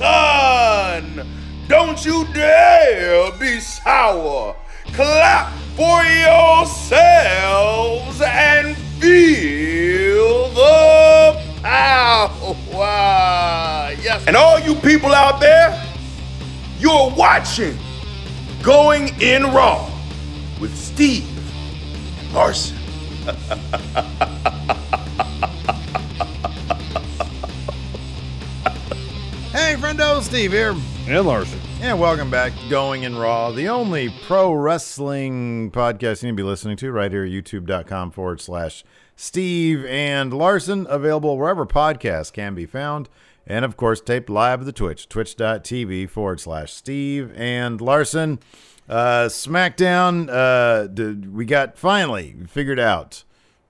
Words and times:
Don't 1.67 2.03
you 2.03 2.25
dare 2.33 3.31
be 3.33 3.59
sour. 3.59 4.55
Clap 4.93 5.53
for 5.75 6.03
yourselves 6.03 6.99
and 8.21 8.75
feel 8.99 10.49
the 10.49 11.39
power. 11.61 12.41
Yes. 14.01 14.25
And 14.25 14.35
all 14.35 14.59
you 14.59 14.73
people 14.75 15.13
out 15.13 15.39
there, 15.39 15.79
you're 16.79 17.11
watching 17.15 17.77
Going 18.63 19.09
in 19.21 19.43
Raw 19.43 19.89
with 20.59 20.75
Steve 20.75 21.29
Larson. 22.33 22.77
Hey, 29.51 29.75
friendo, 29.75 30.21
Steve 30.21 30.51
here. 30.51 30.75
And 31.07 31.25
Larson. 31.25 31.59
And 31.79 31.99
welcome 31.99 32.29
back 32.29 32.53
to 32.53 32.69
Going 32.69 33.03
in 33.03 33.15
Raw, 33.15 33.51
the 33.51 33.69
only 33.69 34.09
pro 34.25 34.51
wrestling 34.51 35.71
podcast 35.71 36.21
you 36.21 36.27
need 36.27 36.33
to 36.33 36.43
be 36.43 36.43
listening 36.43 36.75
to 36.77 36.91
right 36.91 37.11
here 37.11 37.23
at 37.23 37.31
youtube.com 37.31 38.11
forward 38.11 38.41
slash 38.41 38.83
Steve 39.15 39.85
and 39.85 40.33
Larson, 40.33 40.85
available 40.89 41.37
wherever 41.37 41.65
podcasts 41.65 42.31
can 42.31 42.55
be 42.55 42.65
found. 42.65 43.09
And 43.47 43.63
of 43.63 43.77
course, 43.77 44.01
taped 44.01 44.29
live 44.29 44.59
at 44.59 44.65
the 44.65 44.73
Twitch, 44.73 45.07
twitch.tv 45.07 46.09
forward 46.09 46.39
slash 46.41 46.73
Steve 46.73 47.31
and 47.35 47.79
Larson. 47.79 48.39
Uh, 48.89 49.27
SmackDown, 49.27 50.29
uh, 50.29 51.29
we 51.29 51.45
got 51.45 51.77
finally 51.77 52.35
figured 52.47 52.79
out 52.79 53.23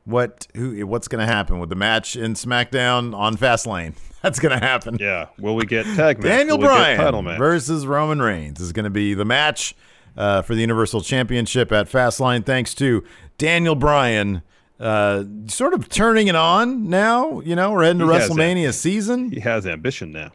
what 0.08 0.48
who 0.56 0.88
what's 0.88 1.10
going 1.10 1.26
to 1.26 1.32
happen 1.32 1.60
with 1.60 1.70
the 1.70 1.76
match 1.76 2.16
in 2.16 2.34
SmackDown 2.34 3.14
on 3.16 3.36
Fastlane. 3.36 3.94
That's 4.22 4.40
going 4.40 4.58
to 4.58 4.66
happen. 4.66 4.98
Yeah. 5.00 5.28
Will 5.38 5.56
we 5.56 5.66
get 5.66 5.86
tag 5.86 6.18
match? 6.18 6.26
Daniel 6.26 6.58
Will 6.58 6.68
Bryan 6.68 7.38
versus 7.38 7.86
Roman 7.86 8.22
Reigns 8.22 8.60
is 8.60 8.72
going 8.72 8.86
to 8.86 8.90
be 8.90 9.14
the 9.14 9.26
match 9.26 9.76
uh, 10.16 10.42
for 10.42 10.56
the 10.56 10.62
Universal 10.62 11.02
Championship 11.02 11.72
at 11.72 11.88
Fastlane. 11.88 12.46
Thanks 12.46 12.74
to 12.76 13.04
Daniel 13.38 13.76
Bryan, 13.76 14.42
uh, 14.80 15.26
sort 15.48 15.74
of 15.74 15.90
turning 15.90 16.28
it 16.28 16.36
on 16.36 16.90
now. 16.90 17.42
You 17.42 17.56
know, 17.56 17.74
we're 17.74 17.84
heading 17.84 18.00
to 18.00 18.06
He 18.06 18.12
WrestleMania 18.12 18.74
season. 18.74 19.32
He 19.32 19.42
has 19.42 19.68
ambition 19.68 20.12
now. 20.12 20.32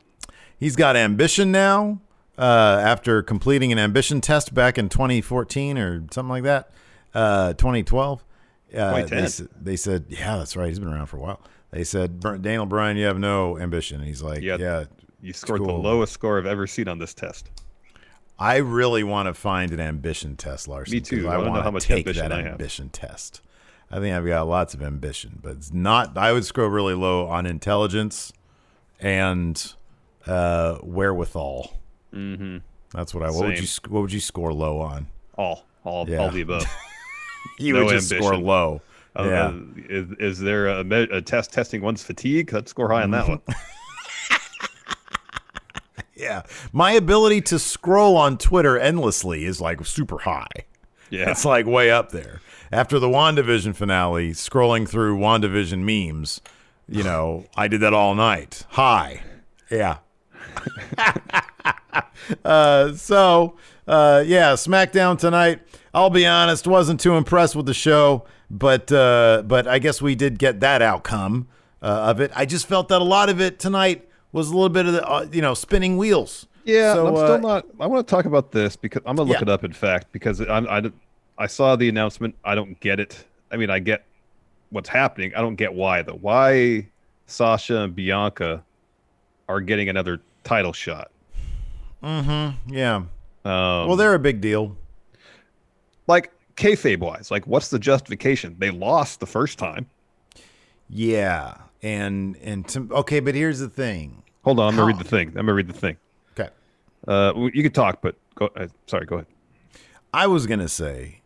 He's 0.58 0.76
got 0.76 0.96
ambition 0.96 1.50
now. 1.50 2.00
Uh, 2.38 2.80
after 2.82 3.22
completing 3.22 3.72
an 3.72 3.78
ambition 3.78 4.20
test 4.20 4.54
back 4.54 4.78
in 4.78 4.88
2014 4.88 5.76
or 5.76 6.04
something 6.10 6.30
like 6.30 6.44
that, 6.44 6.70
uh, 7.14 7.52
2012. 7.54 8.24
Uh, 8.74 9.04
they, 9.04 9.28
they 9.60 9.76
said, 9.76 10.06
"Yeah, 10.08 10.38
that's 10.38 10.56
right. 10.56 10.68
He's 10.68 10.78
been 10.78 10.88
around 10.92 11.06
for 11.06 11.16
a 11.18 11.20
while." 11.20 11.40
They 11.70 11.84
said, 11.84 12.20
"Daniel 12.20 12.66
Bryan, 12.66 12.96
you 12.96 13.04
have 13.06 13.18
no 13.18 13.58
ambition." 13.58 13.98
And 13.98 14.06
he's 14.06 14.22
like, 14.22 14.42
Yeah. 14.42 14.56
"Yeah, 14.58 14.84
You 15.20 15.32
scored 15.32 15.60
the 15.60 15.72
lowest 15.72 16.12
score 16.12 16.38
I've 16.38 16.46
ever 16.46 16.66
seen 16.66 16.88
on 16.88 16.98
this 16.98 17.14
test. 17.14 17.50
I 18.38 18.56
really 18.56 19.04
want 19.04 19.26
to 19.28 19.34
find 19.34 19.72
an 19.72 19.78
ambition 19.80 20.36
test, 20.36 20.66
Larson. 20.68 20.94
Me 20.94 21.00
too. 21.00 21.28
I 21.28 21.34
I 21.34 21.38
wanna 21.38 21.52
know 21.52 21.60
how 21.62 21.70
much 21.70 21.84
take 21.84 21.98
ambition 22.06 22.22
that 22.28 22.32
I 22.32 22.42
have. 22.42 22.52
ambition 22.52 22.88
test. 22.88 23.40
I 23.90 24.00
think 24.00 24.16
I've 24.16 24.26
got 24.26 24.48
lots 24.48 24.72
of 24.74 24.82
ambition, 24.82 25.38
but 25.42 25.52
it's 25.56 25.72
not. 25.72 26.16
I 26.16 26.32
would 26.32 26.44
score 26.46 26.68
really 26.68 26.94
low 26.94 27.26
on 27.28 27.44
intelligence 27.46 28.32
and 28.98 29.74
uh, 30.26 30.76
wherewithal. 30.82 31.72
Mm-hmm. 32.12 32.58
That's 32.94 33.14
what 33.14 33.22
I. 33.22 33.30
What 33.30 33.46
would 33.46 33.60
you? 33.60 33.68
What 33.88 34.00
would 34.00 34.12
you 34.12 34.20
score 34.20 34.52
low 34.52 34.80
on? 34.80 35.08
All, 35.36 35.64
all, 35.84 36.08
Yeah. 36.08 36.18
all 36.18 36.30
the 36.30 36.40
above. 36.42 36.64
You 37.58 37.74
No 37.74 37.84
would 37.84 37.90
just 37.90 38.08
score 38.08 38.36
low. 38.36 38.80
Uh, 39.14 39.24
yeah. 39.24 39.46
uh, 39.48 39.52
is, 39.88 40.06
is 40.18 40.38
there 40.40 40.68
a, 40.68 40.82
me- 40.84 41.08
a 41.10 41.20
test 41.20 41.52
testing 41.52 41.82
one's 41.82 42.02
fatigue? 42.02 42.52
Let's 42.52 42.70
score 42.70 42.90
high 42.90 43.02
on 43.02 43.10
that 43.12 43.28
one. 43.28 43.40
Yeah. 46.22 46.42
My 46.72 46.92
ability 46.92 47.40
to 47.42 47.58
scroll 47.58 48.16
on 48.16 48.38
Twitter 48.38 48.78
endlessly 48.78 49.44
is 49.44 49.60
like 49.60 49.84
super 49.84 50.18
high. 50.18 50.46
Yeah. 51.10 51.30
It's 51.30 51.44
like 51.44 51.66
way 51.66 51.90
up 51.90 52.12
there. 52.12 52.40
After 52.70 52.98
the 53.00 53.08
WandaVision 53.08 53.74
finale, 53.74 54.30
scrolling 54.30 54.88
through 54.88 55.18
WandaVision 55.18 55.80
memes, 55.80 56.40
you 56.88 57.02
know, 57.02 57.44
I 57.56 57.66
did 57.68 57.80
that 57.80 57.92
all 57.92 58.14
night. 58.14 58.64
High. 58.70 59.22
Yeah. 59.68 59.98
uh, 62.44 62.92
so, 62.94 63.56
uh, 63.88 64.22
yeah, 64.24 64.52
SmackDown 64.52 65.18
tonight. 65.18 65.60
I'll 65.94 66.10
be 66.10 66.24
honest, 66.26 66.66
wasn't 66.66 67.00
too 67.00 67.14
impressed 67.16 67.54
with 67.54 67.66
the 67.66 67.74
show, 67.74 68.24
but 68.50 68.90
uh, 68.90 69.42
but 69.46 69.66
I 69.68 69.78
guess 69.78 70.00
we 70.00 70.14
did 70.14 70.38
get 70.38 70.60
that 70.60 70.80
outcome 70.82 71.48
uh, 71.82 71.86
of 72.10 72.20
it. 72.20 72.30
I 72.34 72.46
just 72.46 72.66
felt 72.66 72.88
that 72.88 73.00
a 73.00 73.04
lot 73.04 73.28
of 73.28 73.40
it 73.40 73.58
tonight 73.58 74.08
was 74.32 74.48
a 74.48 74.54
little 74.54 74.68
bit 74.70 74.86
of 74.86 74.92
the 74.94 75.06
uh, 75.06 75.26
you 75.30 75.42
know 75.42 75.54
spinning 75.54 75.96
wheels. 75.96 76.46
Yeah, 76.64 76.94
So, 76.94 77.06
I'm 77.08 77.14
uh, 77.14 77.18
still 77.26 77.38
not. 77.40 77.66
I 77.80 77.86
want 77.86 78.06
to 78.06 78.10
talk 78.10 78.24
about 78.24 78.52
this 78.52 78.76
because 78.76 79.02
I'm 79.04 79.16
gonna 79.16 79.28
look 79.28 79.38
Yeah. 79.38 79.42
it 79.42 79.48
up. 79.48 79.64
In 79.64 79.72
fact, 79.72 80.12
because 80.12 80.40
I'm, 80.40 80.66
I 80.68 80.90
I 81.36 81.46
saw 81.46 81.76
the 81.76 81.88
announcement. 81.88 82.36
I 82.44 82.54
don't 82.54 82.78
get 82.80 82.98
it. 83.00 83.24
I 83.50 83.56
mean, 83.56 83.68
I 83.68 83.78
get 83.78 84.04
what's 84.70 84.88
happening. 84.88 85.32
I 85.36 85.40
don't 85.40 85.56
get 85.56 85.74
why 85.74 86.02
though. 86.02 86.18
Why 86.20 86.88
Sasha 87.26 87.78
and 87.82 87.94
Bianca 87.94 88.64
are 89.48 89.60
getting 89.60 89.88
another 89.90 90.20
title 90.44 90.72
shot? 90.72 91.10
Mm-hmm. 92.02 92.74
Yeah. 92.74 92.96
Um, 93.44 93.88
Well, 93.88 93.96
they're 93.96 94.14
a 94.14 94.18
big 94.18 94.40
deal. 94.40 94.76
Like 96.12 96.30
kayfabe 96.56 96.98
wise, 97.00 97.30
like 97.30 97.46
what's 97.46 97.68
the 97.68 97.78
justification? 97.78 98.56
They 98.58 98.70
lost 98.70 99.20
the 99.20 99.26
first 99.26 99.58
time. 99.58 99.86
Yeah, 100.90 101.54
and 101.82 102.36
and 102.42 102.68
to, 102.68 102.86
okay, 102.92 103.20
but 103.20 103.34
here's 103.34 103.58
the 103.60 103.68
thing. 103.70 104.22
Hold 104.44 104.60
on, 104.60 104.68
I'm 104.68 104.76
gonna 104.76 104.82
How? 104.82 104.98
read 104.98 104.98
the 105.04 105.08
thing. 105.08 105.28
I'm 105.28 105.34
gonna 105.46 105.54
read 105.54 105.68
the 105.68 105.72
thing. 105.72 105.96
Okay, 106.38 106.50
Uh, 107.08 107.32
you 107.54 107.62
could 107.62 107.74
talk, 107.74 108.02
but 108.02 108.16
go. 108.34 108.50
Uh, 108.54 108.66
sorry, 108.86 109.06
go 109.06 109.16
ahead. 109.16 109.26
I 110.12 110.26
was 110.26 110.46
gonna 110.46 110.68
say, 110.68 111.22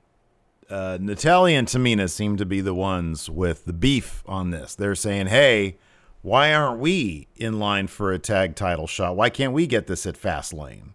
uh, 0.71 0.99
Natalya 1.01 1.59
and 1.59 1.67
Tamina 1.67 2.09
seem 2.09 2.37
to 2.37 2.47
be 2.47 2.61
the 2.61 2.75
ones 2.75 3.29
with 3.29 3.65
the 3.65 3.73
beef 3.73 4.23
on 4.27 4.51
this. 4.51 4.77
They're 4.77 4.95
saying, 4.95 5.27
"Hey, 5.27 5.79
why 6.23 6.55
aren't 6.55 6.79
we 6.79 7.27
in 7.35 7.59
line 7.59 7.89
for 7.89 8.13
a 8.13 8.21
tag 8.21 8.55
title 8.55 8.87
shot? 8.87 9.17
Why 9.17 9.31
can't 9.31 9.53
we 9.53 9.67
get 9.67 9.89
this 9.89 10.07
at 10.07 10.15
Fastlane?" 10.15 10.91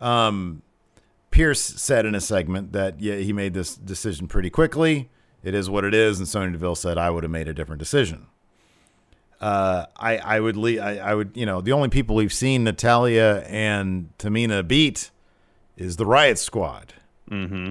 Um, 0.00 0.62
Pearce 1.30 1.60
said 1.60 2.06
in 2.06 2.14
a 2.14 2.20
segment 2.20 2.72
that 2.72 3.00
yeah, 3.00 3.16
he 3.16 3.32
made 3.32 3.54
this 3.54 3.76
decision 3.76 4.28
pretty 4.28 4.50
quickly. 4.50 5.10
It 5.42 5.54
is 5.54 5.70
what 5.70 5.84
it 5.84 5.94
is, 5.94 6.18
and 6.18 6.26
Sonya 6.26 6.52
Deville 6.52 6.74
said, 6.74 6.98
"I 6.98 7.10
would 7.10 7.22
have 7.22 7.30
made 7.30 7.48
a 7.48 7.54
different 7.54 7.78
decision." 7.78 8.26
uh, 9.40 9.86
I 9.96 10.18
I 10.18 10.40
would 10.40 10.56
leave. 10.56 10.80
I, 10.80 10.98
I 10.98 11.14
would 11.14 11.32
you 11.34 11.46
know 11.46 11.60
the 11.60 11.72
only 11.72 11.88
people 11.88 12.16
we've 12.16 12.32
seen 12.32 12.64
Natalya 12.64 13.44
and 13.46 14.10
Tamina 14.18 14.66
beat 14.66 15.10
is 15.76 15.96
the 15.96 16.06
Riot 16.06 16.38
Squad. 16.38 16.94
Mm-hmm. 17.30 17.70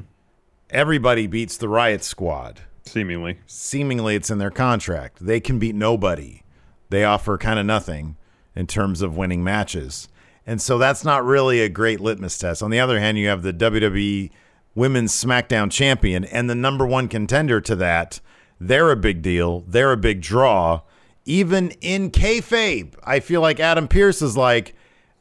Everybody 0.69 1.28
beats 1.28 1.57
the 1.57 1.69
Riot 1.69 2.03
Squad. 2.03 2.62
Seemingly, 2.85 3.39
Seemingly, 3.47 4.16
it's 4.16 4.29
in 4.29 4.38
their 4.38 4.51
contract. 4.51 5.18
They 5.19 5.41
can 5.41 5.59
beat 5.59 5.75
nobody. 5.75 6.44
They 6.89 7.03
offer 7.03 7.38
kind 7.38 7.60
of 7.60 7.65
nothing 7.65 8.15
in 8.56 8.65
terms 8.65 9.01
of 9.01 9.18
winning 9.18 9.44
matches, 9.44 10.07
and 10.48 10.62
so 10.62 10.78
that's 10.78 11.04
not 11.04 11.26
really 11.26 11.60
a 11.60 11.68
great 11.68 12.00
litmus 12.00 12.38
test. 12.38 12.64
On 12.64 12.72
the 12.72 12.80
other 12.80 13.02
hand, 13.02 13.18
you 13.18 13.28
have 13.28 13.44
the 13.44 13.54
WWE 13.54 14.32
Women's 14.74 15.12
SmackDown 15.12 15.70
Champion 15.70 16.24
and 16.24 16.50
the 16.50 16.56
number 16.56 16.88
one 16.88 17.10
contender 17.10 17.60
to 17.60 17.76
that. 17.76 18.22
They're 18.58 18.90
a 18.90 18.96
big 18.96 19.22
deal. 19.22 19.66
They're 19.68 19.92
a 19.92 19.98
big 19.98 20.22
draw. 20.22 20.82
Even 21.26 21.72
in 21.82 22.12
kayfabe, 22.12 22.94
I 23.04 23.20
feel 23.20 23.42
like 23.42 23.60
Adam 23.60 23.90
Pearce 23.90 24.22
is 24.22 24.38
like, 24.38 24.74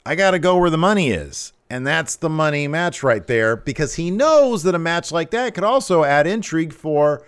I 0.06 0.14
got 0.14 0.30
to 0.30 0.38
go 0.38 0.56
where 0.58 0.70
the 0.70 0.78
money 0.78 1.10
is. 1.10 1.52
And 1.68 1.84
that's 1.84 2.14
the 2.14 2.28
money 2.28 2.68
match 2.68 3.02
right 3.02 3.26
there 3.26 3.56
because 3.56 3.96
he 3.96 4.12
knows 4.12 4.62
that 4.62 4.76
a 4.76 4.78
match 4.78 5.10
like 5.10 5.32
that 5.32 5.54
could 5.54 5.64
also 5.64 6.04
add 6.04 6.28
intrigue 6.28 6.72
for 6.72 7.26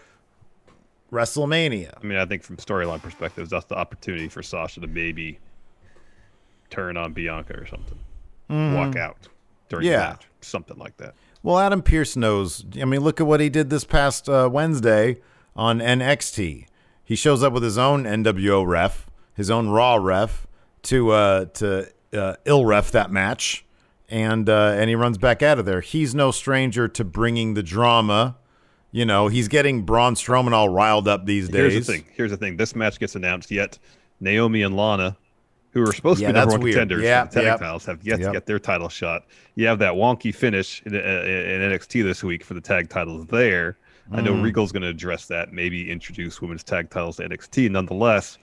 WrestleMania. 1.11 1.95
I 2.01 2.07
mean, 2.07 2.19
I 2.19 2.27
think 2.27 2.45
from 2.45 2.59
storyline 2.59 3.03
perspectives, 3.03 3.51
that's 3.51 3.65
the 3.65 3.75
opportunity 3.75 4.29
for 4.29 4.45
Sasha 4.45 4.79
to 4.81 4.87
maybe 4.87 5.41
turn 6.71 6.97
on 6.97 7.13
Bianca 7.13 7.55
or 7.55 7.67
something, 7.67 7.99
walk 8.49 8.97
out 8.97 9.29
during 9.69 9.85
Mm-hmm. 9.87 9.93
Yeah. 9.93 9.99
the 9.99 10.09
match, 10.11 10.27
something 10.41 10.79
like 10.79 10.97
that. 10.99 11.15
Well, 11.43 11.59
Adam 11.59 11.83
Pearce 11.83 12.17
knows. 12.17 12.65
I 12.81 12.85
mean, 12.85 13.01
look 13.01 13.21
at 13.21 13.27
what 13.27 13.41
he 13.41 13.49
did 13.49 13.71
this 13.71 13.85
past 13.85 14.29
uh, 14.29 14.49
Wednesday 14.53 15.19
on 15.55 15.79
NXT. 15.79 16.67
He 17.05 17.17
shows 17.17 17.43
up 17.43 17.53
with 17.53 17.63
his 17.63 17.79
own 17.79 18.05
NWO 18.05 18.67
ref, 18.67 19.09
his 19.35 19.51
own 19.51 19.69
Raw 19.69 19.97
ref, 19.97 20.47
to 20.85 21.11
uh, 21.11 21.45
to 21.47 21.89
uh, 22.13 22.35
ill 22.45 22.65
ref 22.67 22.91
that 22.91 23.11
match, 23.11 23.65
and 24.09 24.49
uh, 24.49 24.75
and 24.77 24.89
he 24.91 24.97
runs 24.97 25.17
back 25.17 25.43
out 25.43 25.59
of 25.59 25.65
there. 25.65 25.81
He's 25.81 26.15
no 26.15 26.31
stranger 26.31 26.89
to 26.89 27.05
bringing 27.05 27.55
the 27.55 27.63
drama. 27.63 28.37
You 28.91 29.05
know, 29.05 29.29
he's 29.29 29.49
getting 29.49 29.83
Braun 29.83 30.15
Strowman 30.15 30.53
all 30.53 30.69
riled 30.71 31.07
up 31.09 31.25
these 31.27 31.49
days. 31.49 31.73
Here's 31.73 31.87
the 31.87 31.93
thing. 31.93 32.05
Here's 32.15 32.31
the 32.31 32.37
thing. 32.37 32.57
This 32.57 32.75
match 32.75 32.99
gets 32.99 33.15
announced 33.15 33.51
yet. 33.51 33.79
Naomi 34.21 34.63
and 34.63 34.77
Lana, 34.77 35.17
who 35.83 35.89
are 35.89 35.93
supposed 35.93 36.21
Yeah, 36.21 36.29
to 36.29 36.33
be 36.35 36.39
number 36.41 36.53
one 36.53 36.61
weird. 36.63 36.75
contenders 36.75 37.03
Yeah, 37.05 37.25
the 37.25 37.41
tag 37.43 37.59
titles, 37.61 37.85
have 37.87 38.03
yet 38.03 38.19
Yep. 38.21 38.29
to 38.29 38.33
get 38.33 38.47
their 38.47 38.59
title 38.59 38.89
shot. 38.89 39.25
You 39.55 39.67
have 39.67 39.79
that 39.81 39.93
wonky 39.95 40.35
finish 40.35 40.83
in, 40.85 40.95
uh, 40.95 40.99
in 40.99 41.61
NXT 41.63 42.03
this 42.03 42.23
week 42.25 42.45
for 42.45 42.55
the 42.55 42.61
tag 42.61 42.89
titles 42.89 43.27
there. 43.27 43.77
I 44.13 44.21
Mm. 44.21 44.25
know 44.25 44.33
Regal's 44.43 44.73
going 44.73 44.83
to 44.83 44.89
address 44.89 45.27
that, 45.27 45.53
maybe 45.53 45.91
introduce 45.91 46.41
women's 46.41 46.65
tag 46.65 46.89
titles 46.91 47.17
to 47.17 47.25
NXT. 47.25 47.69
Nonetheless, 47.71 48.39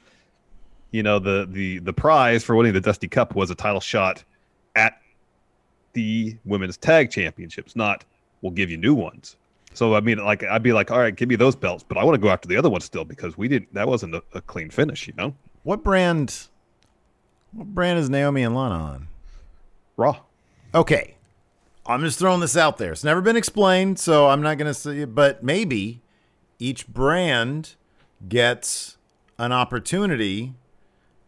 you 0.92 1.02
know 1.04 1.20
the 1.20 1.48
the 1.52 1.80
the 1.80 1.92
prize 1.94 2.44
for 2.44 2.56
winning 2.56 2.74
the 2.74 2.80
Dusty 2.82 3.08
Cup 3.08 3.36
was 3.36 3.50
a 3.52 3.56
title 3.56 3.82
shot 3.82 4.24
at 4.76 4.94
the 5.94 6.38
women's 6.46 6.78
tag 6.78 7.10
championships. 7.12 7.76
Not 7.76 8.06
we'll 8.42 8.52
give 8.52 8.70
you 8.70 8.78
new 8.78 8.94
ones. 8.94 9.38
So 9.74 9.96
I 9.96 10.00
mean, 10.02 10.20
like 10.20 10.44
I'd 10.44 10.64
be 10.64 10.72
like, 10.72 10.92
all 10.92 11.00
right, 11.00 11.14
give 11.16 11.28
me 11.28 11.36
those 11.36 11.56
belts, 11.56 11.84
but 11.86 11.98
I 11.98 12.04
want 12.04 12.16
to 12.16 12.22
go 12.22 12.30
after 12.30 12.48
the 12.48 12.56
other 12.58 12.70
ones 12.70 12.86
still 12.86 13.04
because 13.04 13.38
we 13.38 13.48
didn't. 13.48 13.74
That 13.74 13.88
wasn't 13.88 14.16
a, 14.16 14.24
a 14.34 14.42
clean 14.42 14.70
finish, 14.70 15.08
you 15.08 15.14
know. 15.18 15.34
What 15.64 15.84
brand? 15.84 16.48
What 17.56 17.68
brand 17.68 18.00
is 18.00 18.10
Naomi 18.10 18.44
and 18.44 18.54
Lana 18.54 18.76
on? 18.76 19.08
Raw. 19.96 20.20
Okay. 20.74 21.16
I'm 21.86 22.02
just 22.02 22.20
throwing 22.20 22.42
this 22.42 22.58
out 22.58 22.78
there. 22.78 22.92
It's 22.92 23.04
never 23.04 23.22
been 23.22 23.38
explained, 23.38 23.98
so 23.98 24.28
I'm 24.28 24.42
not 24.42 24.58
going 24.58 24.68
to 24.68 24.74
say 24.74 25.00
it, 25.00 25.16
but 25.16 25.42
maybe 25.42 26.02
each 26.60 26.86
brand 26.88 27.76
gets 28.28 28.98
an 29.38 29.54
opportunity. 29.54 30.54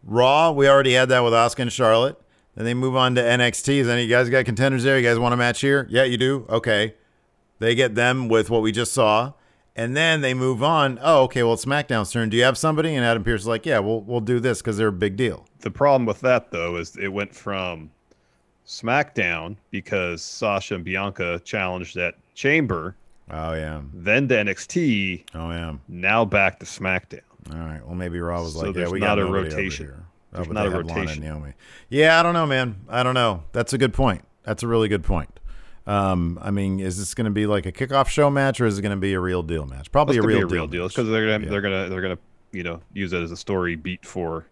Raw, 0.04 0.50
we 0.50 0.68
already 0.68 0.92
had 0.92 1.08
that 1.08 1.20
with 1.20 1.32
Asuka 1.32 1.60
and 1.60 1.72
Charlotte. 1.72 2.20
Then 2.54 2.66
they 2.66 2.74
move 2.74 2.94
on 2.94 3.14
to 3.14 3.22
NXT. 3.22 3.68
Is 3.78 3.88
any 3.88 4.02
you 4.02 4.08
guys 4.08 4.28
got 4.28 4.44
contenders 4.44 4.84
there? 4.84 4.98
You 4.98 5.08
guys 5.08 5.18
want 5.18 5.32
a 5.32 5.36
match 5.36 5.60
here? 5.60 5.86
Yeah, 5.88 6.04
you 6.04 6.18
do. 6.18 6.44
Okay. 6.50 6.94
They 7.58 7.74
get 7.74 7.94
them 7.94 8.28
with 8.28 8.50
what 8.50 8.60
we 8.60 8.72
just 8.72 8.92
saw. 8.92 9.32
And 9.78 9.96
then 9.96 10.22
they 10.22 10.34
move 10.34 10.60
on. 10.62 10.98
Oh, 11.00 11.22
okay. 11.22 11.44
Well, 11.44 11.52
it's 11.54 11.64
SmackDown's 11.64 12.10
turn. 12.10 12.28
Do 12.30 12.36
you 12.36 12.42
have 12.42 12.58
somebody? 12.58 12.94
And 12.96 13.04
Adam 13.04 13.22
Pearce 13.22 13.42
is 13.42 13.46
like, 13.46 13.64
yeah, 13.64 13.78
we'll 13.78 14.00
we'll 14.00 14.20
do 14.20 14.40
this 14.40 14.58
because 14.60 14.76
they're 14.76 14.88
a 14.88 14.92
big 14.92 15.16
deal. 15.16 15.46
The 15.60 15.70
problem 15.70 16.04
with 16.04 16.20
that 16.20 16.50
though 16.50 16.76
is 16.76 16.96
it 16.96 17.08
went 17.08 17.32
from 17.34 17.90
SmackDown 18.66 19.56
because 19.70 20.22
Sasha 20.22 20.74
and 20.74 20.84
Bianca 20.84 21.40
challenged 21.44 21.96
at 21.96 22.14
Chamber, 22.34 22.96
Oh 23.30 23.54
yeah. 23.54 23.80
then 23.94 24.28
to 24.28 24.34
NXT, 24.34 25.24
Oh 25.34 25.50
yeah. 25.50 25.74
now 25.88 26.24
back 26.24 26.58
to 26.60 26.66
SmackDown. 26.66 27.20
All 27.52 27.58
right. 27.58 27.84
Well, 27.86 27.94
maybe 27.94 28.18
Raw 28.20 28.42
was 28.42 28.54
So 28.54 28.66
like, 28.66 28.76
yeah, 28.76 28.88
we 28.88 29.00
got 29.00 29.18
a 29.18 29.24
rotation. 29.24 29.86
here. 29.86 30.04
There's 30.32 30.48
oh, 30.48 30.52
not 30.52 30.66
a 30.66 30.70
have 30.70 30.84
Lana 30.86 30.88
and 30.90 30.98
rotation. 30.98 31.22
Naomi. 31.22 31.52
Yeah, 31.88 32.20
I 32.20 32.22
don't 32.22 32.34
know, 32.34 32.46
man. 32.46 32.76
I 32.88 33.02
don't 33.02 33.14
know. 33.14 33.44
That's 33.52 33.72
a 33.72 33.78
good 33.78 33.94
point. 33.94 34.22
That's 34.42 34.62
a 34.62 34.66
really 34.68 34.88
good 34.88 35.02
point. 35.04 35.37
Um, 35.88 36.38
I 36.42 36.50
mean, 36.50 36.80
is 36.80 36.98
this 36.98 37.14
going 37.14 37.24
to 37.24 37.30
be 37.30 37.46
like 37.46 37.64
a 37.66 37.72
kickoff 37.72 38.08
show 38.08 38.28
match, 38.30 38.60
or 38.60 38.66
is 38.66 38.78
it 38.78 38.82
going 38.82 38.90
to 38.94 39.00
be 39.00 39.14
a 39.14 39.20
real 39.20 39.42
deal 39.42 39.64
match? 39.66 39.90
Probably 39.90 40.16
It's 40.16 40.24
a 40.24 40.28
real 40.28 40.38
be 40.38 40.42
a 40.42 40.46
real 40.46 40.66
deal. 40.66 40.82
deal 40.82 40.88
because 40.88 41.08
they're 41.08 41.26
gonna 41.26 41.44
Yeah. 41.44 41.50
they're 41.50 41.60
gonna 41.62 41.88
they're 41.88 42.02
gonna 42.02 42.18
you 42.52 42.62
know 42.62 42.80
use 42.92 43.12
it 43.12 43.22
as 43.22 43.30
a 43.32 43.36
story 43.36 43.74
beat 43.76 44.04
for 44.04 44.46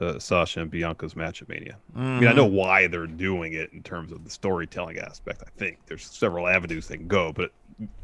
uh, 0.00 0.18
Sasha 0.18 0.60
and 0.62 0.70
Bianca's 0.70 1.14
match 1.14 1.42
at 1.42 1.48
Mania. 1.50 1.76
I 1.94 2.00
mean, 2.20 2.26
I 2.28 2.32
know 2.32 2.46
Mm-hmm. 2.46 2.54
why 2.56 2.86
they're 2.86 3.06
doing 3.06 3.52
it 3.52 3.70
in 3.74 3.82
terms 3.82 4.10
of 4.12 4.24
the 4.24 4.30
storytelling 4.30 4.98
aspect. 4.98 5.42
I 5.46 5.50
think 5.58 5.78
there's 5.86 6.04
several 6.06 6.48
avenues 6.48 6.88
they 6.88 6.96
can 6.96 7.08
go, 7.08 7.32
but 7.32 7.52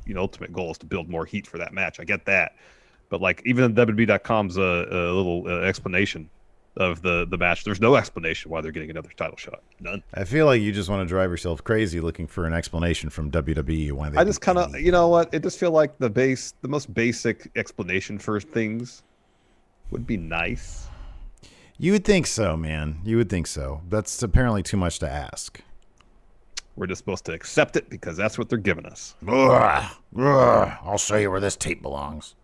you 0.04 0.12
know, 0.14 0.20
ultimate 0.20 0.52
goal 0.52 0.70
is 0.70 0.78
to 0.78 0.86
build 0.86 1.08
more 1.08 1.24
heat 1.24 1.46
for 1.46 1.56
that 1.58 1.72
match. 1.72 1.98
I 2.00 2.04
get 2.04 2.26
that, 2.26 2.56
but 3.08 3.22
like 3.22 3.40
even 3.46 3.74
WWE.com's 3.74 4.58
uh, 4.58 4.86
a 4.90 5.12
little 5.14 5.44
uh, 5.46 5.60
explanation 5.60 6.28
of 6.78 7.02
the 7.02 7.26
the 7.26 7.36
match. 7.36 7.64
There's 7.64 7.80
no 7.80 7.96
explanation 7.96 8.50
why 8.50 8.60
they're 8.60 8.72
getting 8.72 8.90
another 8.90 9.10
title 9.16 9.36
shot. 9.36 9.62
None. 9.80 10.02
I 10.14 10.24
feel 10.24 10.46
like 10.46 10.62
you 10.62 10.72
just 10.72 10.88
want 10.88 11.06
to 11.06 11.08
drive 11.08 11.30
yourself 11.30 11.62
crazy 11.62 12.00
looking 12.00 12.26
for 12.26 12.46
an 12.46 12.54
explanation 12.54 13.10
from 13.10 13.30
WWE 13.30 13.92
why 13.92 14.08
they. 14.08 14.16
I 14.16 14.24
just 14.24 14.40
kind 14.40 14.58
of, 14.58 14.78
you 14.80 14.92
know 14.92 15.08
what? 15.08 15.28
It 15.34 15.42
just 15.42 15.58
feel 15.58 15.72
like 15.72 15.98
the 15.98 16.08
base, 16.08 16.54
the 16.62 16.68
most 16.68 16.92
basic 16.94 17.50
explanation 17.56 18.18
for 18.18 18.40
things 18.40 19.02
would 19.90 20.06
be 20.06 20.16
nice. 20.16 20.86
You 21.78 21.92
would 21.92 22.04
think 22.04 22.26
so, 22.26 22.56
man. 22.56 23.00
You 23.04 23.16
would 23.18 23.28
think 23.28 23.46
so. 23.46 23.82
That's 23.88 24.22
apparently 24.22 24.62
too 24.62 24.76
much 24.76 24.98
to 25.00 25.10
ask. 25.10 25.60
We're 26.76 26.86
just 26.86 26.98
supposed 26.98 27.24
to 27.26 27.32
accept 27.32 27.76
it 27.76 27.90
because 27.90 28.16
that's 28.16 28.38
what 28.38 28.48
they're 28.48 28.58
giving 28.58 28.86
us. 28.86 29.14
Ugh, 29.26 29.90
ugh, 30.16 30.72
I'll 30.84 30.98
show 30.98 31.16
you 31.16 31.30
where 31.30 31.40
this 31.40 31.56
tape 31.56 31.82
belongs. 31.82 32.36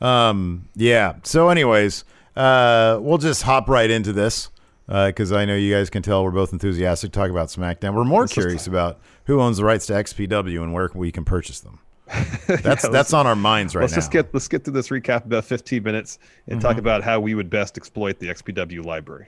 Um, 0.00 0.68
yeah. 0.74 1.14
So, 1.24 1.48
anyways, 1.48 2.04
uh, 2.36 2.98
we'll 3.00 3.18
just 3.18 3.42
hop 3.42 3.68
right 3.68 3.90
into 3.90 4.12
this 4.12 4.50
because 4.86 5.32
I 5.32 5.44
know 5.44 5.56
you 5.56 5.74
guys 5.74 5.90
can 5.90 6.02
tell 6.02 6.22
we're 6.22 6.30
both 6.30 6.52
enthusiastic 6.52 7.12
to 7.12 7.18
talk 7.18 7.30
about 7.30 7.48
SmackDown. 7.48 7.94
We're 7.94 8.04
more 8.04 8.26
curious 8.26 8.66
about 8.66 9.00
who 9.24 9.40
owns 9.40 9.56
the 9.56 9.64
rights 9.64 9.86
to 9.86 9.94
XPW 9.94 10.62
and 10.62 10.72
where 10.72 10.90
we 10.94 11.10
can 11.10 11.24
purchase 11.24 11.60
them. 11.60 11.80
That's 12.46 12.88
that's 12.88 13.12
on 13.12 13.26
our 13.26 13.34
minds 13.34 13.74
right 13.74 13.80
now. 13.80 13.84
let's 13.86 13.94
just 13.96 14.12
get 14.12 14.32
let's 14.32 14.46
get 14.46 14.62
through 14.62 14.74
this 14.74 14.90
recap 14.90 15.24
about 15.24 15.44
15 15.44 15.82
minutes 15.82 16.20
and 16.46 16.60
Mm-hmm. 16.60 16.68
talk 16.68 16.78
about 16.78 17.02
how 17.02 17.18
we 17.18 17.34
would 17.34 17.50
best 17.50 17.76
exploit 17.76 18.20
the 18.20 18.28
XPW 18.28 18.84
library. 18.84 19.26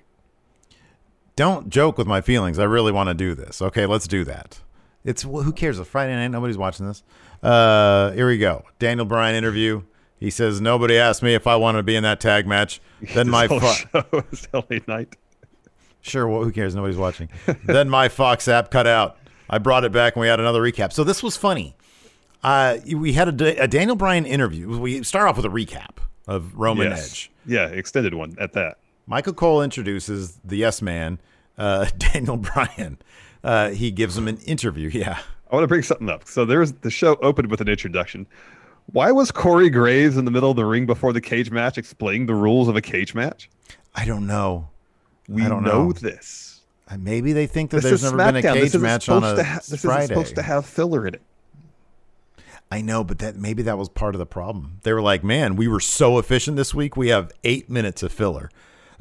Don't 1.34 1.68
joke 1.70 1.98
with 1.98 2.06
my 2.06 2.20
feelings. 2.20 2.58
I 2.58 2.64
really 2.64 2.92
want 2.92 3.08
to 3.08 3.14
do 3.14 3.34
this. 3.34 3.60
Okay, 3.62 3.84
let's 3.86 4.06
do 4.06 4.24
that. 4.24 4.60
It's 5.04 5.22
who 5.22 5.52
cares? 5.52 5.78
It's 5.80 5.88
Friday 5.88 6.14
night. 6.14 6.28
Nobody's 6.28 6.56
watching 6.58 6.86
this. 6.86 7.02
Uh, 7.42 8.12
here 8.12 8.28
we 8.28 8.38
go. 8.38 8.64
Daniel 8.78 9.06
Bryan 9.06 9.34
interview. 9.34 9.82
He 10.20 10.30
says 10.30 10.60
nobody 10.60 10.96
asked 10.98 11.22
me 11.22 11.34
if 11.34 11.46
I 11.46 11.56
wanted 11.56 11.78
to 11.78 11.82
be 11.84 11.94
in 11.96 12.02
that 12.02 12.20
tag 12.20 12.46
match. 12.46 12.80
Then 13.14 13.28
my 13.30 13.46
whole 13.46 13.60
fo- 13.60 13.72
show 14.02 14.24
is 14.32 14.48
LA 14.52 14.78
Night. 14.88 15.14
sure. 16.00 16.26
Well, 16.26 16.42
who 16.42 16.50
cares? 16.50 16.74
Nobody's 16.74 16.96
watching. 16.96 17.28
then 17.66 17.88
my 17.88 18.08
Fox 18.08 18.48
app 18.48 18.70
cut 18.70 18.86
out. 18.88 19.16
I 19.48 19.58
brought 19.58 19.84
it 19.84 19.92
back 19.92 20.16
and 20.16 20.20
we 20.20 20.26
had 20.26 20.40
another 20.40 20.60
recap. 20.60 20.92
So 20.92 21.04
this 21.04 21.22
was 21.22 21.36
funny. 21.36 21.76
Uh, 22.42 22.78
we 22.94 23.12
had 23.12 23.40
a, 23.40 23.62
a 23.62 23.68
Daniel 23.68 23.96
Bryan 23.96 24.26
interview. 24.26 24.78
We 24.78 25.02
start 25.02 25.28
off 25.28 25.36
with 25.36 25.46
a 25.46 25.48
recap 25.48 25.98
of 26.26 26.54
Roman 26.54 26.88
Yes. 26.90 27.10
Edge. 27.10 27.30
Yeah, 27.46 27.66
extended 27.68 28.14
one 28.14 28.36
at 28.40 28.52
that. 28.54 28.78
Michael 29.06 29.32
Cole 29.32 29.62
introduces 29.62 30.38
the 30.44 30.56
Yes 30.56 30.82
Man, 30.82 31.18
uh, 31.56 31.86
Daniel 31.98 32.36
Bryan. 32.36 32.98
Uh, 33.42 33.70
he 33.70 33.90
gives 33.90 34.18
him 34.18 34.28
an 34.28 34.36
interview. 34.38 34.88
Yeah. 34.92 35.20
I 35.50 35.54
want 35.54 35.62
to 35.64 35.68
bring 35.68 35.82
something 35.82 36.10
up. 36.10 36.26
So 36.28 36.44
there's 36.44 36.72
the 36.72 36.90
show 36.90 37.16
opened 37.22 37.50
with 37.50 37.60
an 37.62 37.68
introduction. 37.68 38.26
Why 38.92 39.12
was 39.12 39.30
Corey 39.30 39.68
Graves 39.70 40.16
in 40.16 40.24
the 40.24 40.30
middle 40.30 40.50
of 40.50 40.56
the 40.56 40.64
ring 40.64 40.86
before 40.86 41.12
the 41.12 41.20
cage 41.20 41.50
match 41.50 41.76
explaining 41.78 42.26
the 42.26 42.34
rules 42.34 42.68
of 42.68 42.76
a 42.76 42.80
cage 42.80 43.14
match? 43.14 43.50
I 43.94 44.04
don't 44.04 44.26
know. 44.26 44.68
We 45.28 45.42
I 45.44 45.48
don't 45.48 45.62
know, 45.62 45.86
know. 45.86 45.92
this. 45.92 46.60
Uh, 46.90 46.96
Maybe 46.98 47.32
they 47.34 47.46
think 47.46 47.70
that 47.70 47.78
This 47.78 47.84
there's 47.84 48.04
is 48.04 48.12
never 48.12 48.32
been 48.32 48.36
a 48.36 48.40
SmackDown. 48.48 48.54
cage 48.54 48.72
This 48.72 48.80
match 48.82 49.08
on 49.10 49.22
a 49.24 49.42
ha- 49.44 49.60
this 49.68 49.82
Friday. 49.82 50.04
is 50.04 50.08
supposed 50.08 50.34
to 50.36 50.42
have 50.42 50.64
filler 50.64 51.06
in 51.06 51.14
it. 51.14 51.22
I 52.70 52.80
know, 52.82 53.02
but 53.04 53.18
that 53.20 53.36
maybe 53.36 53.62
that 53.62 53.76
was 53.78 53.88
part 53.88 54.14
of 54.14 54.18
the 54.18 54.26
problem. 54.26 54.78
They 54.82 54.92
were 54.92 55.00
like, 55.02 55.22
"Man, 55.24 55.56
we 55.56 55.68
were 55.68 55.80
so 55.80 56.18
efficient 56.18 56.56
this 56.56 56.74
week. 56.74 56.96
We 56.96 57.08
have 57.08 57.30
eight 57.44 57.68
minutes 57.70 58.02
of 58.02 58.12
filler." 58.12 58.50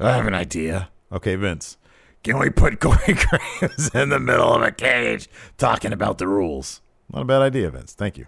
I 0.00 0.12
have 0.16 0.26
an 0.26 0.34
idea. 0.34 0.88
Okay, 1.12 1.34
Vince, 1.34 1.76
can 2.22 2.38
we 2.38 2.50
put 2.50 2.78
Corey 2.80 2.98
Graves 3.14 3.90
in 3.94 4.08
the 4.10 4.20
middle 4.20 4.54
of 4.54 4.62
a 4.62 4.70
cage 4.70 5.28
talking 5.58 5.92
about 5.92 6.18
the 6.18 6.28
rules? 6.28 6.80
Not 7.12 7.22
a 7.22 7.24
bad 7.24 7.42
idea, 7.42 7.70
Vince. 7.70 7.92
Thank 7.94 8.16
you. 8.18 8.26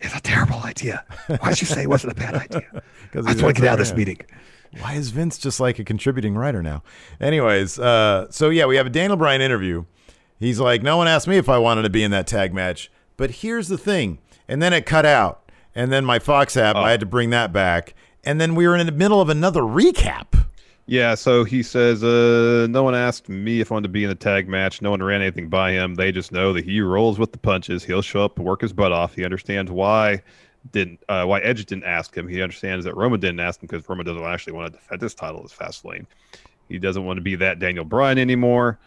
It's 0.00 0.14
a 0.14 0.20
terrible 0.20 0.60
idea. 0.60 1.04
Why'd 1.40 1.60
you 1.60 1.66
say 1.66 1.82
it 1.82 1.88
wasn't 1.88 2.12
a 2.12 2.16
bad 2.16 2.34
idea? 2.52 2.82
'Cause 3.12 3.26
I 3.26 3.32
just 3.32 3.42
want 3.42 3.56
to 3.56 3.62
get 3.62 3.68
out 3.68 3.74
of 3.74 3.78
this 3.80 3.94
meeting. 3.94 4.18
Why 4.80 4.94
is 4.94 5.10
Vince 5.10 5.38
just 5.38 5.60
like 5.60 5.78
a 5.78 5.84
contributing 5.84 6.34
writer 6.34 6.62
now? 6.62 6.82
Anyways, 7.20 7.78
uh, 7.78 8.30
so 8.30 8.50
yeah, 8.50 8.66
we 8.66 8.76
have 8.76 8.86
a 8.86 8.90
Daniel 8.90 9.16
Bryan 9.16 9.40
interview. 9.40 9.84
He's 10.38 10.60
like, 10.60 10.82
no 10.82 10.96
one 10.98 11.08
asked 11.08 11.26
me 11.26 11.36
if 11.36 11.48
I 11.48 11.58
wanted 11.58 11.82
to 11.82 11.90
be 11.90 12.02
in 12.04 12.10
that 12.12 12.26
tag 12.26 12.52
match, 12.54 12.90
but 13.16 13.30
here's 13.30 13.68
the 13.68 13.78
thing. 13.78 14.18
And 14.46 14.62
then 14.62 14.72
it 14.72 14.86
cut 14.86 15.04
out, 15.06 15.50
and 15.74 15.90
then 15.90 16.04
my 16.04 16.18
Fox 16.18 16.56
app, 16.56 16.76
I 16.76 16.90
had 16.90 17.00
to 17.00 17.06
bring 17.06 17.30
that 17.30 17.52
back, 17.52 17.94
and 18.24 18.40
then 18.40 18.54
we 18.54 18.68
were 18.68 18.76
in 18.76 18.86
the 18.86 18.92
middle 18.92 19.20
of 19.20 19.28
another 19.28 19.62
recap. 19.62 20.46
Yeah, 20.90 21.16
so 21.16 21.44
he 21.44 21.62
says, 21.62 22.02
uh, 22.02 22.66
no 22.70 22.82
one 22.82 22.94
asked 22.94 23.28
me 23.28 23.60
if 23.60 23.70
I 23.70 23.74
wanted 23.74 23.88
to 23.88 23.92
be 23.92 24.04
in 24.04 24.10
a 24.10 24.14
tag 24.14 24.48
match. 24.48 24.80
No 24.80 24.90
one 24.90 25.02
ran 25.02 25.20
anything 25.20 25.50
by 25.50 25.72
him. 25.72 25.96
They 25.96 26.10
just 26.10 26.32
know 26.32 26.54
that 26.54 26.64
he 26.64 26.80
rolls 26.80 27.18
with 27.18 27.32
the 27.32 27.38
punches. 27.38 27.84
He'll 27.84 28.00
show 28.00 28.24
up 28.24 28.38
work 28.38 28.62
his 28.62 28.72
butt 28.72 28.90
off. 28.90 29.14
He 29.14 29.22
understands 29.22 29.70
why 29.70 30.22
didn't 30.72 31.00
uh, 31.10 31.26
why 31.26 31.40
Edge 31.40 31.66
didn't 31.66 31.84
ask 31.84 32.16
him. 32.16 32.26
He 32.26 32.40
understands 32.40 32.86
that 32.86 32.96
Roman 32.96 33.20
didn't 33.20 33.40
ask 33.40 33.62
him 33.62 33.66
because 33.70 33.86
Roman 33.86 34.06
doesn't 34.06 34.22
actually 34.22 34.54
want 34.54 34.72
to 34.72 34.78
defend 34.78 35.02
his 35.02 35.14
title 35.14 35.42
as 35.44 35.52
Fastlane. 35.52 36.06
He 36.70 36.78
doesn't 36.78 37.04
want 37.04 37.18
to 37.18 37.22
be 37.22 37.34
that 37.34 37.58
Daniel 37.58 37.84
Bryan 37.84 38.16
anymore. 38.16 38.78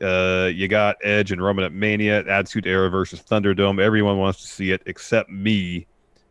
Uh, 0.00 0.48
you 0.54 0.68
got 0.68 0.96
Edge 1.02 1.32
and 1.32 1.42
Roman 1.42 1.66
at 1.66 1.72
Mania, 1.74 2.26
Attitude 2.26 2.66
Era 2.66 2.88
versus 2.88 3.20
Thunderdome. 3.20 3.78
Everyone 3.78 4.16
wants 4.16 4.40
to 4.40 4.48
see 4.48 4.70
it 4.70 4.82
except 4.86 5.28
me, 5.28 5.86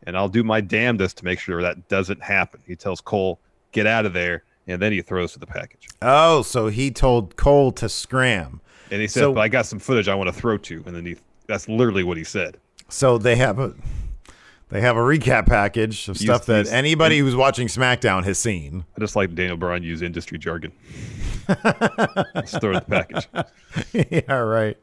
and 0.08 0.18
I'll 0.18 0.30
do 0.30 0.44
my 0.44 0.62
damnedest 0.62 1.18
to 1.18 1.26
make 1.26 1.40
sure 1.40 1.62
that 1.62 1.90
doesn't 1.90 2.24
happen. 2.24 2.62
He 2.66 2.76
tells 2.76 3.02
Cole, 3.02 3.40
"Get 3.72 3.86
out 3.86 4.08
of 4.08 4.14
there," 4.14 4.46
and 4.68 4.82
then 4.82 4.92
he 4.92 5.02
throws 5.02 5.34
to 5.34 5.40
the 5.40 5.48
package. 5.48 5.88
Oh, 6.02 6.42
so 6.42 6.68
he 6.68 6.92
told 6.92 7.36
Cole 7.36 7.72
to 7.74 7.88
scram. 7.90 8.62
And 8.92 9.02
he 9.02 9.08
said, 9.08 9.22
So- 9.22 9.34
"But 9.34 9.42
I 9.42 9.48
got 9.48 9.66
some 9.66 9.80
footage 9.80 10.08
I 10.08 10.16
want 10.16 10.28
to 10.28 10.34
throw 10.34 10.58
to," 10.58 10.84
and 10.86 10.96
then 10.96 11.06
he—that's 11.06 11.68
literally 11.70 12.04
what 12.04 12.18
he 12.18 12.24
said. 12.24 12.58
So 12.90 13.18
they 13.18 13.36
have 13.38 13.58
a 13.60 13.74
They 14.70 14.80
have 14.82 14.96
a 14.96 15.02
recap 15.02 15.48
package 15.48 16.08
of 16.08 16.18
stuff 16.18 16.46
that 16.46 16.60
use- 16.60 16.72
anybody 16.72 17.20
who's 17.20 17.36
watching 17.36 17.68
SmackDown 17.68 18.24
has 18.24 18.38
seen. 18.38 18.86
I 18.96 19.00
just 19.02 19.16
like 19.18 19.34
Daniel 19.36 19.58
Bryan 19.58 19.84
use 19.84 20.02
industry 20.02 20.38
jargon. 20.38 20.72
Let's 21.48 22.58
throw 22.58 22.74
the 22.74 22.82
package. 22.88 23.28
yeah, 24.28 24.36
right. 24.36 24.78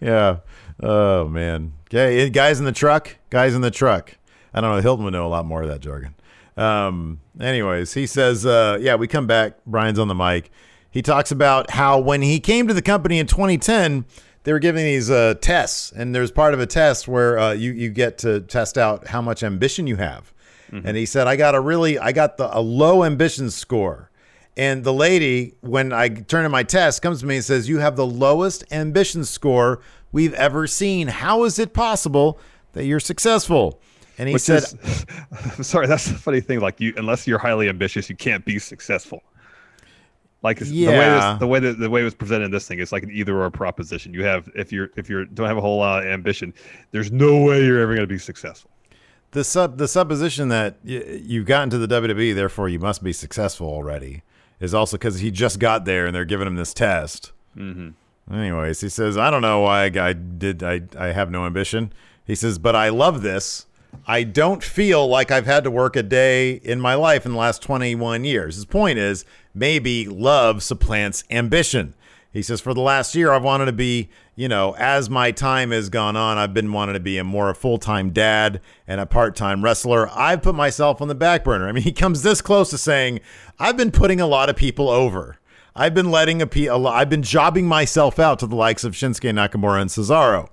Yeah. 0.00 0.38
Oh 0.82 1.28
man. 1.28 1.72
Okay, 1.88 2.30
guys 2.30 2.58
in 2.58 2.64
the 2.64 2.72
truck. 2.72 3.16
Guys 3.30 3.54
in 3.54 3.60
the 3.60 3.70
truck. 3.70 4.16
I 4.54 4.60
don't 4.60 4.74
know. 4.74 4.80
Hilton 4.80 5.04
would 5.04 5.12
know 5.12 5.26
a 5.26 5.28
lot 5.28 5.44
more 5.46 5.62
of 5.62 5.68
that 5.68 5.80
jargon. 5.80 6.14
Um. 6.56 7.20
Anyways, 7.40 7.94
he 7.94 8.06
says, 8.06 8.44
uh, 8.44 8.78
yeah, 8.80 8.96
we 8.96 9.06
come 9.06 9.26
back. 9.26 9.64
Bryan's 9.64 9.98
on 9.98 10.08
the 10.08 10.14
mic. 10.14 10.50
He 10.90 11.02
talks 11.02 11.30
about 11.30 11.70
how 11.70 11.98
when 12.00 12.22
he 12.22 12.40
came 12.40 12.66
to 12.66 12.74
the 12.74 12.82
company 12.82 13.18
in 13.18 13.26
2010, 13.26 14.04
they 14.42 14.52
were 14.52 14.58
giving 14.58 14.84
these 14.84 15.10
uh, 15.10 15.34
tests, 15.40 15.92
and 15.92 16.14
there's 16.14 16.30
part 16.32 16.54
of 16.54 16.60
a 16.60 16.66
test 16.66 17.06
where 17.06 17.38
uh, 17.38 17.52
you 17.52 17.70
you 17.72 17.90
get 17.90 18.18
to 18.18 18.40
test 18.40 18.76
out 18.78 19.08
how 19.08 19.20
much 19.20 19.42
ambition 19.42 19.86
you 19.86 19.96
have. 19.96 20.32
And 20.70 20.96
he 20.98 21.06
said, 21.06 21.26
I 21.26 21.36
got 21.36 21.54
a 21.54 21.60
really, 21.60 21.98
I 21.98 22.12
got 22.12 22.36
the 22.36 22.54
a 22.54 22.60
low 22.60 23.02
ambition 23.04 23.50
score. 23.50 24.10
And 24.54 24.84
the 24.84 24.92
lady, 24.92 25.54
when 25.60 25.92
I 25.92 26.08
turn 26.08 26.44
in 26.44 26.50
my 26.50 26.62
test, 26.62 27.00
comes 27.00 27.20
to 27.20 27.26
me 27.26 27.36
and 27.36 27.44
says, 27.44 27.68
You 27.68 27.78
have 27.78 27.96
the 27.96 28.06
lowest 28.06 28.64
ambition 28.70 29.24
score 29.24 29.80
we've 30.12 30.34
ever 30.34 30.66
seen. 30.66 31.08
How 31.08 31.44
is 31.44 31.58
it 31.58 31.72
possible 31.72 32.38
that 32.72 32.84
you're 32.84 33.00
successful? 33.00 33.80
And 34.18 34.28
he 34.28 34.32
Which 34.34 34.42
said, 34.42 34.64
is, 34.64 35.06
I'm 35.56 35.62
sorry, 35.62 35.86
that's 35.86 36.06
the 36.06 36.14
funny 36.14 36.40
thing. 36.40 36.60
Like 36.60 36.80
you, 36.80 36.92
unless 36.96 37.26
you're 37.26 37.38
highly 37.38 37.68
ambitious, 37.68 38.10
you 38.10 38.16
can't 38.16 38.44
be 38.44 38.58
successful. 38.58 39.22
Like 40.42 40.58
it's- 40.58 40.70
the 40.70 40.86
way 40.86 40.92
Yeah. 40.94 41.32
this, 41.32 41.40
the 41.40 41.46
way 41.46 41.60
that 41.60 41.78
the 41.78 41.90
way 41.90 42.00
it 42.02 42.04
was 42.04 42.14
presented 42.14 42.46
in 42.46 42.50
this 42.50 42.66
thing, 42.68 42.78
it's 42.80 42.92
like 42.92 43.02
an 43.02 43.10
either 43.10 43.40
or 43.42 43.50
proposition. 43.50 44.14
You 44.14 44.24
have 44.24 44.48
if 44.54 44.72
you're 44.72 44.90
if 44.96 45.08
you 45.10 45.24
don't 45.26 45.46
have 45.46 45.56
a 45.56 45.60
whole 45.60 45.78
lot 45.78 46.04
of 46.04 46.08
ambition, 46.12 46.54
there's 46.92 47.10
no 47.10 47.42
way 47.44 47.64
you're 47.64 47.80
ever 47.80 47.94
going 47.94 48.06
to 48.08 48.12
be 48.12 48.18
successful. 48.18 48.70
the 49.32 49.42
sub 49.44 49.78
the 49.78 49.88
supposition 49.88 50.48
that 50.48 50.76
y- 50.84 51.20
you've 51.22 51.46
gotten 51.46 51.70
to 51.70 51.78
the 51.78 51.88
WWE, 51.88 52.34
therefore 52.34 52.68
you 52.68 52.78
must 52.78 53.02
be 53.02 53.12
successful 53.12 53.66
already, 53.68 54.22
is 54.60 54.74
also 54.74 54.96
because 54.96 55.18
he 55.20 55.30
just 55.32 55.58
got 55.58 55.84
there 55.84 56.06
and 56.06 56.14
they're 56.14 56.24
giving 56.24 56.46
him 56.46 56.56
this 56.56 56.72
test. 56.72 57.32
Mm-hmm. 57.56 58.34
Anyways, 58.34 58.80
he 58.80 58.88
says, 58.88 59.16
I 59.16 59.30
don't 59.30 59.42
know 59.42 59.60
why 59.60 59.84
I, 59.86 60.08
I 60.08 60.12
did. 60.12 60.62
I 60.62 60.82
I 60.96 61.06
have 61.08 61.30
no 61.30 61.46
ambition. 61.46 61.92
He 62.24 62.34
says, 62.36 62.58
but 62.58 62.76
I 62.76 62.90
love 62.90 63.22
this. 63.22 63.66
I 64.06 64.22
don't 64.22 64.64
feel 64.64 65.06
like 65.06 65.30
I've 65.30 65.46
had 65.46 65.64
to 65.64 65.70
work 65.70 65.94
a 65.94 66.02
day 66.02 66.52
in 66.52 66.80
my 66.80 66.94
life 66.94 67.26
in 67.26 67.32
the 67.32 67.38
last 67.38 67.62
21 67.62 68.24
years. 68.24 68.54
His 68.56 68.64
point 68.64 68.98
is 68.98 69.24
maybe 69.54 70.06
love 70.06 70.62
supplants 70.62 71.24
ambition. 71.30 71.94
He 72.32 72.42
says, 72.42 72.60
for 72.60 72.74
the 72.74 72.80
last 72.80 73.14
year, 73.14 73.32
I've 73.32 73.42
wanted 73.42 73.66
to 73.66 73.72
be, 73.72 74.10
you 74.36 74.48
know, 74.48 74.74
as 74.78 75.08
my 75.10 75.30
time 75.30 75.70
has 75.70 75.88
gone 75.88 76.16
on, 76.16 76.38
I've 76.38 76.54
been 76.54 76.72
wanting 76.72 76.94
to 76.94 77.00
be 77.00 77.18
a 77.18 77.24
more 77.24 77.52
full 77.54 77.78
time 77.78 78.10
dad 78.10 78.60
and 78.86 79.00
a 79.00 79.06
part 79.06 79.34
time 79.34 79.62
wrestler. 79.62 80.08
I've 80.12 80.42
put 80.42 80.54
myself 80.54 81.02
on 81.02 81.08
the 81.08 81.14
back 81.14 81.42
burner. 81.44 81.68
I 81.68 81.72
mean, 81.72 81.84
he 81.84 81.92
comes 81.92 82.22
this 82.22 82.40
close 82.40 82.70
to 82.70 82.78
saying, 82.78 83.20
I've 83.58 83.76
been 83.76 83.90
putting 83.90 84.20
a 84.20 84.26
lot 84.26 84.48
of 84.50 84.56
people 84.56 84.88
over. 84.88 85.38
I've 85.74 85.94
been 85.94 86.10
letting 86.10 86.42
a, 86.42 86.48
a 86.66 86.76
lo- 86.76 86.90
I've 86.90 87.08
been 87.08 87.22
jobbing 87.22 87.66
myself 87.66 88.18
out 88.18 88.40
to 88.40 88.46
the 88.46 88.56
likes 88.56 88.84
of 88.84 88.94
Shinsuke 88.94 89.32
Nakamura 89.32 89.80
and 89.80 89.90
Cesaro. 89.90 90.48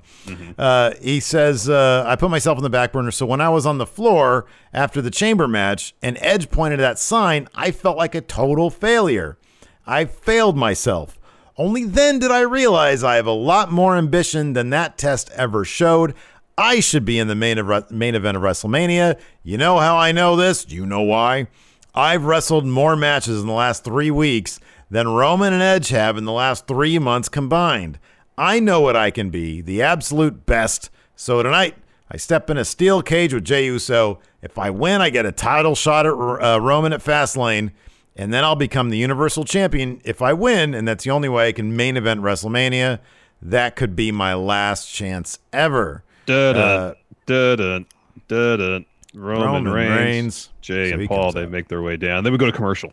Uh, 0.58 0.94
he 1.01 1.20
says, 1.20 1.70
uh, 1.70 2.03
I 2.05 2.15
put 2.15 2.29
myself 2.29 2.58
on 2.58 2.63
the 2.63 2.70
back 2.70 2.91
burner. 2.91 3.12
So 3.12 3.25
when 3.25 3.41
I 3.41 3.50
was 3.50 3.65
on 3.65 3.77
the 3.77 3.86
floor 3.86 4.46
after 4.74 5.01
the 5.01 5.12
chamber 5.12 5.48
match 5.48 5.96
and 6.01 6.17
Edge 6.22 6.50
pointed 6.50 6.77
to 6.77 6.82
that 6.82 7.00
sign, 7.00 7.48
I 7.55 7.72
felt 7.72 7.98
like 7.98 8.15
a 8.15 8.22
total 8.22 8.70
failure. 8.70 9.38
I 9.86 10.05
failed 10.05 10.58
myself. 10.58 11.20
Only 11.58 11.86
then 11.86 12.20
did 12.20 12.32
I 12.32 12.41
realize 12.41 13.03
I 13.03 13.15
have 13.15 13.27
a 13.27 13.32
lot 13.32 13.72
more 13.72 13.96
ambition 13.96 14.53
than 14.53 14.72
that 14.72 14.98
test 14.98 15.29
ever 15.36 15.63
showed. 15.63 16.13
I 16.58 16.79
should 16.79 17.05
be 17.05 17.20
in 17.20 17.27
the 17.27 17.36
main, 17.36 17.58
of, 17.58 17.91
main 17.91 18.15
event 18.15 18.38
of 18.38 18.44
WrestleMania. 18.44 19.20
You 19.44 19.58
know 19.58 19.77
how 19.77 19.98
I 19.98 20.12
know 20.12 20.36
this? 20.36 20.65
You 20.70 20.86
know 20.86 21.01
why? 21.01 21.48
I've 21.94 22.25
wrestled 22.25 22.65
more 22.65 22.96
matches 22.96 23.39
in 23.39 23.48
the 23.48 23.53
last 23.53 23.84
three 23.84 24.12
weeks 24.12 24.60
than 24.89 25.08
Roman 25.08 25.53
and 25.53 25.62
Edge 25.62 25.89
have 25.89 26.17
in 26.17 26.25
the 26.25 26.32
last 26.32 26.67
three 26.67 27.00
months 27.00 27.29
combined. 27.29 28.00
I 28.37 28.59
know 28.59 28.81
what 28.81 28.95
I 28.95 29.11
can 29.11 29.29
be, 29.29 29.61
the 29.61 29.81
absolute 29.81 30.45
best. 30.45 30.89
So 31.15 31.41
tonight, 31.41 31.75
I 32.11 32.17
step 32.17 32.49
in 32.49 32.57
a 32.57 32.65
steel 32.65 33.01
cage 33.01 33.33
with 33.33 33.45
Jey 33.45 33.65
Uso. 33.65 34.19
If 34.41 34.57
I 34.57 34.69
win, 34.69 35.01
I 35.01 35.09
get 35.09 35.25
a 35.25 35.31
title 35.31 35.75
shot 35.75 36.05
at 36.05 36.11
uh, 36.13 36.59
Roman 36.61 36.93
at 36.93 37.01
Fastlane, 37.01 37.71
and 38.15 38.33
then 38.33 38.43
I'll 38.43 38.55
become 38.55 38.89
the 38.89 38.97
Universal 38.97 39.45
Champion. 39.45 40.01
If 40.03 40.21
I 40.21 40.33
win, 40.33 40.73
and 40.73 40.87
that's 40.87 41.03
the 41.05 41.11
only 41.11 41.29
way 41.29 41.47
I 41.47 41.51
can 41.53 41.75
main 41.75 41.95
event 41.97 42.21
WrestleMania, 42.21 42.99
that 43.41 43.75
could 43.75 43.95
be 43.95 44.11
my 44.11 44.33
last 44.33 44.91
chance 44.91 45.39
ever. 45.53 46.03
Dun 46.25 46.55
Uh, 46.57 46.93
dun 47.25 47.85
dun. 48.27 48.85
Roman, 49.13 49.45
Roman 49.45 49.71
Reigns, 49.73 49.95
Reigns. 49.97 50.49
Jay, 50.59 50.89
So 50.91 50.99
and 50.99 51.07
Paul, 51.07 51.31
they 51.31 51.43
out. 51.43 51.49
make 51.51 51.69
their 51.69 51.81
way 51.81 51.95
down. 51.95 52.25
Then 52.25 52.33
we 52.33 52.37
go 52.37 52.47
to 52.47 52.51
commercial. 52.51 52.91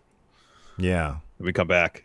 Yeah. 0.78 1.16
Then 1.38 1.46
we 1.46 1.52
come 1.52 1.66
back, 1.66 2.04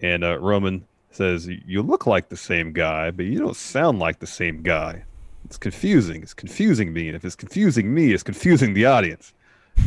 and 0.00 0.24
uh, 0.24 0.38
Roman 0.38 0.86
says, 1.10 1.46
"You 1.46 1.82
look 1.82 2.06
like 2.06 2.28
the 2.28 2.36
same 2.36 2.72
guy, 2.72 3.10
but 3.10 3.26
you 3.26 3.38
don't 3.38 3.56
sound 3.56 3.98
like 3.98 4.18
the 4.18 4.26
same 4.26 4.62
guy. 4.62 5.04
It's 5.44 5.58
confusing. 5.58 6.22
It's 6.22 6.34
confusing 6.34 6.92
me, 6.92 7.08
and 7.08 7.16
if 7.16 7.24
it's 7.24 7.36
confusing 7.36 7.94
me, 7.94 8.12
it's 8.12 8.22
confusing 8.22 8.74
the 8.74 8.86
audience." 8.86 9.32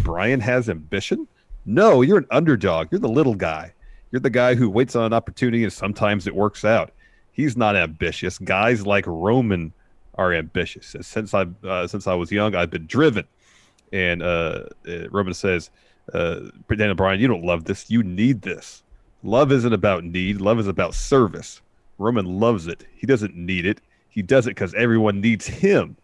Bryan 0.04 0.40
has 0.40 0.70
ambition. 0.70 1.28
No, 1.66 2.01
you're 2.01 2.18
an 2.18 2.28
underdog. 2.32 2.88
You're 2.92 3.00
the 3.00 3.10
little 3.10 3.36
guy. 3.36 3.74
You're 4.12 4.22
the 4.22 4.30
guy 4.30 4.56
who 4.56 4.70
waits 4.70 4.96
on 4.96 5.06
an 5.06 5.13
opportunity, 5.13 5.63
and 5.63 5.72
sometimes 5.72 6.28
it 6.28 6.36
works 6.36 6.66
out. 6.66 6.92
He's 7.32 7.56
not 7.56 7.75
ambitious. 7.75 8.38
Guys 8.38 8.86
like 8.86 9.06
Roman 9.08 9.74
are 10.16 10.34
ambitious. 10.34 10.96
Since 11.01 11.34
I 11.34 11.46
uh, 11.63 11.88
since 11.88 12.08
I 12.08 12.13
was 12.13 12.32
young, 12.32 12.56
I've 12.56 12.70
been 12.70 12.88
driven. 12.88 13.25
And 13.94 14.22
uh, 14.22 14.63
uh, 14.88 15.10
Roman 15.10 15.34
says, 15.34 15.70
uh, 16.13 16.40
Daniel 16.70 16.96
Bryan, 16.96 17.20
you 17.20 17.28
don't 17.28 17.44
love 17.44 17.66
this. 17.66 17.90
You 17.90 18.04
need 18.04 18.42
this. 18.42 18.81
Love 19.24 19.51
isn't 19.51 19.74
about 19.74 20.04
need. 20.04 20.42
Love 20.42 20.60
is 20.60 20.68
about 20.68 20.94
service. 20.94 21.62
Roman 21.98 22.25
loves 22.25 22.68
it. 22.68 22.86
He 22.96 23.06
doesn't 23.06 23.36
need 23.36 23.66
it. 23.66 23.82
He 24.10 24.22
does 24.22 24.48
it 24.48 24.51
because 24.51 24.74
everyone 24.74 25.22
needs 25.22 25.46
him. 25.48 25.96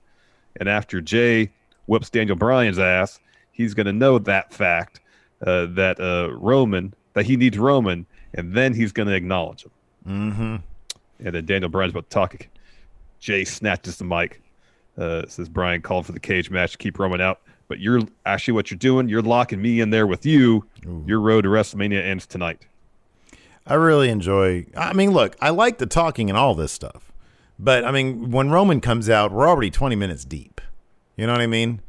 And 0.59 0.69
after 0.69 1.01
Jey 1.01 1.51
whips 1.87 2.09
Daniel 2.09 2.35
Bryan's 2.35 2.79
ass, 2.79 3.19
he's 3.51 3.73
going 3.73 3.87
to 3.87 3.93
know 3.93 4.19
that 4.19 4.53
fact 4.53 5.01
uh, 5.45 5.67
that 5.71 5.99
uh, 5.99 6.33
Roman, 6.33 6.93
that 7.13 7.25
he 7.25 7.35
needs 7.35 7.57
Roman, 7.57 8.05
and 8.33 8.53
then 8.53 8.73
he's 8.73 8.91
going 8.91 9.07
to 9.07 9.15
acknowledge 9.15 9.65
him. 9.65 9.71
Mm-hmm. 10.07 10.55
And 11.25 11.35
then 11.35 11.45
Daniel 11.45 11.69
Bryan's 11.69 11.91
about 11.91 12.09
to 12.09 12.13
talk. 12.13 12.47
Jey 13.19 13.43
snatches 13.43 13.97
the 13.97 14.05
mic. 14.05 14.41
Uh, 14.97 15.27
says 15.27 15.47
Bryan 15.47 15.81
called 15.81 16.07
for 16.07 16.11
the 16.11 16.19
cage 16.19 16.49
match 16.49 16.71
to 16.71 16.77
keep 16.79 16.97
Roman 16.97 17.21
out, 17.21 17.41
but 17.67 17.79
you're 17.79 18.01
actually 18.25 18.55
what 18.55 18.71
you're 18.71 18.79
doing. 18.79 19.07
You're 19.07 19.21
locking 19.21 19.61
me 19.61 19.79
in 19.79 19.91
there 19.91 20.07
with 20.07 20.25
you. 20.25 20.65
Your 21.05 21.19
road 21.19 21.41
to 21.41 21.49
WrestleMania 21.49 22.03
ends 22.03 22.25
tonight. 22.25 22.65
I 23.67 23.73
really 23.75 24.09
enjoy. 24.09 24.65
I 24.75 24.93
mean, 24.93 25.11
look, 25.11 25.35
I 25.41 25.49
like 25.49 25.77
the 25.77 25.85
talking 25.85 26.29
and 26.29 26.37
all 26.37 26.55
this 26.55 26.71
stuff, 26.71 27.11
but 27.59 27.83
I 27.85 27.91
mean, 27.91 28.31
when 28.31 28.49
Roman 28.49 28.81
comes 28.81 29.09
out, 29.09 29.31
we're 29.31 29.47
already 29.47 29.69
20 29.69 29.95
minutes 29.95 30.23
deep. 30.25 30.61
You 31.15 31.25
know 31.27 31.33
what 31.33 31.41
I 31.41 31.47
mean? 31.47 31.81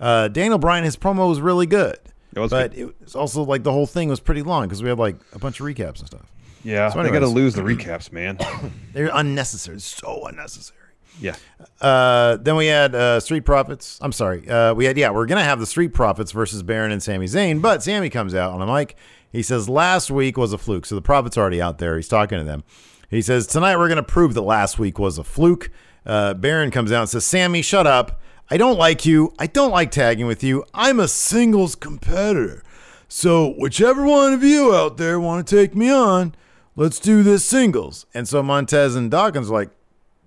Uh, 0.00 0.28
Daniel 0.28 0.58
Bryan, 0.58 0.84
his 0.84 0.96
promo 0.96 1.28
was 1.28 1.40
really 1.40 1.66
good, 1.66 1.98
It 2.34 2.40
was 2.40 2.50
but 2.50 2.72
good. 2.72 2.80
it 2.80 3.00
was 3.02 3.14
also 3.14 3.42
like 3.42 3.62
the 3.62 3.72
whole 3.72 3.86
thing 3.86 4.08
was 4.08 4.20
pretty 4.20 4.42
long 4.42 4.64
because 4.66 4.82
we 4.82 4.88
had 4.88 4.98
like 4.98 5.16
a 5.32 5.38
bunch 5.38 5.58
of 5.60 5.66
recaps 5.66 5.98
and 6.00 6.06
stuff. 6.06 6.32
Yeah, 6.62 6.90
So 6.90 6.98
I 7.00 7.08
got 7.10 7.20
to 7.20 7.28
lose 7.28 7.54
the 7.54 7.62
recaps, 7.62 8.10
man. 8.12 8.38
They're 8.92 9.10
unnecessary, 9.12 9.78
so 9.80 10.26
unnecessary. 10.26 10.78
yeah, 11.20 11.36
Uh, 11.80 12.36
then 12.38 12.56
we 12.56 12.66
had 12.66 12.94
uh, 12.94 13.20
Street 13.20 13.42
Profits. 13.42 13.98
I'm 14.02 14.12
sorry. 14.12 14.48
Uh, 14.48 14.74
we 14.74 14.84
had 14.84 14.96
yeah, 14.98 15.10
we're 15.10 15.26
gonna 15.26 15.44
have 15.44 15.60
the 15.60 15.66
Street 15.66 15.94
Profits 15.94 16.32
versus 16.32 16.62
Baron 16.62 16.92
and 16.92 17.02
Sami 17.02 17.26
Zayn, 17.26 17.62
but 17.62 17.82
Sami 17.82 18.10
comes 18.10 18.34
out 18.34 18.52
on 18.52 18.60
a 18.60 18.66
mic. 18.72 18.96
He 19.36 19.42
says 19.42 19.68
last 19.68 20.10
week 20.10 20.38
was 20.38 20.54
a 20.54 20.58
fluke. 20.58 20.86
So 20.86 20.94
the 20.94 21.02
Profits 21.02 21.36
already 21.36 21.60
out 21.60 21.76
there. 21.76 21.96
He's 21.96 22.08
talking 22.08 22.38
to 22.38 22.44
them. 22.44 22.64
He 23.10 23.20
says 23.20 23.46
tonight 23.46 23.76
we're 23.76 23.88
gonna 23.88 24.02
prove 24.02 24.32
that 24.32 24.40
last 24.40 24.78
week 24.78 24.98
was 24.98 25.18
a 25.18 25.24
fluke. 25.24 25.70
Uh, 26.06 26.32
Baron 26.32 26.70
comes 26.70 26.90
out 26.90 27.02
and 27.02 27.08
says, 27.10 27.26
"Sami, 27.26 27.60
shut 27.60 27.86
up. 27.86 28.18
I 28.50 28.56
don't 28.56 28.78
like 28.78 29.04
you. 29.04 29.34
I 29.38 29.46
don't 29.46 29.70
like 29.70 29.90
tagging 29.90 30.26
with 30.26 30.42
you. 30.42 30.64
I'm 30.72 30.98
a 30.98 31.06
singles 31.06 31.74
competitor. 31.74 32.62
So 33.08 33.52
whichever 33.58 34.06
one 34.06 34.32
of 34.32 34.42
you 34.42 34.74
out 34.74 34.96
there 34.96 35.20
want 35.20 35.46
to 35.46 35.56
take 35.56 35.76
me 35.76 35.90
on, 35.90 36.34
let's 36.74 36.98
do 36.98 37.22
this 37.22 37.44
singles." 37.44 38.06
And 38.14 38.26
so 38.26 38.42
Montez 38.42 38.96
and 38.96 39.10
Dawkins 39.10 39.50
are 39.50 39.54
like, 39.54 39.70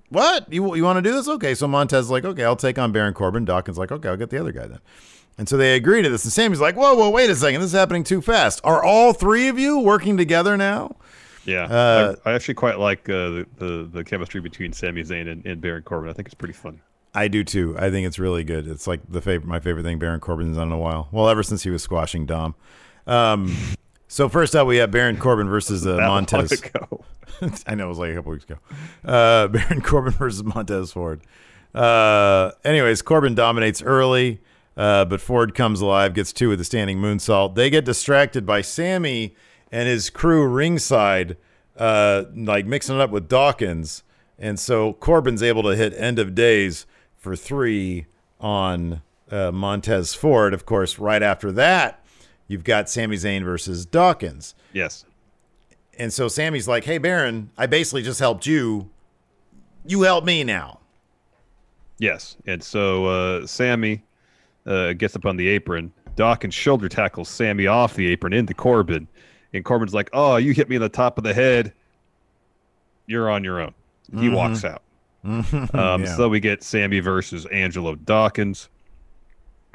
what 0.09 0.51
you 0.51 0.75
you 0.75 0.83
want 0.83 0.97
to 0.97 1.01
do 1.01 1.13
this? 1.13 1.27
Okay, 1.27 1.55
so 1.55 1.67
Montez 1.67 2.05
is 2.05 2.11
like, 2.11 2.25
okay, 2.25 2.43
I'll 2.43 2.55
take 2.55 2.77
on 2.77 2.91
Baron 2.91 3.13
Corbin. 3.13 3.45
Dawkins 3.45 3.75
is 3.75 3.79
like, 3.79 3.91
okay, 3.91 4.09
I'll 4.09 4.17
get 4.17 4.29
the 4.29 4.39
other 4.39 4.51
guy 4.51 4.67
then. 4.67 4.79
And 5.39 5.47
so 5.47 5.55
they 5.55 5.75
agree 5.75 6.01
to 6.01 6.09
this. 6.09 6.25
And 6.25 6.33
Sami's 6.33 6.59
like, 6.59 6.75
whoa, 6.75 6.95
whoa, 6.95 7.09
wait 7.09 7.29
a 7.29 7.35
second, 7.35 7.61
this 7.61 7.69
is 7.69 7.73
happening 7.73 8.03
too 8.03 8.21
fast. 8.21 8.59
Are 8.65 8.83
all 8.83 9.13
three 9.13 9.47
of 9.47 9.57
you 9.57 9.79
working 9.79 10.17
together 10.17 10.57
now? 10.57 10.97
yeah. 11.45 11.63
Uh, 11.63 12.15
I, 12.25 12.31
I 12.31 12.33
actually 12.33 12.55
quite 12.55 12.77
like 12.77 13.09
uh, 13.09 13.29
the, 13.29 13.47
the 13.57 13.89
the 13.91 14.03
chemistry 14.03 14.41
between 14.41 14.73
Sami 14.73 15.01
Zayn 15.01 15.31
and, 15.31 15.45
and 15.45 15.61
Baron 15.61 15.83
Corbin. 15.83 16.09
I 16.09 16.13
think 16.13 16.27
it's 16.27 16.35
pretty 16.35 16.53
funny. 16.53 16.79
I 17.13 17.29
do 17.29 17.45
too. 17.45 17.75
I 17.79 17.89
think 17.89 18.05
it's 18.05 18.19
really 18.19 18.43
good. 18.43 18.67
It's 18.67 18.85
like 18.85 18.99
the 19.09 19.21
favorite, 19.21 19.47
my 19.47 19.61
favorite 19.61 19.83
thing 19.83 19.97
Baron 19.97 20.19
Corbin's 20.19 20.57
done 20.57 20.67
in 20.67 20.73
a 20.73 20.77
while. 20.77 21.07
Well, 21.11 21.29
ever 21.29 21.41
since 21.41 21.63
he 21.63 21.69
was 21.69 21.81
squashing 21.81 22.25
Dom. 22.25 22.53
Um, 23.07 23.55
so 24.07 24.29
first 24.29 24.55
up, 24.55 24.67
we 24.67 24.77
have 24.77 24.91
Baron 24.91 25.17
Corbin 25.17 25.47
versus 25.47 25.87
uh, 25.87 25.97
Montez. 25.97 26.61
I 27.65 27.75
know 27.75 27.85
it 27.85 27.89
was 27.89 27.97
like 27.97 28.11
a 28.11 28.15
couple 28.15 28.33
weeks 28.33 28.43
ago. 28.43 28.57
Uh, 29.05 29.47
Baron 29.47 29.81
Corbin 29.81 30.13
versus 30.13 30.43
Montez 30.43 30.91
Ford. 30.91 31.21
Uh, 31.73 32.51
anyways, 32.63 33.01
Corbin 33.01 33.35
dominates 33.35 33.81
early. 33.81 34.41
Uh, 34.77 35.03
but 35.05 35.19
Ford 35.19 35.53
comes 35.53 35.81
alive, 35.81 36.13
gets 36.13 36.31
two 36.31 36.49
with 36.49 36.59
the 36.59 36.65
standing 36.65 36.99
moonsault. 36.99 37.55
They 37.55 37.69
get 37.69 37.85
distracted 37.85 38.45
by 38.45 38.61
Sami 38.61 39.35
and 39.71 39.87
his 39.87 40.09
crew 40.09 40.47
ringside, 40.47 41.37
uh, 41.77 42.23
like 42.33 42.65
mixing 42.65 42.95
it 42.95 43.01
up 43.01 43.09
with 43.11 43.27
Dawkins. 43.27 44.03
And 44.37 44.57
so 44.59 44.93
Corbin's 44.93 45.43
able 45.43 45.63
to 45.63 45.75
hit 45.75 45.93
end 45.95 46.17
of 46.17 46.33
days 46.33 46.85
for 47.17 47.35
three 47.35 48.05
on 48.39 49.01
uh, 49.29 49.51
Montez 49.51 50.13
Ford. 50.13 50.53
Of 50.53 50.65
course, 50.65 50.97
right 50.97 51.21
after 51.21 51.51
that, 51.51 52.03
you've 52.47 52.63
got 52.63 52.89
Sami 52.89 53.17
Zayn 53.17 53.43
versus 53.43 53.85
Dawkins. 53.85 54.55
Yes. 54.71 55.05
And 55.97 56.13
so 56.13 56.29
Sami's 56.29 56.67
like, 56.67 56.85
hey, 56.85 56.97
Baron, 56.97 57.49
I 57.57 57.65
basically 57.67 58.01
just 58.01 58.21
helped 58.21 58.45
you. 58.45 58.89
You 59.85 60.03
help 60.03 60.23
me 60.23 60.45
now. 60.45 60.79
Yes. 61.97 62.37
And 62.47 62.63
so 62.63 63.05
uh, 63.05 63.45
Sami 63.45 64.03
uh, 64.65 64.93
gets 64.93 65.15
up 65.15 65.25
on 65.25 65.37
the 65.37 65.47
apron. 65.47 65.91
Dawkins 66.15 66.53
shoulder 66.53 66.89
tackles 66.89 67.29
Sami 67.29 67.67
off 67.67 67.95
the 67.95 68.07
apron 68.07 68.33
into 68.33 68.53
Corbin. 68.53 69.07
And 69.53 69.63
Corbin's 69.65 69.93
like, 69.93 70.09
oh, 70.13 70.35
you 70.35 70.53
hit 70.53 70.69
me 70.69 70.75
in 70.75 70.81
the 70.81 70.89
top 70.89 71.17
of 71.17 71.23
the 71.23 71.33
head. 71.33 71.73
You're 73.07 73.29
on 73.29 73.43
your 73.43 73.59
own. 73.61 73.73
He 74.17 74.29
walks 74.29 74.63
out. 74.65 74.81
Um, 75.23 76.03
Yeah. 76.03 76.15
So 76.15 76.29
we 76.29 76.39
get 76.39 76.63
Sami 76.63 76.99
versus 76.99 77.45
Angelo 77.47 77.95
Dawkins. 77.95 78.69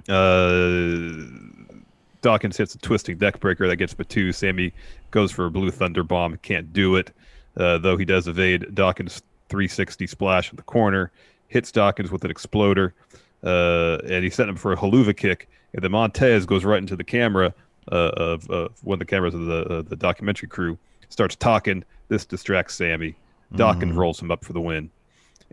Uh, 0.08 1.26
Dawkins 2.22 2.56
hits 2.56 2.74
a 2.74 2.78
twisting 2.78 3.18
deck 3.18 3.40
breaker 3.40 3.68
that 3.68 3.76
gets 3.76 3.92
Batu. 3.94 4.32
Sami 4.32 4.72
goes 5.10 5.30
for 5.30 5.46
a 5.46 5.50
blue 5.50 5.70
thunder 5.70 6.02
bomb, 6.02 6.36
can't 6.38 6.72
do 6.72 6.96
it. 6.96 7.12
Uh, 7.56 7.78
though 7.78 7.96
he 7.96 8.04
does 8.04 8.26
evade 8.26 8.74
Dawkins' 8.74 9.22
360 9.48 10.06
splash 10.06 10.50
in 10.50 10.56
the 10.56 10.62
corner, 10.62 11.12
hits 11.48 11.70
Dawkins 11.70 12.10
with 12.10 12.24
an 12.24 12.30
exploder, 12.30 12.94
uh, 13.44 13.98
and 14.08 14.24
he 14.24 14.30
sent 14.30 14.48
him 14.48 14.56
for 14.56 14.72
a 14.72 14.76
Helluva 14.76 15.16
kick. 15.16 15.48
And 15.72 15.82
then 15.82 15.90
Montez 15.90 16.46
goes 16.46 16.64
right 16.64 16.78
into 16.78 16.96
the 16.96 17.04
camera 17.04 17.52
uh, 17.90 18.10
of, 18.16 18.48
of 18.50 18.72
one 18.84 18.94
of 18.94 18.98
the 19.00 19.04
cameras 19.04 19.34
of 19.34 19.46
the 19.46 19.64
uh, 19.66 19.82
the 19.82 19.96
documentary 19.96 20.48
crew, 20.48 20.78
starts 21.08 21.36
talking. 21.36 21.84
This 22.08 22.24
distracts 22.24 22.74
Sami. 22.74 23.16
Dawkins 23.56 23.94
rolls 23.94 24.20
him 24.20 24.30
up 24.30 24.44
for 24.44 24.52
the 24.52 24.60
win. 24.60 24.90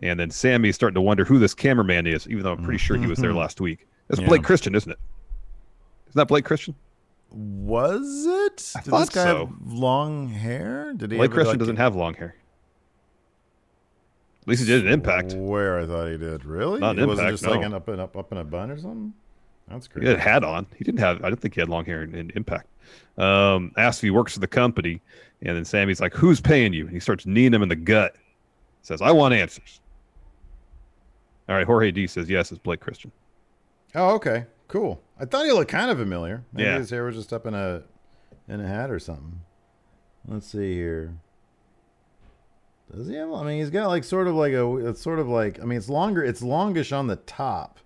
And 0.00 0.18
then 0.18 0.30
Sami's 0.30 0.74
starting 0.74 0.94
to 0.94 1.00
wonder 1.00 1.24
who 1.24 1.38
this 1.38 1.54
cameraman 1.54 2.06
is, 2.06 2.26
even 2.28 2.42
though 2.42 2.52
I'm 2.52 2.64
pretty 2.64 2.78
sure 2.78 2.96
he 2.96 3.06
was 3.06 3.18
there 3.18 3.32
last 3.34 3.60
week. 3.60 3.86
That's 4.08 4.20
Yeah. 4.20 4.28
Blake 4.28 4.42
Christian, 4.42 4.74
isn't 4.74 4.90
it? 4.90 4.98
Isn't 6.08 6.18
that 6.18 6.28
Blake 6.28 6.44
Christian? 6.44 6.74
Was 7.30 8.26
it? 8.26 8.72
I 8.76 8.82
Did 8.82 8.92
this 8.92 9.08
guy 9.08 9.24
so. 9.24 9.46
have 9.46 9.72
long 9.72 10.28
hair? 10.28 10.92
Did 10.94 11.12
he 11.12 11.18
Blake 11.18 11.30
Christian 11.30 11.52
like, 11.52 11.58
doesn't 11.60 11.76
have 11.76 11.94
long 11.94 12.14
hair. 12.14 12.34
At 14.42 14.48
least 14.48 14.62
he 14.62 14.66
did 14.66 14.84
an 14.86 14.92
impact. 14.92 15.34
Where 15.34 15.78
I 15.78 15.86
thought 15.86 16.10
he 16.10 16.18
did. 16.18 16.44
Really? 16.44 16.80
Not 16.80 16.98
it 16.98 17.06
wasn't 17.06 17.28
Impact, 17.28 17.42
just 17.42 17.50
like 17.50 17.60
no. 17.60 17.66
an 17.66 17.74
up 17.74 17.88
and 17.88 18.00
up 18.00 18.16
up 18.16 18.32
in 18.32 18.38
a 18.38 18.44
bun 18.44 18.70
or 18.70 18.76
something? 18.78 19.14
That's 19.68 19.86
He 19.86 19.92
crazy. 19.92 20.08
had 20.08 20.16
a 20.16 20.20
hat 20.20 20.44
on. 20.44 20.66
He 20.76 20.82
didn't 20.84 20.98
have. 21.00 21.24
I 21.24 21.28
don't 21.28 21.40
think 21.40 21.54
he 21.54 21.60
had 21.60 21.68
long 21.68 21.84
hair 21.84 22.02
in, 22.02 22.14
in 22.14 22.30
Impact. 22.34 22.66
Um, 23.18 23.72
asks 23.76 23.98
if 23.98 24.02
he 24.02 24.10
works 24.10 24.34
for 24.34 24.40
the 24.40 24.48
company, 24.48 25.00
and 25.42 25.56
then 25.56 25.64
Sami's 25.64 26.00
like, 26.00 26.12
"Who's 26.14 26.40
paying 26.40 26.72
you?" 26.72 26.84
And 26.86 26.92
he 26.92 26.98
starts 27.00 27.24
kneeing 27.24 27.54
him 27.54 27.62
in 27.62 27.68
the 27.68 27.76
gut. 27.76 28.16
Says, 28.82 29.00
"I 29.00 29.12
want 29.12 29.32
answers." 29.32 29.80
All 31.48 31.54
right, 31.56 31.66
Jorge 31.66 31.90
D 31.92 32.06
says 32.06 32.28
yes. 32.28 32.50
It's 32.50 32.58
Blake 32.60 32.80
Christian. 32.80 33.12
Oh, 33.94 34.14
okay. 34.14 34.46
Cool. 34.68 35.00
I 35.20 35.24
thought 35.24 35.44
he 35.44 35.52
looked 35.52 35.70
kind 35.70 35.90
of 35.90 35.98
familiar. 35.98 36.42
Maybe 36.52 36.64
Yeah. 36.68 36.78
his 36.78 36.90
hair 36.90 37.04
was 37.04 37.14
just 37.14 37.32
up 37.32 37.46
in 37.46 37.54
a 37.54 37.82
in 38.48 38.60
a 38.60 38.66
hat 38.66 38.90
or 38.90 38.98
something. 38.98 39.40
Let's 40.26 40.46
see 40.46 40.74
here. 40.74 41.14
Does 42.94 43.08
he 43.08 43.14
have? 43.14 43.32
I 43.32 43.42
mean, 43.44 43.58
he's 43.58 43.70
got 43.70 43.88
like 43.88 44.04
sort 44.04 44.28
of 44.28 44.34
like 44.34 44.52
a. 44.52 44.76
It's 44.88 45.00
sort 45.00 45.18
of 45.18 45.28
like. 45.28 45.60
I 45.60 45.64
mean, 45.64 45.78
it's 45.78 45.88
longer. 45.88 46.22
It's 46.22 46.42
longish 46.42 46.92
on 46.92 47.06
the 47.06 47.16
top. 47.16 47.78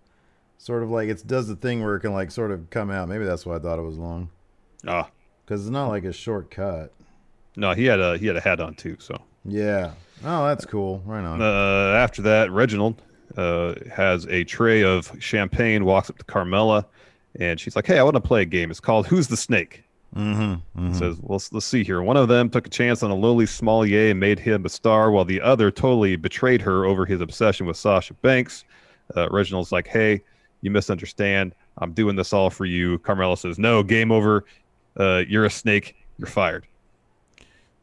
Sort 0.58 0.82
of 0.82 0.90
like 0.90 1.08
it 1.08 1.24
does 1.26 1.46
the 1.48 1.54
thing 1.56 1.82
where 1.84 1.94
it 1.96 2.00
can 2.00 2.12
like 2.12 2.30
sort 2.30 2.50
of 2.50 2.70
come 2.70 2.90
out. 2.90 3.08
Maybe 3.08 3.24
that's 3.24 3.46
why 3.46 3.56
I 3.56 3.58
thought 3.58 3.78
it 3.78 3.82
was 3.82 3.98
long. 3.98 4.30
Ah, 4.86 5.08
Because 5.44 5.60
it's 5.62 5.70
not 5.70 5.88
like 5.88 6.04
a 6.04 6.12
short 6.12 6.50
cut. 6.50 6.92
no, 7.56 7.72
he 7.72 7.84
had 7.84 8.00
a 8.00 8.18
he 8.18 8.26
had 8.26 8.36
a 8.36 8.40
hat 8.40 8.60
on 8.60 8.74
too. 8.74 8.96
So 8.98 9.20
Yeah. 9.44 9.92
Oh, 10.24 10.46
that's 10.46 10.64
cool. 10.64 11.02
Right 11.04 11.24
on. 11.24 11.40
uh, 11.42 11.94
after 11.98 12.22
that, 12.22 12.50
Reginald 12.50 13.00
uh, 13.36 13.74
has 13.94 14.26
a 14.26 14.44
tray 14.44 14.82
of 14.82 15.12
champagne. 15.20 15.84
Walks 15.84 16.08
up 16.10 16.16
to 16.18 16.24
Carmella, 16.24 16.86
and 17.38 17.60
she's 17.60 17.76
like, 17.76 17.86
"Hey, 17.86 17.98
I 17.98 18.02
want 18.02 18.14
to 18.16 18.20
play 18.20 18.42
a 18.42 18.46
game. 18.46 18.70
It's 18.70 18.80
called 18.80 19.06
Who's 19.06 19.28
the 19.28 19.36
Snake." 19.36 19.84
Mm-hmm. 20.14 20.92
says, 20.94 21.16
well, 21.20 21.34
let's, 21.34 21.52
let's 21.52 21.66
see 21.66 21.84
here. 21.84 22.00
One 22.00 22.16
of 22.16 22.28
them 22.28 22.48
took 22.48 22.66
a 22.66 22.70
chance 22.70 23.02
on 23.02 23.10
a 23.10 23.14
lowly 23.14 23.44
sommelier 23.44 24.10
and 24.10 24.20
made 24.20 24.38
him 24.38 24.64
a 24.64 24.68
star, 24.68 25.10
while 25.10 25.24
the 25.24 25.40
other 25.40 25.70
totally 25.70 26.16
betrayed 26.16 26.62
her 26.62 26.86
over 26.86 27.04
his 27.04 27.20
obsession 27.20 27.66
with 27.66 27.76
Sasha 27.76 28.14
Banks. 28.14 28.64
Uh, 29.14 29.28
Reginald's 29.30 29.72
like, 29.72 29.86
hey, 29.86 30.22
you 30.62 30.70
misunderstand. 30.70 31.54
I'm 31.78 31.92
doing 31.92 32.16
this 32.16 32.32
all 32.32 32.48
for 32.48 32.64
you. 32.64 32.98
Carmella 33.00 33.36
says, 33.36 33.58
no, 33.58 33.82
game 33.82 34.10
over. 34.10 34.44
Uh, 34.96 35.22
you're 35.28 35.44
a 35.44 35.50
snake. 35.50 35.96
You're 36.18 36.28
fired. 36.28 36.66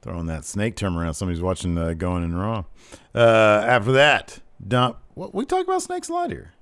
Throwing 0.02 0.26
that 0.26 0.44
snake 0.44 0.76
term 0.76 0.98
around. 0.98 1.14
Somebody's 1.14 1.42
watching 1.42 1.78
uh, 1.78 1.94
Going 1.94 2.24
in 2.24 2.36
Raw. 2.36 2.66
Uh, 3.14 3.64
after 3.66 3.92
that, 3.94 4.40
dump. 4.68 4.98
What 5.14 5.36
we 5.36 5.46
talk 5.46 5.64
about 5.64 5.82
snakes 5.84 6.10
a 6.10 6.14
lot 6.14 6.32
here. 6.32 6.54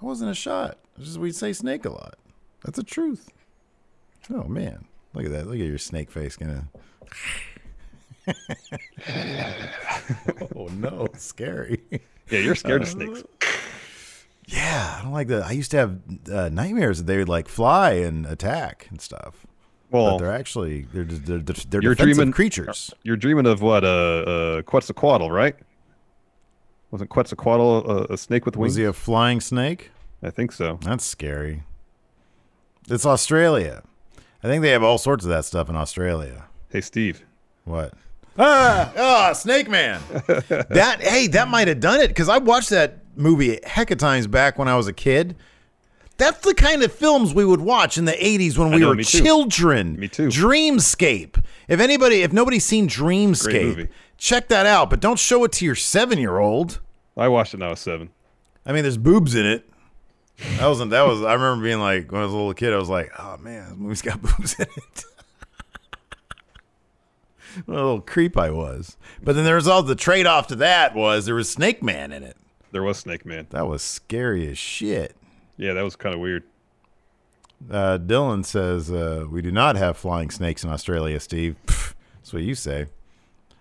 I 0.00 0.04
wasn't 0.04 0.30
a 0.30 0.34
shot. 0.34 0.78
It's 0.96 1.06
just 1.06 1.18
we 1.18 1.32
say 1.32 1.52
snake 1.52 1.84
a 1.84 1.90
lot. 1.90 2.16
That's 2.62 2.76
the 2.76 2.84
truth. 2.84 3.32
Oh 4.30 4.44
man, 4.44 4.84
look 5.14 5.24
at 5.24 5.30
that. 5.32 5.46
Look 5.46 5.54
at 5.56 5.66
your 5.66 5.78
snake 5.78 6.10
face, 6.10 6.36
gonna. 6.36 6.68
oh 10.56 10.68
no, 10.72 11.08
scary. 11.16 11.80
Yeah, 12.30 12.38
you're 12.38 12.54
scared 12.54 12.82
of 12.82 12.88
snakes. 12.88 13.24
Yeah, 14.46 14.96
I 14.98 15.02
don't 15.02 15.12
like 15.12 15.28
that. 15.28 15.44
I 15.44 15.52
used 15.52 15.70
to 15.72 15.76
have 15.78 15.98
uh, 16.32 16.48
nightmares 16.50 16.98
that 16.98 17.04
they 17.04 17.16
would 17.18 17.28
like 17.28 17.48
fly 17.48 17.92
and 17.92 18.26
attack 18.26 18.86
and 18.90 19.00
stuff. 19.00 19.46
but 19.90 20.02
Well, 20.02 20.18
they're 20.18 20.32
actually 20.32 20.82
they're 20.92 21.04
they're, 21.04 21.38
they're, 21.38 21.54
they're 21.68 21.82
You're 21.82 21.94
defensive 21.94 22.16
dreaming- 22.16 22.32
creatures. 22.32 22.92
you're 23.02 23.16
dreaming 23.16 23.46
of 23.46 23.62
what? 23.62 23.84
Uh, 23.84 23.88
uh, 23.88 24.62
Quetzalcoatl, 24.62 25.30
right? 25.30 25.56
Wasn't 26.90 27.08
Quetzalcoatl 27.10 27.90
a, 28.10 28.14
a 28.14 28.16
snake 28.18 28.44
with 28.44 28.56
wings? 28.56 28.72
Was 28.72 28.76
he 28.76 28.84
a 28.84 28.92
flying 28.92 29.40
snake? 29.40 29.90
I 30.22 30.30
think 30.30 30.52
so. 30.52 30.78
That's 30.82 31.04
scary. 31.04 31.62
It's 32.88 33.06
Australia. 33.06 33.82
I 34.42 34.48
think 34.48 34.62
they 34.62 34.70
have 34.70 34.82
all 34.82 34.98
sorts 34.98 35.24
of 35.24 35.30
that 35.30 35.44
stuff 35.44 35.68
in 35.68 35.76
Australia. 35.76 36.46
Hey, 36.68 36.80
Steve. 36.80 37.24
What? 37.64 37.94
Ah, 38.38 38.92
ah, 38.96 39.32
Snake 39.34 39.68
Man. 39.68 40.00
that 40.70 40.98
hey, 41.00 41.26
that 41.28 41.48
might 41.48 41.68
have 41.68 41.80
done 41.80 42.00
it 42.00 42.08
because 42.08 42.28
I 42.28 42.38
watched 42.38 42.70
that 42.70 42.98
movie 43.14 43.58
a 43.58 43.68
heck 43.68 43.90
of 43.90 43.98
times 43.98 44.26
back 44.26 44.58
when 44.58 44.68
I 44.68 44.76
was 44.76 44.86
a 44.86 44.92
kid. 44.92 45.36
That's 46.16 46.40
the 46.40 46.54
kind 46.54 46.82
of 46.82 46.92
films 46.92 47.34
we 47.34 47.44
would 47.44 47.60
watch 47.60 47.98
in 47.98 48.04
the 48.04 48.12
80s 48.12 48.56
when 48.56 48.70
we 48.70 48.78
know, 48.78 48.90
were 48.90 48.94
me 48.94 49.04
too. 49.04 49.22
children. 49.22 49.98
Me 49.98 50.08
too. 50.08 50.28
Dreamscape. 50.28 51.42
If 51.68 51.80
anybody, 51.80 52.22
if 52.22 52.32
nobody's 52.32 52.64
seen 52.64 52.88
Dreamscape, 52.88 53.88
check 54.18 54.48
that 54.48 54.66
out, 54.66 54.88
but 54.90 55.00
don't 55.00 55.18
show 55.18 55.44
it 55.44 55.52
to 55.52 55.64
your 55.64 55.74
seven 55.74 56.18
year 56.18 56.38
old. 56.38 56.80
I 57.16 57.28
watched 57.28 57.54
it 57.54 57.58
when 57.60 57.66
I 57.66 57.70
was 57.70 57.80
seven. 57.80 58.10
I 58.64 58.72
mean, 58.72 58.82
there's 58.82 58.98
boobs 58.98 59.34
in 59.34 59.46
it. 59.46 59.68
That 60.58 60.66
wasn't. 60.66 60.90
That 60.90 61.06
was. 61.06 61.22
I 61.22 61.34
remember 61.34 61.64
being 61.64 61.80
like, 61.80 62.10
when 62.10 62.20
I 62.20 62.24
was 62.24 62.32
a 62.32 62.36
little 62.36 62.54
kid, 62.54 62.72
I 62.72 62.78
was 62.78 62.88
like, 62.88 63.12
"Oh 63.18 63.36
man, 63.38 63.68
this 63.70 63.78
movie's 63.78 64.02
got 64.02 64.20
boobs 64.22 64.54
in 64.58 64.66
it." 64.76 65.04
what 67.66 67.74
a 67.74 67.76
little 67.76 68.00
creep 68.00 68.36
I 68.36 68.50
was. 68.50 68.96
But 69.22 69.34
then 69.34 69.44
there 69.44 69.56
was 69.56 69.68
all 69.68 69.82
the 69.82 69.94
trade 69.94 70.26
off 70.26 70.46
to 70.48 70.56
that 70.56 70.94
was 70.94 71.26
there 71.26 71.34
was 71.34 71.50
Snake 71.50 71.82
Man 71.82 72.12
in 72.12 72.22
it. 72.22 72.36
There 72.70 72.82
was 72.82 72.98
Snake 72.98 73.26
Man. 73.26 73.46
That 73.50 73.66
was 73.66 73.82
scary 73.82 74.48
as 74.48 74.58
shit. 74.58 75.14
Yeah, 75.56 75.74
that 75.74 75.82
was 75.82 75.96
kind 75.96 76.14
of 76.14 76.20
weird. 76.20 76.44
Uh, 77.70 77.98
Dylan 77.98 78.44
says 78.44 78.90
uh, 78.90 79.26
we 79.30 79.42
do 79.42 79.52
not 79.52 79.76
have 79.76 79.96
flying 79.96 80.30
snakes 80.30 80.64
in 80.64 80.70
Australia. 80.70 81.20
Steve, 81.20 81.56
Pff, 81.66 81.94
that's 82.16 82.32
what 82.32 82.42
you 82.42 82.54
say. 82.54 82.86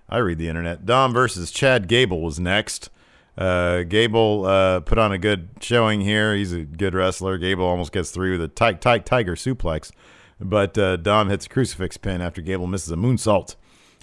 I 0.10 0.18
read 0.18 0.40
the 0.40 0.50
internet. 0.50 0.86
Dom 0.86 1.14
versus 1.14 1.52
Chad 1.52 1.88
Gable 1.88 2.22
was 2.22 2.40
next. 2.40 2.90
Uh, 3.38 3.84
Gable 3.84 4.46
uh, 4.46 4.82
put 4.82 4.98
on 4.98 5.12
a 5.12 5.18
good 5.18 5.50
showing 5.62 6.02
here. 6.02 6.36
He's 6.36 6.52
a 6.54 6.64
good 6.64 6.94
wrestler. 6.94 7.38
Gable 7.38 7.66
almost 7.66 7.92
gets 7.92 8.12
through 8.12 8.32
with 8.34 8.42
a 8.42 8.48
tight, 8.48 8.82
tight 8.82 9.06
tiger 9.06 9.36
suplex, 9.36 9.92
but 10.40 10.78
uh, 10.78 10.98
Dom 10.98 11.30
hits 11.30 11.46
a 11.46 11.50
crucifix 11.50 11.98
pin 11.98 12.22
after 12.22 12.42
Gable 12.42 12.68
misses 12.68 12.92
a 12.92 12.96
moonsault, 12.98 13.56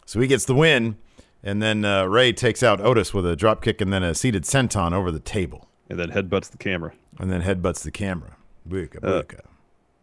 so 0.06 0.20
he 0.20 0.26
gets 0.26 0.44
the 0.44 0.54
win. 0.54 0.96
And 1.42 1.62
then 1.62 1.84
uh, 1.84 2.04
Rey 2.06 2.32
takes 2.32 2.62
out 2.64 2.80
Otis 2.80 3.14
with 3.14 3.24
a 3.24 3.36
drop 3.36 3.62
kick 3.62 3.80
and 3.80 3.92
then 3.92 4.02
a 4.02 4.12
seated 4.14 4.42
senton 4.42 4.92
over 4.92 5.12
the 5.12 5.20
table, 5.20 5.68
And 5.88 5.96
then 5.98 6.10
headbutts 6.10 6.50
the 6.50 6.58
camera. 6.58 6.92
and 7.20 7.30
then 7.30 7.42
headbutts 7.42 7.82
the 7.84 7.92
camera. 7.92 8.36
Booyaka, 8.68 8.98
booyaka. 9.00 9.40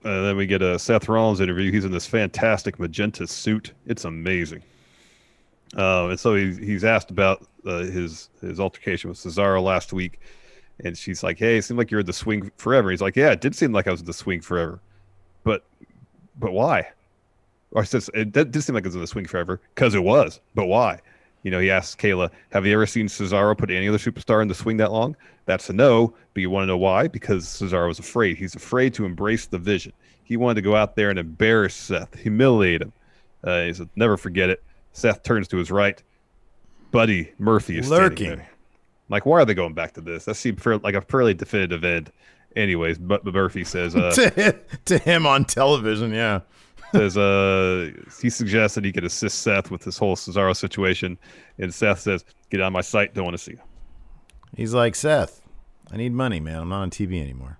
Uh, 0.06 0.22
then 0.22 0.38
we 0.38 0.46
get 0.46 0.62
a 0.62 0.80
Seth 0.80 1.10
Rollins 1.10 1.42
interview. 1.42 1.72
He's 1.72 1.84
in 1.84 1.92
this 1.92 2.06
fantastic 2.06 2.80
magenta 2.80 3.28
suit. 3.28 3.74
It's 3.86 4.06
amazing. 4.06 4.62
Uh, 5.76 6.08
and 6.10 6.20
so 6.20 6.36
he's, 6.36 6.58
he's 6.58 6.84
asked 6.84 7.12
about 7.12 7.46
uh, 7.66 7.80
his 7.80 8.30
his 8.42 8.60
altercation 8.60 9.10
with 9.10 9.18
Cesaro 9.18 9.62
last 9.62 9.94
week, 9.94 10.20
and 10.84 10.98
she's 10.98 11.24
like, 11.24 11.40
"Hey, 11.40 11.58
it 11.58 11.64
seemed 11.64 11.78
like 11.78 11.92
you're 11.92 12.02
in 12.02 12.06
the 12.06 12.14
swing 12.14 12.52
forever." 12.58 12.92
He's 12.92 13.02
like, 13.02 13.16
"Yeah, 13.16 13.32
it 13.32 13.42
did 13.42 13.56
seem 13.56 13.72
like 13.72 13.88
I 13.88 13.92
was 13.92 14.02
in 14.02 14.06
the 14.06 14.14
swing 14.14 14.42
forever, 14.42 14.80
but 15.44 15.64
but 16.40 16.52
why?" 16.52 16.88
Or 17.72 17.84
it 17.84 17.88
says 17.88 18.10
it 18.14 18.32
did 18.32 18.64
seem 18.64 18.76
like 18.76 18.86
I 18.86 18.88
was 18.88 18.96
in 18.96 19.02
the 19.02 19.08
swing 19.08 19.26
forever 19.26 19.60
because 19.74 19.96
it 19.96 20.04
was, 20.04 20.40
but 20.54 20.68
why? 20.68 21.00
You 21.44 21.52
know, 21.52 21.60
he 21.60 21.70
asks 21.70 22.00
Kayla, 22.02 22.30
"Have 22.52 22.66
you 22.66 22.74
ever 22.74 22.86
seen 22.86 23.08
Cesaro 23.08 23.58
put 23.58 23.70
any 23.70 23.88
other 23.88 23.98
superstar 23.98 24.42
in 24.42 24.48
the 24.48 24.56
swing 24.56 24.78
that 24.78 24.92
long?" 24.92 25.16
That's 25.46 25.70
a 25.70 25.74
no, 25.74 26.14
but 26.34 26.42
you 26.42 26.50
want 26.50 26.64
to 26.64 26.68
know 26.68 26.78
why? 26.78 27.08
Because 27.08 27.46
Cesaro 27.46 27.88
was 27.88 28.00
afraid. 28.00 28.38
He's 28.38 28.56
afraid 28.56 28.94
to 28.96 29.06
embrace 29.06 29.46
the 29.46 29.60
vision. 29.60 29.94
He 30.24 30.38
wanted 30.38 30.56
to 30.56 30.62
go 30.64 30.76
out 30.76 30.96
there 30.96 31.12
and 31.12 31.20
embarrass 31.20 31.76
Seth, 31.76 32.18
humiliate 32.18 32.82
him. 32.82 32.94
Uh, 33.44 33.64
he 33.64 33.74
said, 33.74 33.90
"Never 33.96 34.18
forget 34.18 34.50
it." 34.50 34.64
Seth 34.96 35.24
turns 35.24 35.48
to 35.50 35.58
his 35.58 35.70
right. 35.70 36.02
Buddy 36.92 37.34
Murphy 37.38 37.78
is 37.78 37.90
Lurking. 37.90 38.42
Like, 39.10 39.26
why 39.26 39.42
are 39.42 39.46
they 39.46 39.54
going 39.54 39.74
back 39.74 39.94
to 39.94 40.02
this? 40.02 40.26
That 40.26 40.36
seemed 40.36 40.62
fair, 40.62 40.78
like 40.78 40.96
a 40.96 41.02
fairly 41.02 41.34
definitive 41.34 41.84
end. 41.84 42.12
Anyways, 42.56 42.98
but, 42.98 43.26
Murphy 43.26 43.66
says, 43.66 43.96
uh, 43.96 44.12
to, 44.16 44.58
to 44.86 44.98
him 44.98 45.28
on 45.28 45.44
television, 45.44 46.14
yeah. 46.14 46.40
says 46.94 47.18
uh, 47.18 47.92
he 48.22 48.30
suggests 48.30 48.76
that 48.76 48.86
he 48.86 48.94
could 48.94 49.04
assist 49.04 49.40
Seth 49.40 49.70
with 49.70 49.82
this 49.82 49.98
whole 49.98 50.16
Cesaro 50.16 50.56
situation, 50.56 51.18
and 51.60 51.74
Seth 51.74 52.00
says, 52.00 52.24
"Get 52.50 52.62
out 52.62 52.68
of 52.68 52.74
my 52.74 52.82
sight. 52.82 53.14
Don't 53.14 53.26
want 53.26 53.38
to 53.38 53.44
see 53.44 53.52
you." 53.52 53.60
He's 54.56 54.74
like, 54.74 54.96
Seth, 54.96 55.42
I 55.92 55.98
need 55.98 56.14
money, 56.14 56.40
man. 56.40 56.62
I'm 56.62 56.70
not 56.70 56.82
on 56.82 56.90
TV 56.90 57.22
anymore. 57.22 57.60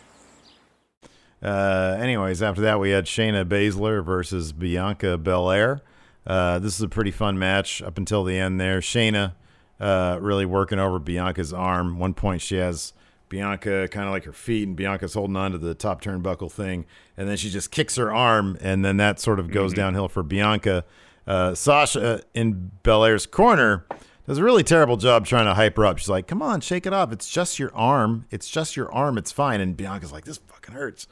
Uh, 1.41 1.97
anyways, 1.99 2.41
after 2.41 2.61
that, 2.61 2.79
we 2.79 2.91
had 2.91 3.05
Shayna 3.05 3.45
Baszler 3.45 4.03
versus 4.03 4.51
Bianca 4.53 5.17
Belair. 5.17 5.81
Uh, 6.25 6.59
this 6.59 6.75
is 6.75 6.81
a 6.81 6.87
pretty 6.89 7.11
fun 7.11 7.39
match 7.39 7.81
up 7.81 7.97
until 7.97 8.23
the 8.23 8.37
end 8.37 8.59
there. 8.59 8.79
Shayna 8.79 9.33
uh, 9.79 10.19
really 10.21 10.45
working 10.45 10.79
over 10.79 10.99
Bianca's 10.99 11.51
arm. 11.51 11.97
One 11.97 12.13
point, 12.13 12.41
she 12.41 12.57
has 12.57 12.93
Bianca 13.29 13.87
kind 13.87 14.05
of 14.07 14.11
like 14.11 14.25
her 14.25 14.33
feet, 14.33 14.67
and 14.67 14.77
Bianca's 14.77 15.15
holding 15.15 15.35
on 15.35 15.51
to 15.53 15.57
the 15.57 15.73
top 15.73 16.01
turnbuckle 16.01 16.51
thing. 16.51 16.85
And 17.17 17.27
then 17.27 17.37
she 17.37 17.49
just 17.49 17.71
kicks 17.71 17.95
her 17.95 18.13
arm, 18.13 18.57
and 18.61 18.85
then 18.85 18.97
that 18.97 19.19
sort 19.19 19.39
of 19.39 19.49
goes 19.49 19.73
downhill 19.73 20.09
for 20.09 20.21
Bianca. 20.21 20.85
Uh, 21.25 21.55
Sasha 21.55 22.21
in 22.33 22.71
Belair's 22.83 23.25
corner 23.25 23.85
does 24.27 24.37
a 24.37 24.43
really 24.43 24.63
terrible 24.63 24.97
job 24.97 25.25
trying 25.25 25.45
to 25.45 25.53
hype 25.53 25.77
her 25.77 25.85
up. 25.85 25.97
She's 25.97 26.09
like, 26.09 26.27
come 26.27 26.41
on, 26.41 26.61
shake 26.61 26.85
it 26.85 26.93
off. 26.93 27.11
It's 27.11 27.29
just 27.29 27.57
your 27.57 27.73
arm. 27.75 28.25
It's 28.29 28.49
just 28.49 28.75
your 28.75 28.91
arm. 28.91 29.17
It's 29.17 29.31
fine. 29.31 29.61
And 29.61 29.75
Bianca's 29.75 30.11
like, 30.11 30.25
this 30.25 30.37
fucking 30.37 30.75
hurts. 30.75 31.07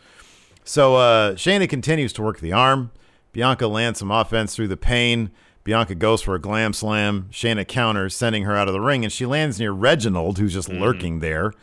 So 0.64 0.96
uh, 0.96 1.34
Shayna 1.36 1.68
continues 1.70 2.14
to 2.14 2.22
work 2.22 2.40
the 2.40 2.54
arm. 2.54 2.92
Bianca 3.32 3.68
lands 3.68 4.00
some 4.00 4.12
offense 4.12 4.56
through 4.56 4.68
the 4.68 4.78
pain. 4.78 5.32
Bianca 5.64 5.96
goes 5.96 6.22
for 6.22 6.36
a 6.36 6.40
glam 6.40 6.74
slam. 6.74 7.28
Shayna 7.32 7.68
counters, 7.68 8.16
sending 8.16 8.44
her 8.44 8.56
out 8.56 8.68
of 8.68 8.74
the 8.74 8.82
ring, 8.82 9.04
and 9.04 9.12
she 9.12 9.26
lands 9.26 9.60
near 9.60 9.72
Reginald, 9.72 10.38
who's 10.38 10.54
just 10.54 10.70
lurking 10.70 11.20
there. 11.20 11.54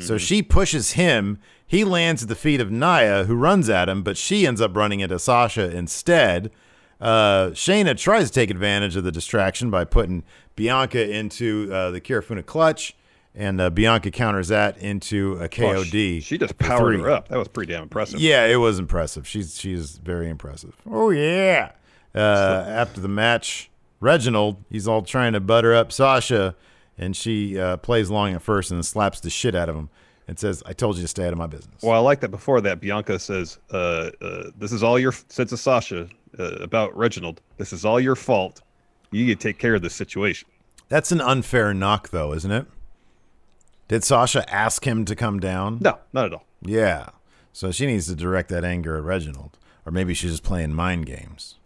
So 0.00 0.16
she 0.16 0.42
pushes 0.42 0.92
him. 0.92 1.38
He 1.66 1.82
lands 1.84 2.22
at 2.22 2.28
the 2.28 2.36
feet 2.36 2.60
of 2.60 2.70
Nia, 2.70 3.24
who 3.24 3.34
runs 3.34 3.68
at 3.68 3.88
him, 3.88 4.02
but 4.04 4.16
she 4.16 4.46
ends 4.46 4.60
up 4.60 4.76
running 4.76 5.00
into 5.00 5.18
Sasha 5.18 5.70
instead. 5.76 6.52
Uh, 7.00 7.48
Shayna 7.50 7.96
tries 7.98 8.28
to 8.30 8.32
take 8.34 8.48
advantage 8.50 8.94
of 8.94 9.02
the 9.02 9.10
distraction 9.10 9.70
by 9.70 9.84
putting 9.84 10.22
Bianca 10.54 11.10
into 11.10 11.68
uh, 11.72 11.90
the 11.90 12.00
Kirifuda 12.00 12.46
clutch, 12.46 12.94
and 13.34 13.60
uh, 13.60 13.70
Bianca 13.70 14.10
counters 14.10 14.48
that 14.48 14.76
into 14.78 15.38
a 15.40 15.44
Oh, 15.44 15.48
KOD. 15.48 15.90
she, 15.90 16.20
she 16.20 16.38
just 16.38 16.58
powered 16.58 17.00
her 17.00 17.10
up. 17.10 17.28
That 17.28 17.38
was 17.38 17.48
pretty 17.48 17.72
damn 17.72 17.84
impressive. 17.84 18.20
Yeah, 18.20 18.44
it 18.46 18.56
was 18.56 18.78
impressive. 18.78 19.26
She's 19.26 19.58
she's 19.58 19.98
very 19.98 20.28
impressive. 20.28 20.76
Oh 20.90 21.10
yeah. 21.10 21.72
Uh, 22.14 22.64
after 22.68 23.00
the 23.00 23.08
match, 23.08 23.70
Reginald 24.00 24.62
he's 24.70 24.86
all 24.86 25.02
trying 25.02 25.32
to 25.32 25.40
butter 25.40 25.74
up 25.74 25.92
Sasha, 25.92 26.54
and 26.98 27.16
she 27.16 27.58
uh, 27.58 27.78
plays 27.78 28.08
along 28.10 28.34
at 28.34 28.42
first 28.42 28.70
and 28.70 28.78
then 28.78 28.82
slaps 28.82 29.20
the 29.20 29.30
shit 29.30 29.54
out 29.54 29.68
of 29.70 29.76
him 29.76 29.88
and 30.28 30.38
says, 30.38 30.62
"I 30.66 30.72
told 30.74 30.96
you 30.96 31.02
to 31.02 31.08
stay 31.08 31.26
out 31.26 31.32
of 31.32 31.38
my 31.38 31.46
business." 31.46 31.82
Well, 31.82 31.94
I 31.94 31.98
like 31.98 32.20
that 32.20 32.28
before 32.30 32.60
that, 32.60 32.80
Bianca 32.80 33.18
says, 33.18 33.58
uh, 33.72 34.10
uh, 34.20 34.50
This 34.58 34.72
is 34.72 34.82
all 34.82 34.98
your, 34.98 35.12
since 35.28 35.52
it's 35.52 35.62
Sasha 35.62 36.06
uh, 36.38 36.44
about 36.56 36.96
Reginald, 36.96 37.40
this 37.56 37.72
is 37.72 37.84
all 37.84 37.98
your 37.98 38.14
fault. 38.14 38.60
You 39.10 39.24
need 39.26 39.40
to 39.40 39.48
take 39.48 39.58
care 39.58 39.74
of 39.74 39.82
this 39.82 39.94
situation. 39.94 40.48
That's 40.88 41.10
an 41.12 41.20
unfair 41.20 41.74
knock, 41.74 42.10
though, 42.10 42.32
isn't 42.34 42.50
it? 42.50 42.66
Did 43.88 44.04
Sasha 44.04 44.48
ask 44.52 44.86
him 44.86 45.04
to 45.04 45.14
come 45.16 45.38
down? 45.40 45.78
No, 45.80 45.98
not 46.12 46.26
at 46.26 46.32
all. 46.32 46.46
Yeah. 46.62 47.10
So 47.52 47.70
she 47.70 47.86
needs 47.86 48.06
to 48.06 48.14
direct 48.14 48.48
that 48.48 48.64
anger 48.64 48.96
at 48.96 49.02
Reginald, 49.02 49.58
or 49.84 49.92
maybe 49.92 50.14
she's 50.14 50.30
just 50.30 50.42
playing 50.42 50.72
mind 50.72 51.06
games. 51.06 51.56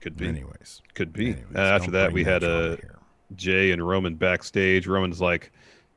Could 0.00 0.16
be. 0.16 0.26
Anyways, 0.28 0.82
Could 0.94 1.12
be. 1.12 1.26
Anyways, 1.32 1.56
Uh, 1.56 1.60
after 1.60 1.90
that, 1.92 2.12
we 2.12 2.24
had 2.24 2.42
drama 2.42 2.56
uh, 2.72 2.76
here. 2.76 2.98
Jey 3.34 3.70
and 3.72 3.86
Roman 3.86 4.14
backstage. 4.14 4.86
Roman's 4.86 5.20
like, 5.20 5.50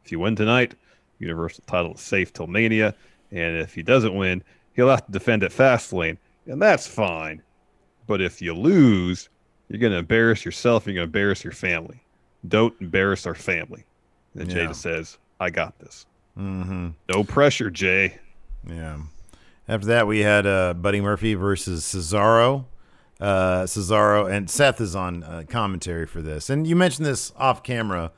if 0.04 0.12
you 0.12 0.20
win 0.20 0.36
tonight, 0.36 0.76
Universal 1.20 1.64
title 1.68 1.94
is 1.96 2.02
safe 2.02 2.32
till 2.34 2.48
Mania. 2.48 2.96
And 3.32 3.58
if 3.58 3.74
he 3.76 3.84
doesn't 3.84 4.16
win, 4.16 4.42
he'll 4.76 4.90
have 4.90 5.06
to 5.06 5.12
defend 5.12 5.44
at 5.44 5.52
Fastlane. 5.52 6.18
And 6.48 6.62
that's 6.62 6.88
fine. 6.88 7.42
But 8.08 8.22
if 8.22 8.42
you 8.42 8.54
lose, 8.56 9.30
you're 9.68 9.80
going 9.80 9.92
to 9.92 10.00
embarrass 10.00 10.44
yourself. 10.46 10.86
You're 10.88 10.96
going 10.96 11.06
to 11.12 11.18
embarrass 11.18 11.44
your 11.44 11.54
family. 11.54 12.02
Don't 12.48 12.74
embarrass 12.80 13.28
our 13.28 13.36
family. 13.36 13.86
And 14.36 14.50
Jey 14.50 14.62
Yeah. 14.62 14.68
just 14.68 14.82
says, 14.82 15.18
I 15.40 15.50
got 15.50 15.78
this. 15.80 16.06
Mm-hmm. 16.38 16.90
No 17.10 17.24
pressure, 17.24 17.70
Jey. 17.70 18.18
Yeah. 18.68 19.00
After 19.68 19.88
that, 19.88 20.08
we 20.08 20.20
had 20.20 20.48
uh, 20.48 20.74
Buddy 20.74 21.02
Murphy 21.02 21.34
versus 21.36 21.84
Cesaro. 21.84 22.66
Uh, 23.20 23.64
Cesaro 23.64 24.32
and 24.32 24.50
Seth 24.50 24.80
is 24.82 24.96
on 24.96 25.24
uh, 25.24 25.44
commentary 25.50 26.06
for 26.08 26.22
this, 26.22 26.50
and 26.50 26.66
you 26.66 26.76
mentioned 26.76 27.06
this 27.06 27.34
off 27.38 27.64
camera. 27.64 28.12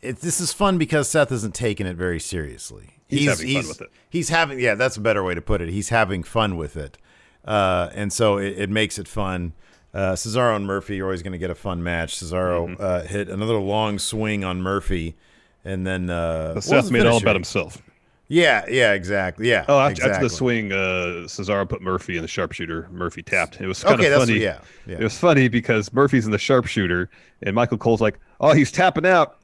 it, 0.00 0.20
this 0.20 0.40
is 0.40 0.52
fun 0.52 0.78
because 0.78 1.08
Seth 1.08 1.32
isn't 1.32 1.54
taking 1.54 1.86
it 1.86 1.96
very 1.96 2.20
seriously. 2.20 2.90
He's 3.08 3.28
having 3.28 3.54
fun 3.56 3.68
with 3.68 3.80
it. 3.80 3.90
He's 4.08 4.28
having, 4.28 4.60
yeah, 4.60 4.76
that's 4.76 4.96
a 4.96 5.00
better 5.00 5.24
way 5.24 5.34
to 5.34 5.42
put 5.42 5.60
it. 5.60 5.70
He's 5.70 5.88
having 5.88 6.22
fun 6.22 6.56
with 6.56 6.76
it, 6.76 6.98
uh, 7.44 7.90
and 7.92 8.12
so 8.12 8.38
it, 8.38 8.56
it 8.58 8.70
makes 8.70 8.96
it 8.98 9.08
fun. 9.08 9.52
Uh, 9.92 10.12
Cesaro 10.12 10.54
and 10.54 10.66
Murphy 10.66 10.96
you're 10.96 11.06
always 11.06 11.22
going 11.22 11.32
to 11.32 11.38
get 11.38 11.50
a 11.50 11.54
fun 11.54 11.82
match. 11.82 12.16
Cesaro 12.16 12.68
Mm-hmm. 12.68 12.82
uh, 12.82 13.00
hit 13.02 13.28
another 13.28 13.56
long 13.56 13.98
swing 13.98 14.44
on 14.44 14.62
Murphy, 14.62 15.16
and 15.64 15.86
then 15.86 16.08
uh, 16.10 16.48
what 16.48 16.54
was 16.56 16.64
Seth 16.66 16.86
the 16.86 16.92
made 16.92 17.00
it 17.00 17.06
all 17.06 17.18
about 17.18 17.34
himself. 17.36 17.82
Yeah, 18.28 18.64
yeah, 18.68 18.92
exactly. 18.92 19.48
Yeah. 19.50 19.64
Oh, 19.66 19.80
after, 19.80 19.90
exactly. 19.92 20.12
after 20.14 20.24
the 20.28 20.30
swing, 20.34 20.70
uh, 20.70 21.26
Cesaro 21.26 21.68
put 21.68 21.82
Murphy 21.82 22.14
in 22.14 22.22
the 22.22 22.28
sharpshooter. 22.28 22.88
Murphy 22.92 23.24
tapped. 23.24 23.60
It 23.60 23.66
was 23.66 23.82
kind 23.82 23.98
Okay, 24.00 24.12
of 24.12 24.20
funny. 24.20 24.34
what- 24.34 24.40
yeah, 24.40 24.60
yeah. 24.86 24.98
It 24.98 25.02
was 25.02 25.18
funny 25.18 25.48
because 25.48 25.92
Murphy's 25.92 26.26
in 26.26 26.30
the 26.30 26.38
sharpshooter, 26.38 27.10
and 27.42 27.56
Michael 27.56 27.76
Cole's 27.78 28.00
like, 28.00 28.20
"Oh, 28.40 28.52
he's 28.52 28.70
tapping 28.70 29.04
out," 29.04 29.38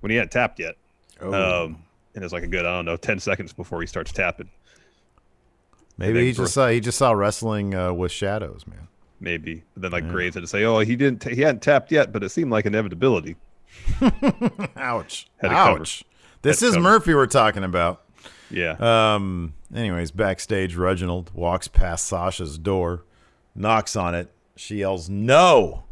when 0.00 0.08
he 0.08 0.16
hadn't 0.16 0.30
tapped 0.32 0.58
yet. 0.58 0.76
Oh. 1.20 1.64
Um, 1.66 1.84
and 2.14 2.24
it's 2.24 2.32
like 2.32 2.44
a 2.44 2.48
good, 2.48 2.64
I 2.64 2.74
don't 2.76 2.86
know, 2.86 2.96
ten 2.96 3.18
seconds 3.20 3.52
before 3.52 3.82
he 3.82 3.86
starts 3.86 4.10
tapping. 4.12 4.48
Maybe 5.98 6.14
then 6.14 6.22
he 6.24 6.32
just 6.32 6.54
saw 6.54 6.68
he 6.68 6.80
just 6.80 6.96
saw 6.96 7.12
wrestling 7.12 7.74
uh, 7.74 7.92
with 7.92 8.10
shadows, 8.12 8.66
man. 8.66 8.87
Maybe, 9.20 9.64
but 9.74 9.82
then 9.82 9.90
like 9.92 10.08
Graves 10.08 10.34
had 10.34 10.42
to 10.42 10.46
say, 10.46 10.64
"Oh, 10.64 10.78
he 10.78 10.94
didn't. 10.94 11.22
T- 11.22 11.34
he 11.34 11.42
hadn't 11.42 11.60
tapped 11.62 11.90
yet," 11.90 12.12
but 12.12 12.22
it 12.22 12.28
seemed 12.28 12.52
like 12.52 12.66
inevitability. 12.66 13.36
Ouch! 14.76 15.28
Had 15.38 15.50
it 15.50 15.54
covered. 15.54 15.80
Ouch! 15.82 16.04
This 16.42 16.62
is. 16.62 16.76
Murphy 16.76 17.14
we're 17.14 17.26
talking 17.26 17.64
about. 17.64 18.04
Yeah. 18.50 18.76
Um. 18.78 19.54
Anyways, 19.74 20.10
backstage, 20.12 20.76
Reginald 20.76 21.30
walks 21.34 21.68
past 21.68 22.06
Sasha's 22.06 22.58
door, 22.58 23.04
knocks 23.54 23.96
on 23.96 24.14
it. 24.14 24.32
She 24.56 24.76
yells, 24.76 25.08
"No!" 25.08 25.84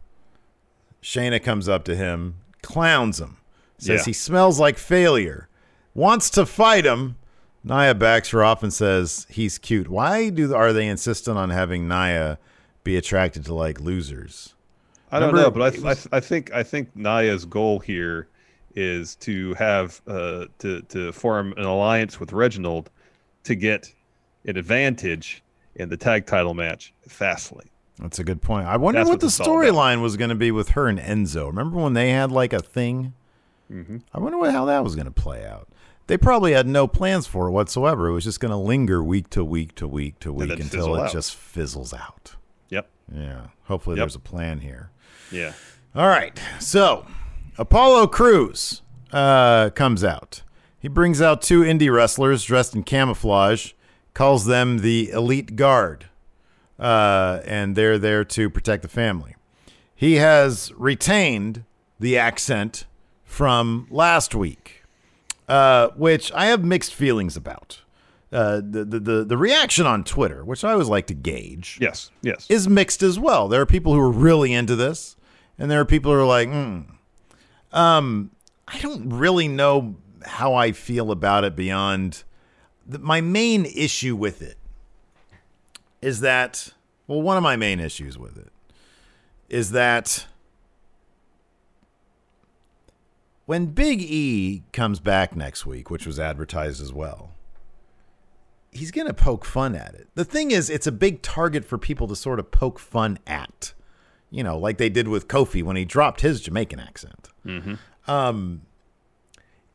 Shayna 1.02 1.42
comes 1.42 1.68
up 1.68 1.84
to 1.84 1.96
him, 1.96 2.36
clowns 2.62 3.20
him, 3.20 3.36
says 3.78 4.00
Yeah. 4.02 4.04
he 4.06 4.12
smells 4.12 4.58
like 4.58 4.78
failure, 4.78 5.48
wants 5.94 6.30
to 6.30 6.46
fight 6.46 6.84
him. 6.86 7.16
Nia 7.62 7.94
backs 7.94 8.30
her 8.30 8.44
off 8.44 8.62
and 8.62 8.72
says 8.72 9.26
he's 9.28 9.58
cute. 9.58 9.88
Why 9.88 10.28
do 10.30 10.54
are 10.54 10.72
they 10.72 10.86
insistent 10.86 11.36
on 11.36 11.50
having 11.50 11.88
Nia 11.88 12.38
be 12.86 12.96
attracted 12.96 13.44
to 13.44 13.54
like 13.54 13.80
losers? 13.80 14.54
I 15.12 15.20
don't 15.20 15.34
know, 15.34 15.50
but 15.50 15.74
it 15.74 15.84
I, 15.84 15.88
was- 15.88 16.08
I, 16.12 16.16
I 16.16 16.20
think 16.20 16.52
I 16.52 16.62
think 16.62 16.94
Nia's 16.96 17.44
goal 17.44 17.78
here 17.78 18.28
is 18.74 19.16
to 19.16 19.54
have 19.54 20.00
uh, 20.06 20.46
to 20.60 20.80
to 20.82 21.12
form 21.12 21.52
an 21.56 21.64
alliance 21.64 22.18
with 22.18 22.32
Reginald 22.32 22.90
to 23.44 23.54
get 23.54 23.92
an 24.46 24.56
advantage 24.56 25.42
in 25.74 25.88
the 25.88 25.96
tag 25.96 26.26
title 26.26 26.54
match 26.54 26.92
at 27.04 27.10
Fastlane. 27.10 27.68
That's 27.98 28.18
a 28.18 28.24
good 28.24 28.42
point. 28.42 28.66
I 28.66 28.76
wonder 28.76 29.00
what 29.00 29.08
what 29.08 29.20
the 29.20 29.26
this 29.26 29.34
is 29.34 29.40
all 29.40 29.60
about. 29.60 29.72
storyline 29.72 30.02
was 30.02 30.16
going 30.16 30.28
to 30.30 30.34
be 30.36 30.50
with 30.50 30.70
her 30.70 30.86
and 30.88 30.98
Enzo. 30.98 31.46
Remember 31.46 31.78
when 31.78 31.94
they 31.94 32.10
had 32.10 32.30
like 32.30 32.52
a 32.52 32.60
thing? 32.60 33.14
Mm-hmm. 33.72 33.98
I 34.12 34.20
wonder 34.20 34.38
what, 34.38 34.52
how 34.52 34.66
that 34.66 34.84
was 34.84 34.94
going 34.94 35.06
to 35.06 35.10
play 35.12 35.46
out. 35.46 35.68
They 36.06 36.16
probably 36.16 36.52
had 36.52 36.66
no 36.66 36.86
plans 36.86 37.26
for 37.26 37.48
it 37.48 37.50
whatsoever. 37.50 38.08
It 38.08 38.12
was 38.12 38.24
just 38.24 38.38
going 38.38 38.50
to 38.52 38.56
linger 38.56 39.02
week 39.02 39.30
to 39.30 39.44
week 39.44 39.74
to 39.76 39.88
week 39.88 40.20
to 40.20 40.32
week 40.32 40.50
then 40.50 40.60
until 40.60 40.94
it 40.94 41.00
out. 41.06 41.12
just 41.12 41.34
fizzles 41.34 41.92
out. 41.92 42.36
Yeah. 43.12 43.46
Hopefully 43.64 43.96
Yep. 43.96 44.02
there's 44.02 44.16
a 44.16 44.20
plan 44.20 44.60
here. 44.60 44.90
Yeah. 45.30 45.52
All 45.94 46.08
right. 46.08 46.38
So 46.60 47.06
Apollo 47.58 48.08
Crews 48.08 48.82
uh, 49.12 49.70
comes 49.70 50.04
out. 50.04 50.42
He 50.78 50.88
brings 50.88 51.20
out 51.22 51.42
two 51.42 51.62
indie 51.62 51.92
wrestlers 51.92 52.44
dressed 52.44 52.74
in 52.74 52.82
camouflage, 52.84 53.72
calls 54.14 54.44
them 54.46 54.78
the 54.78 55.10
Elite 55.10 55.56
Guard, 55.56 56.06
uh, 56.78 57.40
and 57.44 57.74
they're 57.76 57.98
there 57.98 58.24
to 58.24 58.48
protect 58.50 58.82
the 58.82 58.88
family. 58.88 59.34
He 59.94 60.16
has 60.16 60.72
retained 60.76 61.64
the 61.98 62.18
accent 62.18 62.84
from 63.24 63.86
last 63.90 64.34
week, 64.34 64.82
uh, 65.48 65.88
which 65.96 66.30
I 66.32 66.46
have 66.46 66.62
mixed 66.62 66.94
feelings 66.94 67.36
about. 67.36 67.80
Uh, 68.32 68.56
the, 68.56 68.84
the 68.84 69.24
the 69.24 69.36
reaction 69.36 69.86
on 69.86 70.02
Twitter, 70.02 70.44
which 70.44 70.64
I 70.64 70.72
always 70.72 70.88
like 70.88 71.06
to 71.06 71.14
gauge, 71.14 71.78
Yes. 71.80 72.10
Yes. 72.22 72.46
is 72.50 72.68
mixed 72.68 73.02
as 73.02 73.18
well. 73.20 73.46
There 73.46 73.60
are 73.60 73.66
people 73.66 73.94
who 73.94 74.00
are 74.00 74.10
really 74.10 74.52
into 74.52 74.74
this, 74.74 75.14
and 75.58 75.70
there 75.70 75.80
are 75.80 75.84
people 75.84 76.12
who 76.12 76.18
are 76.18 76.26
like, 76.26 76.48
hmm. 76.48 76.80
Um, 77.72 78.30
I 78.66 78.78
don't 78.78 79.10
really 79.10 79.46
know 79.48 79.96
how 80.24 80.54
I 80.54 80.72
feel 80.72 81.10
about 81.12 81.44
it 81.44 81.54
beyond 81.54 82.24
the, 82.84 82.98
my 82.98 83.20
main 83.20 83.64
issue 83.64 84.16
with 84.16 84.42
it 84.42 84.56
is 86.02 86.20
that, 86.20 86.70
well, 87.06 87.22
one 87.22 87.36
of 87.36 87.42
my 87.44 87.54
main 87.56 87.78
issues 87.80 88.18
with 88.18 88.36
it 88.36 88.50
is 89.48 89.70
that 89.70 90.26
when 93.44 93.66
Big 93.66 94.00
E 94.02 94.62
comes 94.72 94.98
back 95.00 95.36
next 95.36 95.64
week, 95.66 95.90
which 95.90 96.06
was 96.06 96.18
advertised 96.18 96.80
as 96.82 96.92
well, 96.92 97.32
he's 98.76 98.90
going 98.90 99.06
to 99.06 99.14
poke 99.14 99.44
fun 99.44 99.74
at 99.74 99.94
it. 99.94 100.08
The 100.14 100.24
thing 100.24 100.50
is, 100.50 100.70
it's 100.70 100.86
a 100.86 100.92
big 100.92 101.22
target 101.22 101.64
for 101.64 101.78
people 101.78 102.06
to 102.08 102.16
sort 102.16 102.38
of 102.38 102.50
poke 102.50 102.78
fun 102.78 103.18
at, 103.26 103.72
you 104.30 104.42
know, 104.42 104.58
like 104.58 104.78
they 104.78 104.88
did 104.88 105.08
with 105.08 105.28
Kofi 105.28 105.62
when 105.62 105.76
he 105.76 105.84
dropped 105.84 106.20
his 106.20 106.40
Jamaican 106.40 106.80
accent. 106.80 107.28
Um, 108.06 108.62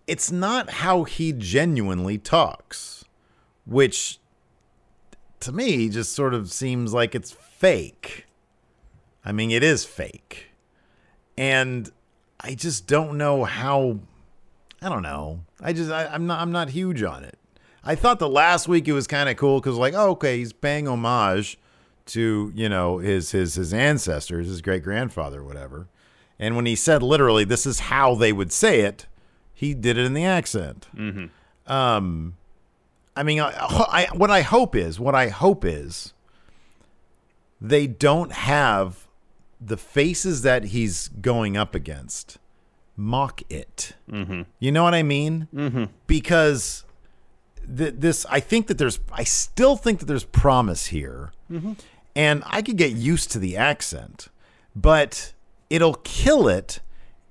it's 0.07 0.31
not 0.31 0.69
how 0.69 1.03
he 1.03 1.31
genuinely 1.33 2.17
talks, 2.17 3.05
which 3.65 4.19
to 5.41 5.51
me 5.51 5.89
just 5.89 6.13
sort 6.13 6.33
of 6.33 6.51
seems 6.51 6.93
like 6.93 7.15
it's 7.15 7.31
fake. 7.31 8.25
I 9.23 9.31
mean, 9.31 9.51
it 9.51 9.63
is 9.63 9.85
fake. 9.85 10.47
And 11.37 11.89
I 12.39 12.55
just 12.55 12.87
don't 12.87 13.17
know 13.17 13.43
how 13.45 13.99
I 14.81 14.89
don't 14.89 15.03
know. 15.03 15.41
I 15.59 15.73
just 15.73 15.91
I, 15.91 16.07
I'm 16.07 16.25
not 16.27 16.41
I'm 16.41 16.51
not 16.51 16.69
huge 16.69 17.03
on 17.03 17.23
it. 17.23 17.37
I 17.84 17.96
thought 17.96 18.20
the 18.20 18.30
last 18.30 18.67
week 18.67 18.88
it 18.88 18.94
was 18.94 19.08
kind 19.08 19.30
of 19.30 19.38
cool 19.38 19.60
because 19.60 19.78
like, 19.78 19.94
oh, 19.96 20.12
okay, 20.12 20.38
he's 20.38 20.54
paying 20.54 20.88
homage 20.88 21.58
to 22.08 22.52
you 22.56 22.70
know 22.70 22.98
his 22.98 23.32
his 23.32 23.56
his 23.56 23.74
ancestors, 23.74 24.48
his 24.48 24.62
great 24.62 24.84
grandfather, 24.84 25.44
whatever. 25.44 25.88
And 26.39 26.56
when 26.56 26.65
he 26.65 26.76
said 26.76 27.04
literally, 27.04 27.44
this 27.44 27.65
is 27.65 27.82
how 27.82 28.15
they 28.15 28.34
would 28.34 28.52
say 28.52 28.82
it, 28.82 29.06
he 29.54 29.76
did 29.76 29.98
it 29.98 30.06
in 30.06 30.13
the 30.13 30.26
accent. 30.26 30.88
Um, 31.67 32.36
I 33.15 33.22
mean, 33.22 33.39
I, 33.39 33.52
I, 33.52 34.08
what 34.13 34.32
I 34.32 34.41
hope 34.41 34.76
is, 34.76 35.00
what 35.00 35.13
I 35.13 35.28
hope 35.28 35.63
is, 35.63 36.13
they 37.60 37.86
don't 37.86 38.32
have 38.32 39.08
the 39.60 39.78
faces 39.78 40.41
that 40.41 40.65
he's 40.65 41.10
going 41.10 41.56
up 41.56 41.76
against 41.76 42.39
mock 42.98 43.41
it. 43.50 43.94
Mm-hmm. 44.10 44.41
You 44.60 44.72
know 44.72 44.84
what 44.84 44.96
I 44.96 45.04
mean? 45.04 45.48
Mm-hmm. 45.54 45.86
Because 46.08 46.84
th- 47.76 47.95
this, 47.97 48.26
I 48.30 48.39
think 48.39 48.67
that 48.67 48.78
there's, 48.78 49.00
I 49.12 49.24
still 49.24 49.76
think 49.76 50.00
that 50.00 50.06
there's 50.06 50.24
promise 50.24 50.88
here, 50.88 51.32
mm-hmm. 51.52 51.74
and 52.15 52.43
I 52.45 52.62
could 52.62 52.78
get 52.78 52.91
used 52.91 53.32
to 53.32 53.39
the 53.39 53.58
accent, 53.58 54.28
but 54.76 55.34
it'll 55.69 55.95
kill 56.04 56.47
it 56.47 56.80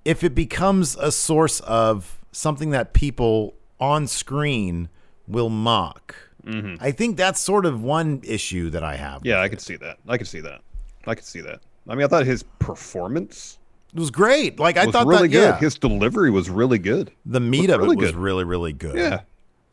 if 0.04 0.24
it 0.24 0.34
becomes 0.34 0.96
a 0.96 1.12
source 1.12 1.60
of 1.60 2.18
something 2.32 2.70
that 2.70 2.92
people 2.92 3.54
on 3.78 4.06
screen 4.06 4.88
will 5.26 5.50
mock. 5.50 6.14
Mm-hmm. 6.44 6.82
I 6.82 6.90
think 6.90 7.16
that's 7.16 7.38
sort 7.40 7.66
of 7.66 7.82
one 7.82 8.20
issue 8.24 8.70
that 8.70 8.82
I 8.82 8.96
have. 8.96 9.24
Yeah, 9.24 9.36
I 9.36 9.46
it. 9.46 9.60
see 9.60 9.76
that. 9.76 9.98
I 10.08 10.16
could 10.16 10.26
see 10.26 10.40
that. 10.40 10.62
I 11.06 11.14
could 11.14 11.24
see 11.24 11.40
that. 11.42 11.60
I 11.88 11.94
mean, 11.94 12.04
I 12.04 12.08
thought 12.08 12.24
his 12.26 12.42
performance 12.58 13.58
It 13.92 13.98
was 13.98 14.10
great. 14.10 14.58
Like 14.58 14.76
I 14.76 14.86
was 14.86 14.92
thought 14.92 15.06
really 15.06 15.28
that, 15.28 15.32
good. 15.32 15.54
yeah. 15.54 15.58
His 15.58 15.76
delivery 15.76 16.30
was 16.30 16.48
really 16.48 16.78
good. 16.78 17.10
the 17.26 17.40
meat 17.40 17.70
of 17.70 17.80
really 17.80 17.94
it 17.94 17.98
was 17.98 18.12
good. 18.12 18.20
really, 18.20 18.44
really 18.44 18.72
good. 18.72 18.96
Yeah. 18.96 19.20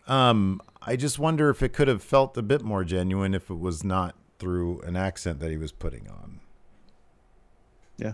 Um, 0.07 0.61
I 0.81 0.95
just 0.95 1.19
wonder 1.19 1.49
if 1.49 1.61
it 1.61 1.73
could 1.73 1.87
have 1.87 2.01
felt 2.01 2.37
a 2.37 2.41
bit 2.41 2.61
more 2.63 2.83
genuine 2.83 3.33
if 3.33 3.49
it 3.49 3.59
was 3.59 3.83
not 3.83 4.15
through 4.39 4.81
an 4.81 4.95
accent 4.95 5.39
that 5.39 5.51
he 5.51 5.57
was 5.57 5.71
putting 5.71 6.07
on. 6.07 6.39
Yeah. 7.97 8.13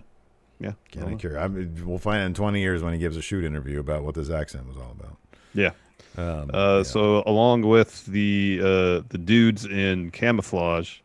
Yeah. 0.59 0.73
Kind 0.91 1.13
of 1.13 1.19
curious. 1.19 1.41
I 1.43 1.47
mean, 1.49 1.83
we'll 1.85 1.97
find 1.99 2.21
out 2.21 2.25
in 2.27 2.33
20 2.33 2.59
years 2.61 2.81
when 2.81 2.93
he 2.93 2.99
gives 2.99 3.17
a 3.17 3.21
shoot 3.21 3.43
interview 3.43 3.79
about 3.79 4.03
what 4.03 4.15
this 4.15 4.29
accent 4.29 4.67
was 4.67 4.77
all 4.77 4.95
about. 4.99 5.17
Yeah. 5.53 5.71
Um, 6.17 6.49
Uh, 6.53 6.83
So 6.83 7.23
along 7.25 7.61
with 7.63 8.05
the 8.05 8.59
uh, 8.61 9.01
the 9.09 9.17
dudes 9.17 9.65
in 9.65 10.09
camouflage, 10.11 10.99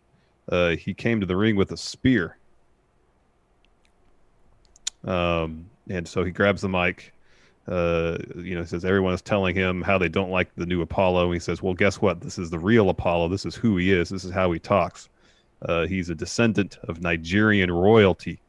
uh, 0.51 0.71
he 0.77 0.95
came 0.95 1.21
to 1.21 1.27
the 1.27 1.37
ring 1.37 1.57
with 1.57 1.73
a 1.73 1.77
spear. 1.77 2.37
Um, 5.05 5.71
and 5.89 6.07
so 6.07 6.25
he 6.25 6.31
grabs 6.31 6.61
the 6.63 6.69
mic. 6.69 7.13
Uh, 7.69 8.17
you 8.37 8.55
know, 8.55 8.63
he 8.63 8.67
says 8.67 8.85
everyone 8.85 9.13
is 9.13 9.21
telling 9.21 9.55
him 9.55 9.83
how 9.83 9.99
they 9.99 10.09
don't 10.09 10.31
like 10.31 10.55
the 10.57 10.65
new 10.67 10.81
Apollo. 10.81 11.27
And 11.27 11.35
he 11.35 11.41
says, 11.41 11.63
"Well, 11.63 11.75
guess 11.75 12.01
what? 12.01 12.21
This 12.21 12.39
is 12.39 12.51
the 12.51 12.59
real 12.59 12.89
Apollo. 12.89 13.29
This 13.29 13.45
is 13.45 13.55
who 13.55 13.77
he 13.77 13.93
is. 13.93 14.09
This 14.09 14.25
is 14.25 14.33
how 14.33 14.51
he 14.53 14.59
talks. 14.59 15.09
Uh, 15.63 15.87
he's 15.87 16.09
a 16.09 16.15
descendant 16.15 16.79
of 16.85 17.01
Nigerian 17.01 17.71
royalty." 17.71 18.41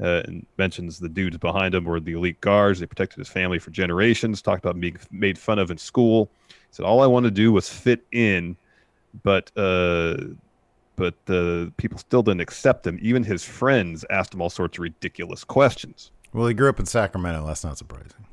Uh, 0.00 0.22
and 0.24 0.44
mentions 0.58 0.98
the 0.98 1.08
dudes 1.08 1.36
behind 1.36 1.72
him 1.72 1.84
were 1.84 2.00
the 2.00 2.14
elite 2.14 2.40
guards. 2.40 2.80
They 2.80 2.86
protected 2.86 3.18
his 3.18 3.28
family 3.28 3.60
for 3.60 3.70
generations. 3.70 4.42
Talked 4.42 4.64
about 4.64 4.80
being 4.80 4.96
made 5.12 5.38
fun 5.38 5.60
of 5.60 5.70
in 5.70 5.78
school. 5.78 6.30
He 6.48 6.54
said 6.72 6.84
all 6.84 7.00
I 7.00 7.06
wanted 7.06 7.28
to 7.28 7.34
do 7.34 7.52
was 7.52 7.68
fit 7.68 8.04
in, 8.10 8.56
but 9.22 9.52
uh, 9.56 10.16
but 10.96 11.14
uh, 11.28 11.66
people 11.76 11.98
still 11.98 12.22
didn't 12.22 12.40
accept 12.40 12.86
him. 12.86 12.98
Even 13.02 13.22
his 13.22 13.44
friends 13.44 14.04
asked 14.10 14.34
him 14.34 14.40
all 14.40 14.50
sorts 14.50 14.78
of 14.78 14.82
ridiculous 14.82 15.44
questions. 15.44 16.10
well, 16.32 16.46
he 16.46 16.54
grew 16.54 16.68
up 16.68 16.80
in 16.80 16.86
Sacramento. 16.86 17.46
That's 17.46 17.62
not 17.62 17.78
surprising. 17.78 18.23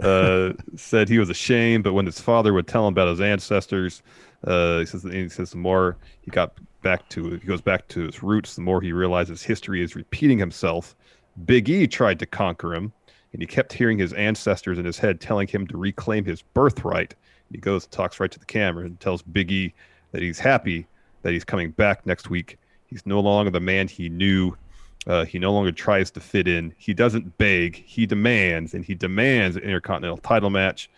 Uh, 0.00 0.52
said 0.76 1.08
he 1.08 1.18
was 1.18 1.30
ashamed, 1.30 1.84
but 1.84 1.92
when 1.92 2.06
his 2.06 2.20
father 2.20 2.52
would 2.52 2.66
tell 2.66 2.86
him 2.86 2.92
about 2.92 3.08
his 3.08 3.20
ancestors, 3.20 4.02
uh, 4.44 4.80
he 4.80 4.86
says 4.86 5.02
he 5.04 5.28
says 5.28 5.50
the 5.50 5.56
more 5.56 5.96
he 6.22 6.30
got 6.30 6.52
back 6.82 7.08
to 7.10 7.30
he 7.30 7.46
goes 7.46 7.60
back 7.60 7.86
to 7.88 8.06
his 8.06 8.22
roots, 8.22 8.54
the 8.54 8.62
more 8.62 8.80
he 8.80 8.92
realizes 8.92 9.42
history 9.42 9.82
is 9.82 9.94
repeating 9.94 10.38
himself. 10.38 10.96
Big 11.46 11.68
E 11.68 11.86
tried 11.86 12.18
to 12.18 12.26
conquer 12.26 12.74
him, 12.74 12.92
and 13.32 13.40
he 13.40 13.46
kept 13.46 13.72
hearing 13.72 13.98
his 13.98 14.12
ancestors 14.12 14.78
in 14.78 14.84
his 14.84 14.98
head 14.98 15.20
telling 15.20 15.48
him 15.48 15.66
to 15.68 15.76
reclaim 15.76 16.24
his 16.24 16.42
birthright. 16.42 17.14
He 17.50 17.58
goes, 17.58 17.86
talks 17.86 18.18
right 18.18 18.30
to 18.30 18.38
the 18.38 18.46
camera, 18.46 18.84
and 18.84 18.98
tells 18.98 19.22
Big 19.22 19.52
E 19.52 19.74
that 20.12 20.22
he's 20.22 20.38
happy 20.38 20.86
that 21.22 21.32
he's 21.32 21.44
coming 21.44 21.70
back 21.70 22.04
next 22.04 22.30
week. 22.30 22.58
He's 22.86 23.06
no 23.06 23.20
longer 23.20 23.50
the 23.50 23.60
man 23.60 23.88
he 23.88 24.08
knew. 24.08 24.56
Uh, 25.06 25.24
he 25.24 25.38
no 25.38 25.52
longer 25.52 25.72
tries 25.72 26.10
to 26.12 26.20
fit 26.20 26.46
in. 26.46 26.74
He 26.78 26.94
doesn't 26.94 27.36
beg. 27.38 27.76
He 27.84 28.06
demands, 28.06 28.72
and 28.74 28.84
he 28.84 28.94
demands 28.94 29.56
an 29.56 29.62
intercontinental 29.62 30.18
title 30.18 30.50
match. 30.50 30.88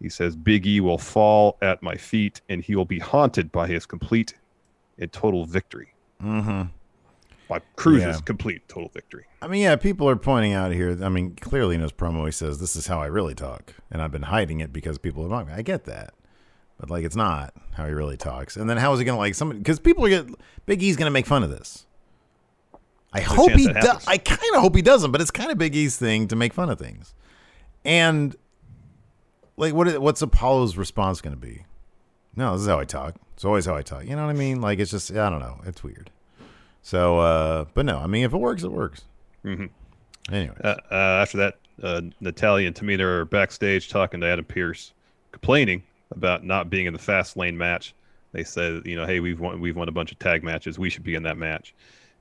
He 0.00 0.08
says 0.08 0.34
Big 0.34 0.66
E 0.66 0.80
will 0.80 0.98
fall 0.98 1.58
at 1.62 1.80
my 1.82 1.94
feet, 1.94 2.40
and 2.48 2.60
he 2.62 2.74
will 2.74 2.84
be 2.84 2.98
haunted 2.98 3.52
by 3.52 3.68
his 3.68 3.86
complete 3.86 4.34
and 4.98 5.12
total 5.12 5.44
victory. 5.44 5.94
Mm-hmm. 6.22 6.62
By 7.48 7.60
Crews's 7.76 8.16
Yeah. 8.16 8.20
complete 8.24 8.66
total 8.68 8.88
victory. 8.92 9.26
I 9.40 9.46
mean, 9.46 9.62
yeah, 9.62 9.76
people 9.76 10.08
are 10.08 10.16
pointing 10.16 10.54
out 10.54 10.72
here. 10.72 10.98
I 11.02 11.08
mean, 11.08 11.36
clearly 11.36 11.74
in 11.76 11.82
his 11.82 11.92
promo, 11.92 12.24
he 12.26 12.32
says, 12.32 12.58
This 12.58 12.74
is 12.74 12.86
how 12.88 13.00
I 13.00 13.06
really 13.06 13.34
talk. 13.34 13.74
And 13.90 14.02
I've 14.02 14.10
been 14.12 14.22
hiding 14.22 14.58
it 14.60 14.72
because 14.72 14.98
people 14.98 15.22
have 15.22 15.30
mocked 15.30 15.48
me. 15.48 15.54
I 15.54 15.62
get 15.62 15.84
that. 15.84 16.14
But, 16.80 16.90
like, 16.90 17.04
it's 17.04 17.14
not 17.16 17.54
how 17.74 17.86
he 17.86 17.92
really 17.92 18.16
talks. 18.16 18.56
And 18.56 18.68
then 18.68 18.76
how 18.76 18.92
is 18.92 18.98
he 18.98 19.04
going 19.04 19.14
to, 19.16 19.20
like, 19.20 19.34
somebody, 19.36 19.58
because 19.60 19.78
people 19.78 20.04
are 20.04 20.10
going 20.10 20.34
Big 20.66 20.82
E's 20.82 20.96
going 20.96 21.06
to 21.06 21.12
make 21.12 21.26
fun 21.26 21.44
of 21.44 21.50
this. 21.50 21.86
I 23.12 23.20
There's 23.20 23.30
hope 23.32 23.52
he 23.52 23.66
does. 23.66 24.06
I 24.06 24.18
kind 24.18 24.54
of 24.54 24.62
hope 24.62 24.74
he 24.74 24.82
doesn't, 24.82 25.12
but 25.12 25.20
it's 25.20 25.30
kind 25.30 25.50
of 25.50 25.58
Big 25.58 25.74
E's 25.76 25.96
thing 25.96 26.28
to 26.28 26.36
make 26.36 26.54
fun 26.54 26.70
of 26.70 26.78
things. 26.78 27.14
And, 27.84 28.34
like, 29.56 29.74
what? 29.74 30.00
what's 30.00 30.22
Apollo's 30.22 30.76
response 30.76 31.20
going 31.20 31.34
to 31.34 31.40
be? 31.40 31.64
No, 32.36 32.52
this 32.52 32.62
is 32.62 32.68
how 32.68 32.78
I 32.78 32.84
talk. 32.84 33.16
It's 33.34 33.44
always 33.44 33.66
how 33.66 33.76
I 33.76 33.82
talk. 33.82 34.04
You 34.04 34.16
know 34.16 34.24
what 34.24 34.30
I 34.34 34.38
mean? 34.38 34.60
Like, 34.60 34.78
it's 34.78 34.90
just, 34.90 35.10
I 35.10 35.28
don't 35.28 35.40
know. 35.40 35.60
It's 35.66 35.84
weird. 35.84 36.10
So, 36.80 37.18
uh, 37.18 37.66
but 37.74 37.84
no, 37.84 37.98
I 37.98 38.06
mean, 38.06 38.24
if 38.24 38.32
it 38.32 38.38
works, 38.38 38.62
it 38.62 38.72
works. 38.72 39.02
Mhm. 39.44 39.70
Anyway. 40.30 40.56
Uh, 40.62 40.76
uh, 40.90 40.94
after 40.94 41.36
that, 41.38 41.58
uh, 41.82 42.00
Natalya 42.20 42.66
and 42.66 42.76
Tamina 42.76 43.00
are 43.00 43.24
backstage 43.24 43.88
talking 43.88 44.20
to 44.20 44.26
Adam 44.26 44.44
Pearce, 44.44 44.92
complaining 45.32 45.82
about 46.10 46.44
not 46.44 46.70
being 46.70 46.86
in 46.86 46.92
the 46.92 46.98
fast 46.98 47.36
lane 47.36 47.58
match. 47.58 47.94
They 48.32 48.44
said, 48.44 48.86
you 48.86 48.96
know, 48.96 49.04
hey, 49.04 49.20
we've 49.20 49.40
won, 49.40 49.60
we've 49.60 49.76
won 49.76 49.88
a 49.88 49.92
bunch 49.92 50.12
of 50.12 50.18
tag 50.18 50.42
matches. 50.42 50.78
We 50.78 50.88
should 50.90 51.04
be 51.04 51.14
in 51.14 51.22
that 51.24 51.36
match. 51.36 51.74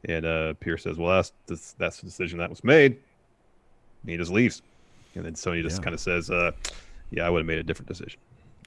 And 0.06 0.26
uh, 0.26 0.54
Pearce 0.60 0.84
says, 0.84 0.98
well, 0.98 1.16
that's 1.18 1.32
that's, 1.48 1.74
that's 1.74 1.98
the 2.00 2.06
decision 2.08 2.40
that 2.40 2.50
was 2.50 2.64
made. 2.64 2.94
And 4.02 4.10
he 4.12 4.18
just 4.18 4.32
leaves. 4.32 4.62
And 5.16 5.26
then 5.26 5.36
Sonya 5.36 5.62
just 5.64 5.78
Yeah. 5.80 5.84
kind 5.84 5.94
of 5.94 6.00
says, 6.00 6.30
uh, 6.32 6.52
yeah, 7.12 7.26
I 7.26 7.30
would 7.30 7.40
have 7.40 7.46
made 7.46 7.60
a 7.60 7.64
different 7.64 7.88
decision. 7.90 8.20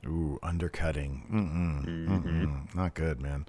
Ooh, 0.07 0.39
undercutting. 0.43 1.25
Mm-mm, 1.33 2.09
mm-mm. 2.09 2.75
Not 2.75 2.95
good, 2.95 3.21
man. 3.21 3.47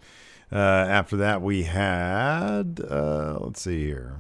Uh, 0.52 0.56
after 0.58 1.18
that, 1.18 1.42
we 1.42 1.64
had, 1.64 2.80
uh, 2.90 3.38
let's 3.42 3.62
see 3.62 3.86
here. 3.86 4.16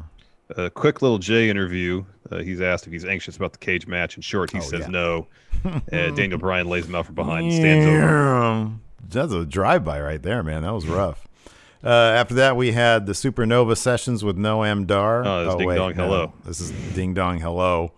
A 0.57 0.69
quick 0.69 1.01
little 1.01 1.17
Jey 1.17 1.49
interview. 1.49 2.03
Uh, 2.29 2.39
he's 2.39 2.59
asked 2.61 2.85
if 2.85 2.93
he's 2.93 3.05
anxious 3.05 3.37
about 3.37 3.53
the 3.53 3.57
cage 3.59 3.87
match. 3.87 4.15
In 4.17 4.21
short, 4.21 4.51
he 4.51 4.57
Oh, 4.57 4.61
says 4.61 4.81
yeah. 4.81 4.87
no. 4.87 5.27
Daniel 5.89 6.37
Bryan 6.37 6.67
lays 6.67 6.85
him 6.85 6.93
out 6.95 7.05
from 7.05 7.15
behind 7.15 7.45
and 7.45 7.53
stands 7.55 7.85
over. 7.85 7.97
Yeah. 7.97 8.69
That's 9.07 9.31
a 9.33 9.45
drive-by 9.45 10.01
right 10.01 10.21
there, 10.21 10.43
man. 10.43 10.63
That 10.63 10.73
was 10.73 10.85
rough. 10.87 11.24
Uh, 11.85 12.13
after 12.15 12.33
that, 12.33 12.57
we 12.57 12.71
had 12.71 13.05
the 13.05 13.13
Supernova 13.13 13.77
sessions 13.77 14.23
with 14.23 14.37
Noam 14.37 14.87
Dar. 14.87 15.23
Oh, 15.23 15.45
this 15.45 15.53
is 15.53 15.59
Ding 15.59 15.75
Dong 15.75 15.93
Hello. 15.93 16.33
This 16.43 16.59
is 16.59 16.71
Ding 16.95 17.13
Dong 17.13 17.39
Hello, 17.39 17.91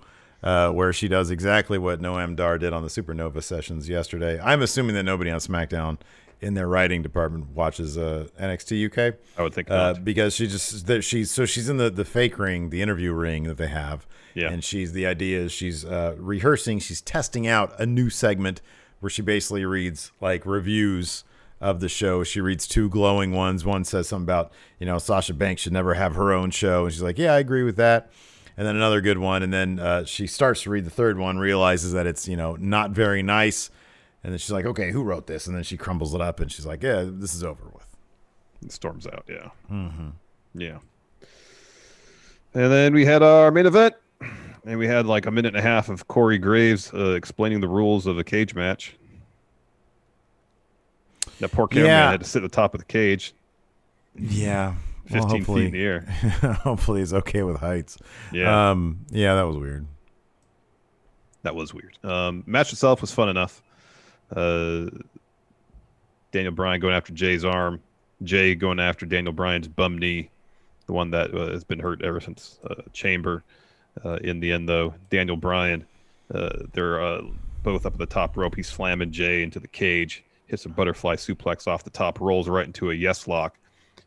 uh, 0.43 0.71
where 0.71 0.91
she 0.91 1.07
does 1.07 1.31
exactly 1.31 1.77
what 1.77 2.01
Noam 2.01 2.35
Dar 2.35 2.57
did 2.57 2.73
on 2.73 2.81
the 2.83 2.89
Supernova 2.89 3.41
sessions 3.41 3.87
yesterday. 3.87 4.41
I'm 4.41 4.61
assuming 4.61 4.93
that 4.95 5.03
nobody 5.03 5.31
on 5.31 5.39
SmackDown 5.39 5.99
in 6.41 6.53
their 6.53 6.67
writing 6.67 7.01
department 7.01 7.51
watches 7.51 7.97
uh, 7.97 8.27
NXT 8.37 8.91
UK. 8.91 9.15
I 9.37 9.41
would 9.41 9.53
think 9.53 9.71
uh, 9.71 9.93
because 9.93 10.35
she 10.35 10.47
just 10.47 10.85
that 10.87 11.03
she's 11.03 11.31
so 11.31 11.45
she's 11.45 11.69
in 11.69 11.77
the 11.77 11.89
the 11.89 12.05
fake 12.05 12.37
ring, 12.37 12.69
the 12.69 12.81
interview 12.81 13.13
ring 13.13 13.43
that 13.43 13.57
they 13.57 13.67
have. 13.67 14.05
Yeah. 14.33 14.51
And 14.51 14.63
she's 14.63 14.91
the 14.91 15.07
idea 15.07 15.39
is 15.39 15.53
she's 15.53 15.85
uh, 15.85 16.15
rehearsing, 16.17 16.79
she's 16.79 17.01
testing 17.01 17.47
out 17.47 17.79
a 17.79 17.85
new 17.85 18.09
segment 18.09 18.61
where 18.99 19.09
she 19.09 19.21
basically 19.21 19.63
reads 19.63 20.11
like 20.19 20.45
reviews 20.45 21.23
of 21.59 21.79
the 21.79 21.89
show. 21.89 22.23
She 22.23 22.41
reads 22.41 22.67
two 22.67 22.89
glowing 22.89 23.31
ones. 23.31 23.65
One 23.65 23.83
says 23.83 24.07
something 24.07 24.25
about, 24.25 24.51
you 24.79 24.85
know, 24.85 24.97
Sasha 24.97 25.33
Banks 25.33 25.61
should 25.61 25.73
never 25.73 25.95
have 25.95 26.15
her 26.15 26.31
own 26.31 26.51
show. 26.51 26.85
And 26.85 26.93
she's 26.93 27.01
like, 27.01 27.17
Yeah, 27.17 27.33
I 27.33 27.39
agree 27.39 27.63
with 27.63 27.77
that. 27.77 28.11
And 28.55 28.65
then 28.65 28.75
another 28.75 29.01
good 29.01 29.17
one. 29.17 29.43
And 29.43 29.53
then 29.53 29.79
uh, 29.79 30.05
she 30.05 30.27
starts 30.27 30.63
to 30.63 30.69
read 30.69 30.85
the 30.85 30.91
third 30.91 31.17
one, 31.17 31.37
realizes 31.37 31.93
that 31.93 32.07
it's, 32.07 32.27
you 32.27 32.35
know, 32.37 32.55
not 32.55 32.91
very 32.91 33.23
nice. 33.23 33.69
And 34.23 34.31
then 34.33 34.39
she's 34.39 34.51
like, 34.51 34.65
Okay, 34.65 34.91
who 34.91 35.03
wrote 35.03 35.27
this? 35.27 35.47
And 35.47 35.55
then 35.55 35.63
she 35.63 35.77
crumbles 35.77 36.13
it 36.13 36.21
up 36.21 36.39
and 36.39 36.51
she's 36.51 36.65
like, 36.65 36.83
Yeah, 36.83 37.05
this 37.07 37.33
is 37.33 37.43
over 37.43 37.63
with. 37.73 37.95
It 38.63 38.71
storms 38.71 39.07
out. 39.07 39.25
Yeah. 39.27 39.49
Mm-hmm. 39.71 40.09
Yeah. 40.55 40.79
And 42.53 42.71
then 42.71 42.93
we 42.93 43.05
had 43.05 43.21
our 43.21 43.51
main 43.51 43.67
event, 43.67 43.93
and 44.65 44.79
we 44.79 44.87
had 44.87 45.05
like 45.05 45.27
a 45.27 45.31
minute 45.31 45.49
and 45.49 45.57
a 45.57 45.61
half 45.61 45.89
of 45.89 46.07
Corey 46.07 46.39
Graves 46.39 46.91
uh, 46.91 47.11
explaining 47.11 47.61
the 47.61 47.67
rules 47.67 48.07
of 48.07 48.17
a 48.17 48.23
cage 48.23 48.55
match. 48.55 48.97
That 51.39 51.51
poor 51.51 51.67
cameraman 51.67 51.89
Yeah. 51.95 52.11
had 52.11 52.19
to 52.21 52.25
sit 52.25 52.43
at 52.43 52.51
the 52.51 52.55
top 52.55 52.73
of 52.73 52.79
the 52.79 52.85
cage, 52.85 53.33
Yeah. 54.15 54.75
15 55.05 55.45
feet 55.45 55.65
in 55.67 55.71
the 55.71 55.81
air. 55.83 56.01
hopefully 56.63 56.99
he's 56.99 57.13
okay 57.13 57.43
with 57.43 57.57
heights. 57.57 57.97
Yeah. 58.33 58.71
Um, 58.71 59.05
yeah, 59.09 59.35
that 59.35 59.43
was 59.43 59.55
weird. 59.57 59.85
That 61.43 61.55
was 61.55 61.73
weird. 61.73 61.97
Um, 62.03 62.43
match 62.45 62.73
itself 62.73 62.99
was 63.01 63.11
fun 63.11 63.29
enough. 63.29 63.61
Uh, 64.35 64.87
Daniel 66.31 66.51
Bryan 66.53 66.81
going 66.81 66.93
after 66.93 67.13
Jey's 67.13 67.45
arm, 67.45 67.81
Jey 68.23 68.53
going 68.55 68.79
after 68.81 69.05
Daniel 69.05 69.31
Bryan's 69.31 69.67
bum 69.69 69.97
knee, 69.97 70.29
the 70.87 70.93
one 70.93 71.11
that 71.11 71.33
uh, 71.33 71.51
has 71.51 71.63
been 71.63 71.79
hurt 71.79 72.01
ever 72.03 72.19
since 72.19 72.59
uh, 72.69 72.75
Chamber. 72.91 73.43
Uh, 74.03 74.15
in 74.15 74.39
the 74.41 74.51
end, 74.51 74.67
though, 74.67 74.93
Daniel 75.09 75.37
Bryan, 75.37 75.85
uh, 76.33 76.49
they're 76.73 77.01
uh, 77.01 77.21
both 77.63 77.85
up 77.85 77.93
at 77.93 77.99
the 77.99 78.05
top 78.05 78.35
rope. 78.35 78.55
He's 78.55 78.67
slamming 78.67 79.11
Jey 79.11 79.41
into 79.41 79.59
the 79.59 79.67
cage, 79.69 80.23
hits 80.47 80.65
a 80.65 80.69
butterfly 80.69 81.15
suplex 81.15 81.67
off 81.67 81.83
the 81.83 81.89
top, 81.89 82.19
rolls 82.19 82.47
right 82.49 82.65
into 82.65 82.91
a 82.91 82.93
yes 82.93 83.27
lock. 83.27 83.57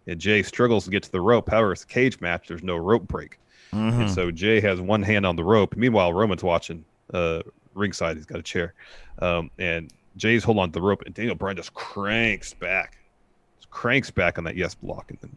And 0.07 0.19
Jey 0.19 0.43
struggles 0.43 0.85
to 0.87 0.91
get 0.91 1.03
to 1.05 1.13
the 1.13 1.21
rope. 1.21 1.51
However, 1.51 1.73
it's 1.73 1.85
a 1.85 1.87
cage 1.87 2.21
match. 2.21 2.49
There's 2.49 2.63
no 2.63 2.77
rope 2.77 3.07
break. 3.07 3.39
Mm-hmm. 3.73 4.01
And 4.03 4.11
so 4.11 4.31
Jey 4.31 4.61
has 4.61 4.81
one 4.81 5.03
hand 5.03 5.25
on 5.27 5.37
the 5.37 5.45
rope. 5.45 5.77
Meanwhile, 5.77 6.13
Roman's 6.13 6.43
watching 6.43 6.85
uh, 7.15 7.43
ringside. 7.75 8.17
He's 8.17 8.27
got 8.27 8.39
a 8.39 8.43
chair. 8.43 8.75
Um, 9.21 9.51
and 9.59 9.93
Jey's 10.17 10.43
holding 10.43 10.63
on 10.63 10.69
to 10.71 10.73
the 10.73 10.83
rope, 10.83 11.03
and 11.07 11.15
Daniel 11.15 11.35
Bryan 11.37 11.57
just 11.57 11.75
cranks 11.75 12.53
back. 12.55 12.99
Just 13.59 13.71
cranks 13.71 14.11
back 14.11 14.39
on 14.39 14.45
that 14.45 14.57
yes 14.57 14.75
block, 14.75 15.11
and 15.11 15.19
then 15.21 15.31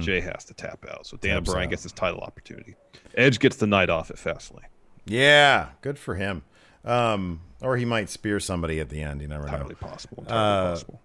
Mhm. 0.00 0.02
Jey 0.02 0.20
has 0.20 0.44
to 0.44 0.54
tap 0.54 0.84
out. 0.88 1.06
So 1.06 1.16
Daniel 1.16 1.40
Bryan 1.40 1.64
out. 1.66 1.70
gets 1.70 1.82
his 1.82 1.92
title 1.92 2.20
opportunity. 2.20 2.76
Edge 3.16 3.40
gets 3.40 3.56
the 3.56 3.66
night 3.66 3.90
off 3.90 4.10
at 4.10 4.16
Fastlane. 4.16 4.60
Yeah, 5.06 5.70
good 5.80 5.98
for 5.98 6.14
him. 6.14 6.42
Um, 6.84 7.40
or 7.60 7.76
he 7.76 7.84
might 7.84 8.08
spear 8.08 8.40
somebody 8.40 8.80
at 8.80 8.88
the 8.88 9.02
end. 9.02 9.20
You 9.20 9.28
never 9.28 9.44
know. 9.46 9.52
Entirely 9.52 9.74
possible. 9.74 10.18
Entirely 10.20 10.42
Uh, 10.42 10.70
possible. 10.70 11.00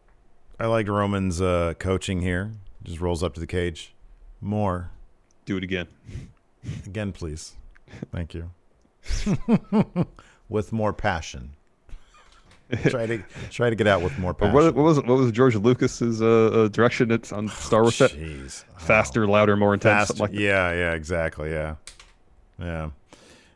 I 0.60 0.66
liked 0.68 0.88
Roman's 0.90 1.42
uh, 1.42 1.74
coaching 1.80 2.22
here. 2.22 2.52
Just 2.84 3.02
rolls 3.02 3.24
up 3.24 3.34
to 3.34 3.40
the 3.40 3.48
cage. 3.48 3.94
More. 4.42 4.92
Do 5.46 5.58
it 5.58 5.64
again. 5.64 5.88
Again, 6.86 7.12
please. 7.12 7.54
Thank 8.12 8.34
you. 8.34 8.52
with 10.50 10.72
more 10.72 10.94
passion. 10.94 11.52
try 12.88 13.06
to 13.06 13.22
try 13.52 13.70
to 13.70 13.76
get 13.76 13.86
out 13.86 14.02
with 14.02 14.18
more 14.18 14.34
passion. 14.34 14.54
what, 14.56 14.74
what 14.74 14.84
was 14.84 14.98
what 14.98 15.18
was 15.18 15.32
George 15.32 15.56
Lucas's 15.56 16.20
uh, 16.20 16.26
uh, 16.48 16.68
direction 16.70 17.12
it's 17.12 17.32
on 17.32 17.48
Star 17.50 17.84
Wars? 17.84 17.94
Jeez. 18.00 18.64
Faster, 18.80 19.28
louder, 19.28 19.56
more 19.56 19.76
intense. 19.76 20.20
Like 20.20 20.32
yeah, 20.34 20.72
yeah, 20.72 20.94
exactly. 20.94 21.52
Yeah. 21.52 21.76
Yeah. 22.60 22.90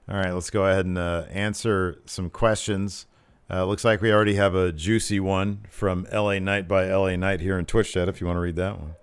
All 0.09 0.17
right, 0.17 0.31
let's 0.33 0.49
go 0.49 0.65
ahead 0.65 0.85
and 0.85 0.97
uh, 0.97 1.25
answer 1.29 1.99
some 2.05 2.29
questions. 2.29 3.05
Uh, 3.51 3.65
looks 3.65 3.83
like 3.85 4.01
we 4.01 4.11
already 4.11 4.35
have 4.35 4.55
a 4.55 4.71
juicy 4.71 5.19
one 5.19 5.65
from 5.69 6.07
LA 6.11 6.39
Knight 6.39 6.67
by 6.67 6.85
LA 6.91 7.15
Knight 7.15 7.41
here 7.41 7.59
in 7.59 7.65
Twitch 7.65 7.93
chat 7.93 8.09
if 8.09 8.19
you 8.21 8.27
want 8.27 8.37
to 8.37 8.41
read 8.41 8.55
that 8.55 8.79
one. 8.79 8.95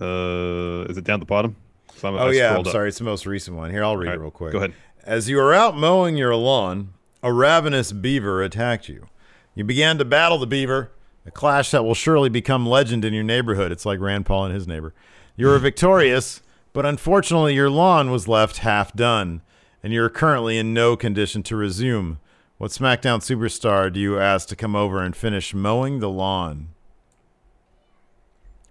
Uh, 0.00 0.84
is 0.88 0.96
it 0.96 1.04
down 1.04 1.14
at 1.14 1.20
the 1.20 1.26
bottom? 1.26 1.56
I'm- 2.02 2.14
Oh 2.14 2.28
I 2.28 2.32
yeah, 2.32 2.54
I'm 2.54 2.60
up. 2.60 2.68
sorry. 2.68 2.88
It's 2.88 2.98
the 2.98 3.04
most 3.04 3.26
recent 3.26 3.56
one. 3.56 3.70
Here, 3.70 3.84
I'll 3.84 3.96
read 3.96 4.08
All 4.08 4.14
it 4.14 4.18
real 4.20 4.30
quick. 4.30 4.52
go 4.52 4.58
ahead. 4.58 4.72
As 5.04 5.28
you 5.28 5.36
were 5.36 5.52
out 5.52 5.76
mowing 5.76 6.16
your 6.16 6.34
lawn, 6.34 6.94
a 7.22 7.32
ravenous 7.32 7.92
beaver 7.92 8.42
attacked 8.42 8.88
you. 8.88 9.06
You 9.54 9.64
began 9.64 9.98
to 9.98 10.04
battle 10.04 10.38
the 10.38 10.46
beaver, 10.46 10.90
a 11.26 11.30
clash 11.30 11.70
that 11.72 11.84
will 11.84 11.94
surely 11.94 12.28
become 12.28 12.66
legend 12.66 13.04
in 13.04 13.12
your 13.12 13.24
neighborhood. 13.24 13.70
It's 13.72 13.84
like 13.84 14.00
Rand 14.00 14.24
Paul 14.26 14.46
and 14.46 14.54
his 14.54 14.66
neighbor. 14.66 14.94
You 15.36 15.46
were 15.48 15.58
victorious, 15.60 16.42
but 16.72 16.86
unfortunately, 16.86 17.54
your 17.54 17.70
lawn 17.70 18.10
was 18.10 18.26
left 18.28 18.58
half 18.58 18.94
done, 18.94 19.42
and 19.82 19.92
you 19.92 20.02
are 20.02 20.10
currently 20.10 20.58
in 20.58 20.74
no 20.74 20.96
condition 20.96 21.42
to 21.44 21.56
resume. 21.56 22.18
What 22.58 22.70
SmackDown 22.70 23.20
superstar 23.20 23.92
do 23.92 23.98
you 23.98 24.18
ask 24.18 24.46
to 24.48 24.56
come 24.56 24.76
over 24.76 25.02
and 25.02 25.16
finish 25.16 25.54
mowing 25.54 26.00
the 26.00 26.10
lawn? 26.10 26.68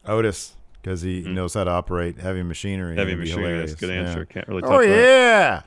Otis. 0.06 0.56
because 0.82 1.02
he 1.02 1.24
hmm. 1.24 1.34
knows 1.34 1.54
how 1.54 1.64
to 1.64 1.72
operate 1.72 2.20
heavy 2.20 2.44
machinery. 2.44 2.96
Heavy 2.96 3.16
machinery. 3.16 3.44
hilarious. 3.44 3.72
That's 3.72 3.82
a 3.82 3.86
good 3.86 3.94
Yeah. 3.94 4.02
answer. 4.02 4.26
Can't 4.26 4.48
really. 4.48 4.64
Oh 4.64 4.70
top 4.70 4.82
that. 4.82 4.88
yeah. 4.88 5.62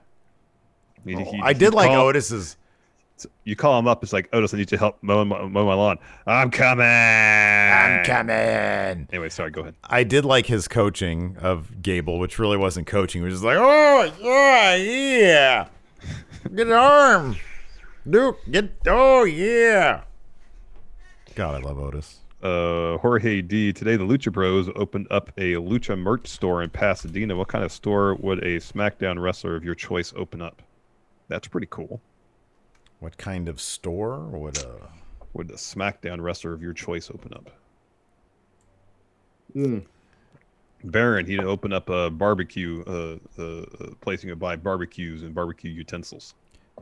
He- 1.05 1.25
he- 1.25 1.41
I 1.43 1.53
did 1.53 1.75
like 1.75 1.91
call- 1.91 2.07
Otis's. 2.07 2.57
You 3.45 3.57
call 3.57 3.79
him 3.79 3.87
up. 3.89 4.03
It's 4.03 4.13
like 4.13 4.29
Otis, 4.33 4.53
I 4.55 4.57
need 4.57 4.63
you 4.63 4.77
to 4.77 4.79
help 4.79 4.99
mow, 5.03 5.25
my- 5.25 5.43
mow 5.43 5.67
my 5.67 5.75
lawn. 5.75 5.99
I'm 6.27 6.51
coming. 6.51 6.87
I'm 6.87 8.05
coming. 8.05 9.09
Anyway, 9.11 9.29
sorry. 9.29 9.51
Go 9.51 9.63
ahead. 9.63 9.75
I 9.85 10.05
did 10.05 10.25
like 10.25 10.47
his 10.47 10.69
coaching 10.69 11.37
of 11.41 11.83
Gable, 11.83 12.19
which 12.19 12.39
really 12.39 12.57
wasn't 12.57 12.87
coaching. 12.87 13.23
It 13.23 13.27
was 13.27 13.35
just 13.35 13.45
like, 13.45 13.59
oh 13.59 14.13
yeah, 14.21 14.77
yeah, 14.77 15.67
get 16.55 16.67
an 16.67 16.73
arm, 16.73 17.37
Duke, 18.09 18.39
get 18.51 18.71
oh 18.87 19.25
yeah. 19.25 20.03
God, 21.35 21.55
I 21.55 21.59
love 21.67 21.79
Otis. 21.79 22.19
Uh, 22.43 22.99
Jorge 22.99 23.41
D. 23.41 23.73
Today, 23.73 23.97
the 23.97 24.05
Lucha 24.05 24.33
Bros 24.33 24.69
opened 24.75 25.07
up 25.11 25.31
a 25.39 25.53
Lucha 25.55 25.97
merch 25.97 26.27
store 26.27 26.63
in 26.63 26.71
Pasadena. 26.71 27.37
What 27.37 27.47
kind 27.49 27.65
of 27.65 27.71
store 27.71 28.17
would 28.17 28.41
a 28.41 28.59
SmackDown 28.59 29.23
wrestler 29.23 29.55
of 29.55 29.65
your 29.65 29.77
choice 29.77 30.13
open 30.17 30.43
up? 30.43 30.61
That's 31.29 31.47
pretty 31.47 31.69
cool. 31.71 32.01
What 33.03 33.19
kind 33.19 33.49
of 33.49 33.61
store 33.61 34.21
would 34.29 34.59
a 34.59 34.77
Would 35.33 35.51
a 35.51 35.55
SmackDown 35.55 36.21
wrestler 36.23 36.53
of 36.53 36.63
your 36.63 36.73
choice 36.73 37.11
open 37.11 37.33
up? 37.35 37.51
Baron, 40.85 41.27
he'd 41.27 41.41
open 41.41 41.73
up 41.73 41.89
a 41.89 42.11
barbecue, 42.11 42.85
uh, 42.87 43.17
uh, 43.37 43.43
uh, 43.43 43.95
place 44.01 44.23
you 44.23 44.31
could 44.31 44.39
buy 44.39 44.55
barbecues 44.55 45.23
and 45.25 45.35
barbecue 45.35 45.71
utensils. 45.71 46.35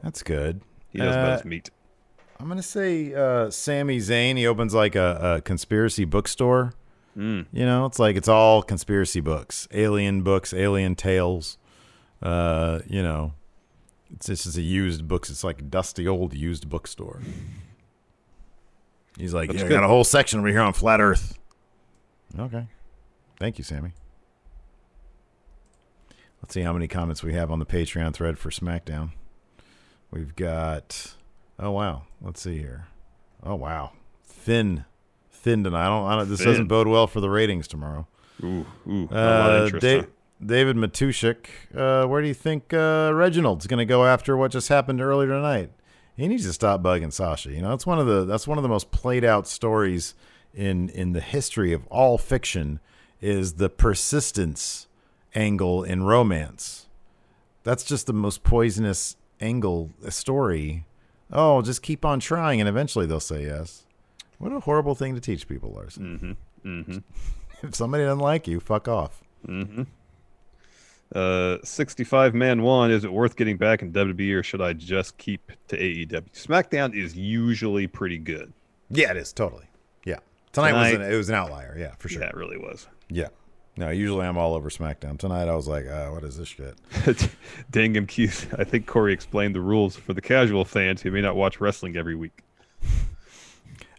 That's 0.03 0.23
good. 0.23 0.61
He 0.91 0.99
knows 0.99 1.17
Uh, 1.17 1.19
about 1.21 1.33
his 1.39 1.45
meat. 1.47 1.71
I'm 2.39 2.49
gonna 2.49 2.63
say 2.63 3.15
uh, 3.15 3.49
Sami 3.49 3.97
Zayn. 3.99 4.37
He 4.37 4.47
opens 4.47 4.75
like 4.75 4.95
a, 4.97 5.37
a 5.37 5.41
conspiracy 5.41 6.05
bookstore. 6.05 6.75
Mm. 7.17 7.47
You 7.51 7.65
know, 7.65 7.87
it's 7.87 7.99
like 7.99 8.17
it's 8.17 8.29
all 8.29 8.63
conspiracy 8.63 9.21
books, 9.21 9.67
alien 9.73 10.21
books, 10.21 10.53
alien 10.53 10.97
tales. 10.97 11.57
Uh, 12.23 12.81
you 12.87 13.03
know, 13.03 13.33
it's 14.15 14.27
this 14.27 14.47
is 14.47 14.57
a 14.57 14.63
used 14.63 15.07
books. 15.09 15.31
It's 15.31 15.45
like 15.45 15.59
a 15.61 15.63
dusty 15.63 16.07
old 16.09 16.35
used 16.35 16.69
bookstore. 16.69 17.21
He's 19.19 19.35
like, 19.35 19.49
That's 19.51 19.61
yeah, 19.63 19.67
I 19.67 19.71
got 19.71 19.85
a 19.85 19.89
whole 19.89 20.05
section 20.05 20.39
over 20.39 20.49
here 20.49 20.61
on 20.61 20.73
flat 20.73 21.01
Earth. 21.01 21.39
Okay, 22.39 22.67
thank 23.39 23.59
you, 23.59 23.65
Sami. 23.65 23.93
Let's 26.43 26.55
see 26.55 26.63
how 26.63 26.73
many 26.73 26.89
comments 26.89 27.23
we 27.23 27.35
have 27.35 27.51
on 27.51 27.59
the 27.59 27.67
Patreon 27.67 28.15
thread 28.15 28.39
for 28.39 28.51
SmackDown. 28.51 29.11
We've 30.11 30.35
got. 30.35 31.15
Oh 31.59 31.71
wow, 31.73 32.03
let's 32.23 32.41
see 32.41 32.57
here. 32.59 32.87
Oh 33.43 33.55
wow, 33.57 33.93
thin, 34.25 34.85
thin 35.31 35.65
tonight. 35.65 35.87
I 35.87 35.89
don't. 35.89 36.07
I 36.07 36.17
don't 36.17 36.29
this 36.31 36.39
Thin. 36.39 36.49
doesn't 36.49 36.67
bode 36.69 36.87
well 36.87 37.07
for 37.07 37.21
the 37.21 37.29
ratings 37.31 37.69
tomorrow. 37.69 38.07
Ooh, 38.43 38.65
ooh, 38.89 39.09
not 39.11 39.13
a 39.13 39.39
lot 39.39 39.51
of 39.51 39.61
Uh, 39.63 39.65
interest. 39.67 39.83
Da-? 39.83 40.11
David 40.45 40.77
Matushik, 40.77 41.47
uh, 41.75 42.07
where 42.07 42.23
do 42.23 42.29
you 42.29 42.35
think 42.35 42.73
uh, 42.73 43.11
Reginald's 43.13 43.67
going 43.67 43.79
to 43.79 43.85
go 43.85 44.07
after 44.07 44.37
what 44.37 44.51
just 44.51 44.69
happened 44.69 45.01
earlier 45.01 45.29
tonight? 45.29 45.71
He 46.17 46.29
needs 46.29 46.45
to 46.47 46.53
stop 46.53 46.83
bugging 46.83 47.13
Sasha. 47.13 47.51
You 47.51 47.63
know, 47.63 47.73
it's 47.73 47.87
one 47.87 47.99
of 47.99 48.07
the 48.07 48.25
that's 48.25 48.47
one 48.47 48.59
of 48.59 48.63
the 48.63 48.69
most 48.69 48.91
played 48.91 49.25
out 49.25 49.47
stories 49.47 50.15
in 50.55 50.89
in 50.91 51.13
the 51.13 51.21
history 51.21 51.73
of 51.73 51.87
all 51.87 52.19
fiction 52.19 52.81
is 53.21 53.55
the 53.55 53.69
persistence 53.69 54.87
angle 55.35 55.83
in 55.85 56.03
romance. 56.03 56.87
That's 57.63 57.85
just 57.85 58.07
the 58.07 58.13
most 58.13 58.43
poisonous 58.43 59.17
angle 59.41 59.91
a 60.05 60.11
story. 60.11 60.87
Oh, 61.33 61.63
just 61.63 61.83
keep 61.83 62.05
on 62.05 62.21
trying 62.21 62.61
and 62.61 62.69
eventually 62.69 63.07
they'll 63.07 63.21
say 63.21 63.45
yes. 63.45 63.85
What 64.39 64.53
a 64.53 64.61
horrible 64.61 64.95
thing 64.95 65.15
to 65.15 65.21
teach 65.21 65.47
people, 65.47 65.73
Larson. 65.73 66.37
Mm-hmm. 66.65 66.81
Mm-hmm. 66.81 66.99
If 67.63 67.75
somebody 67.75 68.05
doesn't 68.05 68.21
like 68.21 68.49
you, 68.49 68.59
fuck 68.59 68.89
off. 68.89 69.23
Mm-hmm. 69.47 69.83
Uh, 71.15 71.59
65 71.65 72.35
man 72.35 72.63
one. 72.63 72.91
Is 72.91 73.05
it 73.05 73.13
worth 73.13 73.37
getting 73.37 73.57
back 73.57 73.83
in 73.83 73.93
WWE 73.93 74.35
or 74.39 74.43
should 74.43 74.61
I 74.61 74.73
just 74.73 75.19
keep 75.19 75.51
to 75.69 75.77
AEW? 75.77 76.31
SmackDown 76.33 76.95
is 76.95 77.17
usually 77.17 77.87
pretty 77.87 78.19
good. 78.19 78.53
Yeah, 78.91 79.11
it 79.11 79.17
is 79.17 79.33
totally. 79.33 79.67
Yeah, 80.05 80.19
tonight, 80.53 80.73
was 80.73 80.93
an, 80.95 81.03
it 81.03 81.17
was 81.17 81.29
an 81.29 81.35
outlier. 81.35 81.77
Yeah, 81.79 81.95
for 81.99 82.09
sure. 82.09 82.23
Yeah, 82.23 82.29
it 82.29 82.37
really 82.37 82.59
was. 82.59 82.87
Yeah. 83.09 83.29
No, 83.77 83.89
usually 83.89 84.27
I'm 84.27 84.37
all 84.37 84.55
over 84.55 84.69
SmackDown. 84.69 85.19
Tonight 85.19 85.49
I 85.49 85.55
was 85.55 85.67
like, 85.67 85.87
uh, 85.87 86.09
what 86.09 86.23
is 86.25 86.37
this 86.37 86.49
shit? 86.49 86.77
Dangum 87.71 88.07
Q's. 88.07 88.47
I 88.59 88.65
think 88.65 88.87
Corey 88.87 89.13
explained 89.13 89.55
the 89.55 89.61
rules 89.61 89.97
for 89.97 90.13
the 90.13 90.21
casual 90.21 90.65
fans 90.65 91.01
who 91.01 91.11
may 91.11 91.21
not 91.21 91.35
watch 91.37 91.61
wrestling 91.61 91.97
every 91.97 92.15
week. 92.15 92.43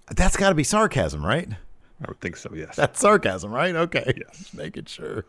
That's 0.09 0.35
got 0.35 0.49
to 0.49 0.55
be 0.55 0.63
sarcasm, 0.63 1.25
right? 1.25 1.47
I 1.49 2.05
would 2.07 2.19
think 2.19 2.35
so. 2.35 2.51
Yes. 2.53 2.75
That's 2.75 2.99
sarcasm, 2.99 3.51
right? 3.51 3.75
Okay. 3.75 4.13
Yes. 4.17 4.37
Just 4.37 4.53
making 4.53 4.85
sure. 4.85 5.25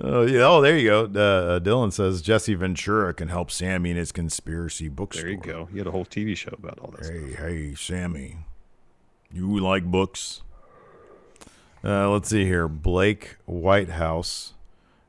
Oh 0.00 0.22
yeah. 0.22 0.46
Oh, 0.46 0.60
there 0.60 0.76
you 0.76 0.88
go. 0.88 1.00
Uh, 1.04 1.18
uh, 1.56 1.60
Dylan 1.60 1.92
says 1.92 2.22
Jesse 2.22 2.54
Ventura 2.54 3.12
can 3.12 3.28
help 3.28 3.50
Sami 3.50 3.90
in 3.90 3.96
his 3.96 4.12
conspiracy 4.12 4.88
bookstore. 4.88 5.24
there 5.24 5.32
you 5.32 5.38
go. 5.38 5.68
You 5.72 5.78
had 5.78 5.86
a 5.86 5.90
whole 5.90 6.06
TV 6.06 6.36
show 6.36 6.54
about 6.56 6.78
all 6.78 6.92
this. 6.96 7.08
Hey, 7.08 7.32
hey, 7.32 7.74
Sami, 7.74 8.38
you 9.32 9.58
like 9.58 9.84
books? 9.84 10.42
Uh, 11.84 12.10
let's 12.10 12.28
see 12.28 12.44
here. 12.44 12.68
Blake 12.68 13.36
Whitehouse. 13.44 14.54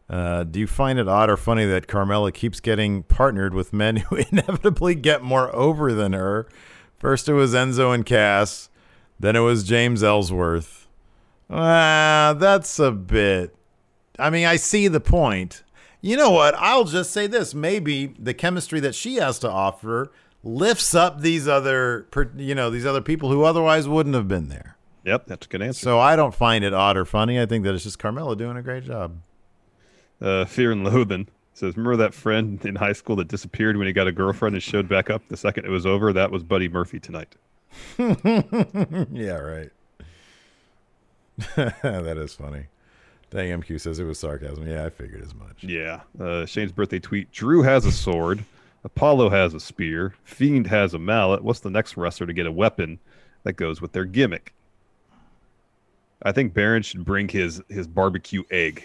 Uh, 0.10 0.44
do 0.44 0.60
you 0.60 0.68
find 0.68 1.00
it 1.00 1.08
odd 1.08 1.30
or 1.30 1.38
funny 1.38 1.66
that 1.66 1.88
Carmella 1.88 2.34
keeps 2.34 2.60
getting 2.60 3.04
partnered 3.04 3.54
with 3.54 3.74
men 3.74 3.98
who 3.98 4.16
inevitably 4.32 4.96
get 4.96 5.22
more 5.24 5.56
over 5.56 5.94
than 5.94 6.14
her? 6.14 6.48
First 6.98 7.30
it 7.30 7.34
was 7.34 7.54
Enzo 7.54 7.94
and 7.94 8.06
Cass, 8.06 8.70
then 9.20 9.36
it 9.36 9.40
was 9.40 9.64
James 9.64 10.04
Ellsworth. 10.04 10.88
Ah, 11.50 12.36
that's 12.38 12.80
a 12.80 12.92
bit. 12.92 13.56
I 14.24 14.30
mean, 14.30 14.46
I 14.46 14.56
see 14.56 14.88
the 14.88 15.02
point. 15.02 15.64
You 16.00 16.16
know 16.16 16.32
what? 16.32 16.56
I'll 16.56 16.86
just 16.86 17.12
say 17.12 17.28
this: 17.28 17.54
maybe 17.54 18.16
the 18.18 18.34
chemistry 18.34 18.80
that 18.80 18.96
she 18.96 19.16
has 19.16 19.38
to 19.40 19.52
offer 19.52 20.12
lifts 20.44 20.96
up 20.96 21.20
these 21.20 21.46
other, 21.46 22.08
you 22.38 22.56
know, 22.56 22.70
these 22.70 22.86
other 22.86 23.02
people 23.02 23.30
who 23.30 23.44
otherwise 23.44 23.86
wouldn't 23.86 24.16
have 24.16 24.30
been 24.30 24.48
there. 24.48 24.78
Yep, 25.04 25.28
that's 25.28 25.46
a 25.46 25.50
good 25.50 25.62
answer. 25.62 25.82
So 25.82 26.00
I 26.00 26.16
don't 26.16 26.34
find 26.34 26.64
it 26.64 26.74
odd 26.74 26.96
or 26.96 27.04
funny. 27.04 27.40
I 27.40 27.46
think 27.46 27.66
that 27.66 27.76
it's 27.76 27.84
just 27.84 28.00
Carmella 28.00 28.38
doing 28.38 28.56
a 28.56 28.62
great 28.62 28.86
job. 28.86 29.18
Uh, 30.22 30.46
Fear 30.46 30.72
and 30.72 30.86
Loathing 30.86 31.28
says, 31.54 31.76
remember 31.76 31.98
that 31.98 32.14
friend 32.14 32.64
in 32.66 32.76
high 32.76 32.94
school 32.94 33.18
that 33.18 33.28
disappeared 33.28 33.76
when 33.76 33.88
he 33.88 33.94
got 33.94 34.08
a 34.08 34.14
girlfriend 34.14 34.56
and 34.56 34.64
showed 34.64 34.88
back 34.88 35.10
up 35.10 35.22
the 35.28 35.36
second 35.36 35.66
it 35.66 35.70
was 35.70 35.86
over? 35.86 36.14
That 36.14 36.32
was 36.32 36.44
Buddy 36.44 36.70
Murphy 36.70 37.02
tonight. 37.02 37.36
yeah, 37.98 39.38
right. 39.38 39.70
that 41.58 42.16
is 42.18 42.34
funny. 42.34 42.68
Dang, 43.34 43.62
MQ 43.62 43.82
says 43.82 43.98
it 43.98 44.04
was 44.04 44.20
sarcasm. 44.20 44.68
Yeah, 44.68 44.86
I 44.86 44.90
figured 44.92 45.24
as 45.24 45.34
much. 45.34 45.64
Yeah. 45.64 46.02
Uh, 46.20 46.46
Shane's 46.46 46.72
birthday 46.72 47.00
tweet: 47.00 47.32
Drew 47.32 47.64
has 47.64 47.84
a 47.86 47.92
sword, 47.92 48.46
Apollo 48.84 49.30
has 49.30 49.56
a 49.56 49.60
spear, 49.60 50.14
Fiend 50.24 50.68
has 50.68 50.94
a 50.94 51.00
mallet. 51.00 51.44
What's 51.44 51.60
the 51.62 51.72
next 51.72 51.98
wrestler 51.98 52.28
to 52.28 52.34
get 52.34 52.46
a 52.46 52.52
weapon 52.52 53.00
that 53.44 53.54
goes 53.54 53.82
with 53.82 53.92
their 53.94 54.06
gimmick? 54.06 54.54
I 56.22 56.32
think 56.32 56.54
Baron 56.54 56.84
should 56.84 57.04
bring 57.06 57.28
his 57.28 57.62
his 57.70 57.88
barbecue 57.88 58.44
egg. 58.52 58.84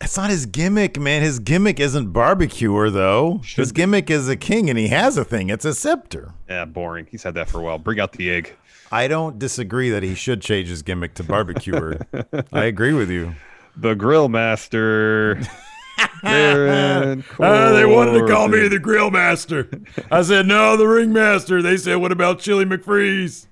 It's 0.00 0.16
not 0.16 0.28
his 0.28 0.44
gimmick, 0.44 0.98
man. 0.98 1.22
His 1.22 1.38
gimmick 1.38 1.80
isn't 1.80 2.12
barbecuer, 2.12 2.90
though. 2.90 3.40
his 3.44 3.72
gimmick 3.72 4.10
is 4.10 4.28
a 4.28 4.36
king, 4.36 4.68
and 4.68 4.78
he 4.78 4.88
has 4.88 5.16
a 5.16 5.24
thing. 5.24 5.48
It's 5.48 5.64
a 5.64 5.72
scepter. 5.72 6.32
Yeah, 6.48 6.66
boring. 6.66 7.06
He's 7.10 7.22
had 7.22 7.34
that 7.34 7.48
for 7.48 7.60
a 7.60 7.62
while. 7.62 7.78
Bring 7.78 7.98
out 7.98 8.12
the 8.12 8.30
egg. 8.30 8.54
I 8.90 9.08
don't 9.08 9.38
disagree 9.38 9.90
that 9.90 10.02
he 10.02 10.14
should 10.14 10.40
change 10.40 10.68
his 10.68 10.82
gimmick 10.82 11.14
to 11.14 11.24
barbecuer. 11.24 12.06
I 12.52 12.64
agree 12.64 12.92
with 12.92 13.10
you. 13.10 13.34
The 13.76 13.94
Grill 13.94 14.28
Master. 14.28 15.40
Baron 16.22 17.24
Ah, 17.40 17.72
they 17.72 17.84
wanted 17.86 18.18
to 18.18 18.26
call 18.26 18.48
me 18.48 18.68
the 18.68 18.78
grill 18.78 19.10
master. 19.10 19.68
I 20.10 20.22
said, 20.22 20.46
no, 20.46 20.76
the 20.76 20.86
ring 20.86 21.12
master. 21.12 21.62
They 21.62 21.76
said, 21.76 21.96
what 21.96 22.12
about 22.12 22.38
Chili 22.38 22.64
McFreeze? 22.64 23.46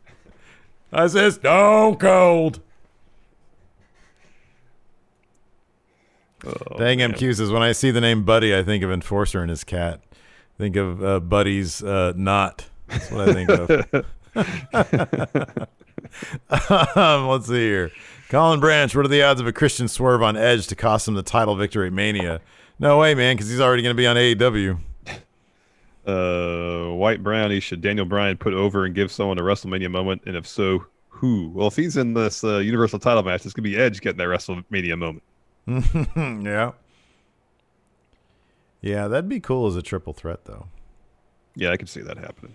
I 0.93 1.07
said, 1.07 1.35
Stone 1.35 1.97
Cold. 1.97 2.61
Oh, 6.47 6.78
Dang 6.78 6.99
man. 6.99 7.12
MQ 7.14 7.37
says, 7.37 7.51
when 7.51 7.62
I 7.62 7.72
see 7.72 7.91
the 7.91 8.01
name 8.01 8.24
Buddy, 8.24 8.55
I 8.55 8.62
think 8.62 8.85
of 8.85 8.91
Enforcer 8.91 9.41
and 9.41 9.49
his 9.49 9.64
cat. 9.64 10.01
Think 10.59 10.76
of 10.76 11.03
uh, 11.03 11.20
Buddy's 11.20 11.82
uh, 11.82 12.12
knot. 12.16 12.66
That's 12.89 13.11
what 13.11 13.28
I 13.28 13.32
think 13.32 13.49
of. 13.51 14.05
um, 14.35 14.47
let's 17.28 17.47
see 17.47 17.55
here. 17.55 17.91
Colin 18.28 18.61
Branch, 18.61 18.95
what 18.95 19.05
are 19.05 19.09
the 19.09 19.22
odds 19.22 19.41
of 19.41 19.47
a 19.47 19.53
Christian 19.53 19.89
swerve 19.89 20.22
on 20.22 20.37
Edge 20.37 20.66
to 20.68 20.76
cost 20.76 21.07
him 21.07 21.14
the 21.14 21.22
title 21.22 21.55
victory 21.55 21.87
at 21.87 21.93
Mania? 21.93 22.41
No 22.78 22.99
way, 22.99 23.14
man, 23.14 23.37
because 23.37 23.49
he's 23.49 23.61
already 23.61 23.82
going 23.82 23.95
to 23.95 24.01
be 24.01 24.07
on 24.07 24.16
AEW. 24.16 24.78
uh, 26.07 26.95
White 26.95 27.22
Brownie, 27.22 27.61
should 27.61 27.80
Daniel 27.80 28.07
Bryan 28.07 28.37
put 28.37 28.55
over 28.55 28.85
and 28.85 28.95
give 28.95 29.12
someone 29.12 29.39
a 29.39 29.43
WrestleMania 29.43 29.91
moment? 29.91 30.22
And 30.26 30.37
if 30.37 30.47
so, 30.47 30.85
who? 31.09 31.51
Well, 31.55 31.68
if 31.68 31.76
he's 31.76 31.97
in 31.97 32.14
this 32.14 32.43
uh, 32.43 32.59
Universal 32.59 32.99
title 32.99 33.22
match, 33.22 33.45
it's 33.45 33.55
going 33.55 33.64
to 33.64 33.70
be 33.70 33.76
Edge 33.76 34.01
getting 34.01 34.18
that 34.18 34.28
WrestleMania 34.28 34.99
moment. 34.99 35.22
yeah. 36.45 36.72
Yeah, 38.80 39.09
that'd 39.09 39.28
be 39.28 39.41
cool 39.41 39.66
as 39.66 39.76
a 39.76 39.82
triple 39.82 40.12
threat, 40.12 40.45
though. 40.45 40.66
Yeah, 41.55 41.70
I 41.70 41.76
can 41.76 41.87
see 41.87 42.03
that 42.03 42.18
happening. 42.18 42.55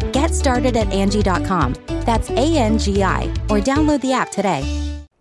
Get 0.11 0.33
started 0.33 0.75
at 0.75 0.91
Angie.com. 0.91 1.75
That's 2.05 2.29
A 2.31 2.57
N 2.57 2.77
G 2.77 3.03
I, 3.03 3.23
or 3.49 3.59
download 3.59 4.01
the 4.01 4.13
app 4.13 4.31
today. 4.31 4.63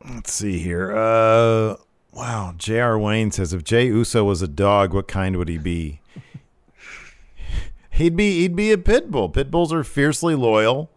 Let's 0.04 0.32
see 0.32 0.58
here. 0.58 0.96
Uh, 0.96 1.76
wow. 2.12 2.54
J.R. 2.56 2.98
Wayne 2.98 3.30
says 3.30 3.52
if 3.52 3.62
Jey 3.64 3.86
Uso 3.86 4.24
was 4.24 4.42
a 4.42 4.48
dog, 4.48 4.92
what 4.92 5.08
kind 5.08 5.36
would 5.36 5.48
he 5.48 5.58
be? 5.58 6.00
he'd 7.90 8.16
be 8.16 8.40
he'd 8.40 8.56
be 8.56 8.72
a 8.72 8.78
pit 8.78 9.10
bull. 9.10 9.28
Pit 9.28 9.50
bulls 9.50 9.72
are 9.72 9.84
fiercely 9.84 10.34
loyal. 10.34 10.90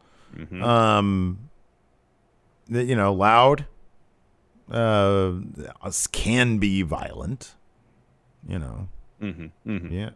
Um, 0.61 1.49
you 2.67 2.95
know, 2.95 3.13
loud. 3.13 3.67
Uh, 4.71 5.33
can 6.11 6.57
be 6.57 6.81
violent. 6.81 7.55
You 8.47 8.59
know. 8.59 8.87
Mm-hmm, 9.23 9.71
mm-hmm. 9.71 9.93
Yeah. 9.93 10.09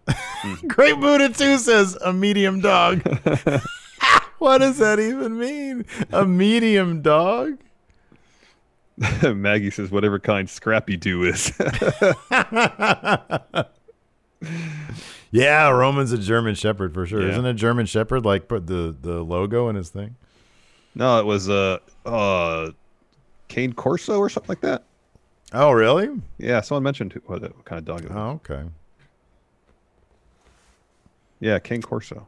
Great 0.68 1.00
Buddha 1.00 1.30
too 1.30 1.58
says 1.58 1.96
a 2.04 2.12
medium 2.12 2.60
dog. 2.60 3.02
what 4.40 4.58
does 4.58 4.78
that 4.80 5.00
even 5.00 5.40
mean? 5.40 5.86
A 6.12 6.26
medium 6.26 7.02
dog? 7.02 7.58
Maggie 9.24 9.70
says, 9.70 9.92
whatever 9.92 10.20
kind 10.20 10.50
Scrappy 10.50 10.98
Doo 10.98 11.24
is. 11.24 11.54
Yeah, 15.32 15.70
Roman's 15.70 16.12
a 16.12 16.18
German 16.18 16.56
Shepherd 16.56 16.94
for 16.94 17.06
sure. 17.06 17.22
Yeah. 17.22 17.32
Isn't 17.32 17.46
a 17.46 17.54
German 17.54 17.86
Shepherd 17.86 18.26
like 18.26 18.48
put 18.48 18.68
the 18.68 18.96
the 19.00 19.22
logo 19.24 19.70
in 19.70 19.76
his 19.76 19.90
thing? 19.90 20.16
no, 20.96 21.20
it 21.20 21.26
was 21.26 21.48
uh, 21.48 21.78
uh, 22.06 22.72
Cane 23.48 23.74
Corso 23.74 24.18
or 24.18 24.30
something 24.30 24.50
like 24.50 24.62
that. 24.62 24.84
Oh, 25.54 25.72
really? 25.72 26.10
Yeah, 26.40 26.62
someone 26.62 26.84
mentioned 26.84 27.20
what, 27.28 27.42
what 27.42 27.66
kind 27.66 27.78
of 27.78 27.86
dog 27.86 28.04
it 28.04 28.10
was. 28.10 28.18
Oh, 28.18 28.42
okay. 28.52 28.68
Yeah, 31.40 31.60
Cane 31.60 31.82
Corso. 31.82 32.28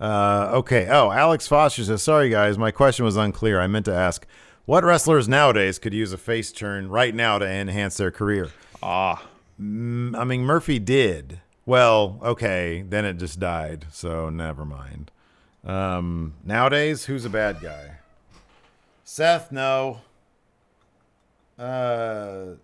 Uh, 0.00 0.50
okay. 0.54 0.88
Oh, 0.90 1.10
Alex 1.12 1.46
Foster 1.46 1.84
says, 1.84 2.02
"Sorry 2.02 2.28
guys, 2.30 2.58
my 2.58 2.70
question 2.70 3.04
was 3.04 3.16
unclear. 3.16 3.60
I 3.60 3.66
meant 3.66 3.84
to 3.86 3.94
ask, 3.94 4.26
what 4.64 4.84
wrestlers 4.84 5.28
nowadays 5.28 5.78
could 5.78 5.94
use 5.94 6.12
a 6.12 6.18
face 6.18 6.50
turn 6.50 6.88
right 6.88 7.14
now 7.14 7.38
to 7.38 7.46
enhance 7.46 7.96
their 7.96 8.10
career?" 8.10 8.48
Ah, 8.82 9.28
Mm, 9.60 10.16
I 10.16 10.24
mean, 10.24 10.42
Murphy 10.44 10.78
did. 10.78 11.40
Well, 11.66 12.18
okay, 12.22 12.82
then 12.88 13.04
it 13.04 13.18
just 13.18 13.38
died, 13.38 13.86
so 13.92 14.28
never 14.28 14.64
mind. 14.64 15.10
Um, 15.64 16.34
nowadays, 16.44 17.04
who's 17.04 17.24
a 17.24 17.30
bad 17.30 17.60
guy? 17.60 17.98
Seth, 19.04 19.52
no. 19.52 20.00
Uh, 21.56 22.56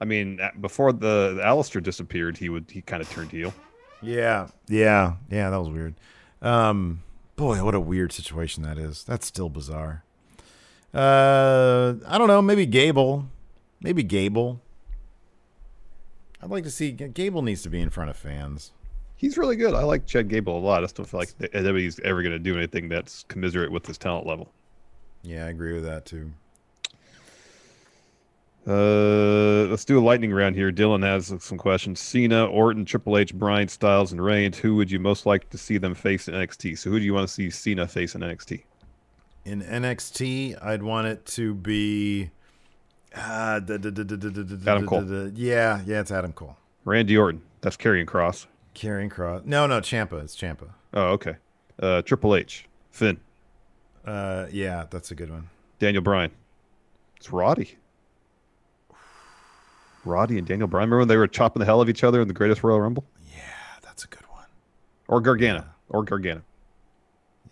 I 0.00 0.04
mean, 0.04 0.40
before 0.60 0.92
the, 0.92 1.34
the 1.36 1.42
Aleister 1.42 1.82
disappeared, 1.82 2.36
he 2.36 2.48
would 2.48 2.70
he 2.70 2.82
kind 2.82 3.02
of 3.02 3.10
turned 3.10 3.30
heel. 3.30 3.52
yeah, 4.02 4.48
yeah, 4.68 5.14
yeah. 5.30 5.50
That 5.50 5.56
was 5.58 5.68
weird. 5.68 5.94
Um, 6.40 7.02
boy, 7.36 7.64
what 7.64 7.74
a 7.74 7.80
weird 7.80 8.12
situation 8.12 8.62
that 8.62 8.78
is. 8.78 9.04
That's 9.04 9.26
still 9.26 9.48
bizarre. 9.48 10.04
Uh, 10.94 11.94
I 12.06 12.16
don't 12.18 12.28
know. 12.28 12.40
Maybe 12.40 12.64
Gable. 12.66 13.28
Maybe 13.80 14.02
Gable. 14.02 14.60
I'd 16.42 16.50
like 16.50 16.64
to 16.64 16.70
see 16.70 16.92
Gable 16.92 17.42
needs 17.42 17.62
to 17.62 17.70
be 17.70 17.80
in 17.80 17.90
front 17.90 18.10
of 18.10 18.16
fans. 18.16 18.72
He's 19.16 19.36
really 19.36 19.56
good. 19.56 19.74
I 19.74 19.82
like 19.82 20.06
Chad 20.06 20.28
Gable 20.28 20.56
a 20.56 20.60
lot. 20.60 20.78
I 20.78 20.84
just 20.84 20.94
don't 20.94 21.06
feel 21.06 21.18
like 21.18 21.36
that 21.38 21.52
anybody's 21.52 21.98
ever 22.00 22.22
going 22.22 22.32
to 22.32 22.38
do 22.38 22.56
anything 22.56 22.88
that's 22.88 23.24
commiserate 23.24 23.72
with 23.72 23.84
his 23.84 23.98
talent 23.98 24.26
level. 24.26 24.52
Yeah, 25.22 25.46
I 25.46 25.48
agree 25.48 25.72
with 25.72 25.84
that 25.84 26.06
too. 26.06 26.30
Uh, 28.68 29.66
let's 29.70 29.84
do 29.86 29.98
a 29.98 30.04
lightning 30.04 30.30
round 30.32 30.54
here. 30.54 30.70
Dylan 30.70 31.02
has 31.02 31.32
some 31.42 31.56
questions. 31.56 32.00
Cena, 32.00 32.44
Orton, 32.46 32.84
Triple 32.84 33.16
H, 33.16 33.34
Bryan, 33.34 33.66
Styles, 33.68 34.12
and 34.12 34.22
Reigns. 34.22 34.58
Who 34.58 34.76
would 34.76 34.90
you 34.90 34.98
most 35.00 35.24
like 35.24 35.48
to 35.50 35.58
see 35.58 35.78
them 35.78 35.94
face 35.94 36.28
in 36.28 36.34
NXT? 36.34 36.76
So 36.78 36.90
who 36.90 36.98
do 36.98 37.04
you 37.04 37.14
want 37.14 37.26
to 37.26 37.32
see 37.32 37.48
Cena 37.48 37.86
face 37.86 38.14
in 38.14 38.20
NXT? 38.20 38.62
In 39.46 39.62
NXT, 39.62 40.62
I'd 40.62 40.82
want 40.82 41.06
it 41.06 41.24
to 41.26 41.54
be. 41.54 42.30
Uh, 43.16 43.60
da- 43.60 43.78
da- 43.78 43.90
da- 43.90 44.02
da- 44.02 44.16
da- 44.16 44.28
da- 44.28 44.42
da- 44.42 44.70
Adam 44.70 44.86
Cole. 44.86 45.28
Yeah, 45.34 45.80
yeah, 45.86 46.00
it's 46.00 46.12
Adam 46.12 46.32
Cole. 46.32 46.56
Randy 46.84 47.16
Orton. 47.16 47.40
That's 47.62 47.76
Karrion 47.76 48.04
Kross. 48.04 48.46
Karrion 48.74 49.10
Kross. 49.10 49.46
No, 49.46 49.66
no, 49.66 49.80
Ciampa. 49.80 50.22
It's 50.22 50.36
Ciampa. 50.36 50.68
Oh, 50.92 51.06
okay. 51.12 51.36
Uh, 51.80 52.02
Triple 52.02 52.36
H, 52.36 52.66
Finn, 52.90 53.18
Uh, 54.04 54.46
yeah, 54.52 54.84
that's 54.90 55.10
a 55.10 55.14
good 55.14 55.30
one. 55.30 55.48
Daniel 55.78 56.02
Bryan. 56.02 56.30
It's 57.16 57.32
Roddy. 57.32 57.76
Roddy 60.08 60.38
and 60.38 60.46
Daniel 60.46 60.66
Bryan. 60.68 60.84
Remember 60.88 60.98
when 61.00 61.08
they 61.08 61.16
were 61.16 61.26
chopping 61.28 61.60
the 61.60 61.66
hell 61.66 61.80
of 61.80 61.88
each 61.88 62.02
other 62.02 62.20
in 62.20 62.28
the 62.28 62.34
Greatest 62.34 62.62
Royal 62.64 62.80
Rumble? 62.80 63.04
Yeah, 63.32 63.40
that's 63.82 64.04
a 64.04 64.08
good 64.08 64.26
one. 64.30 64.46
Or 65.06 65.20
Gargano. 65.20 65.64
Or 65.88 66.02
Gargano. 66.02 66.42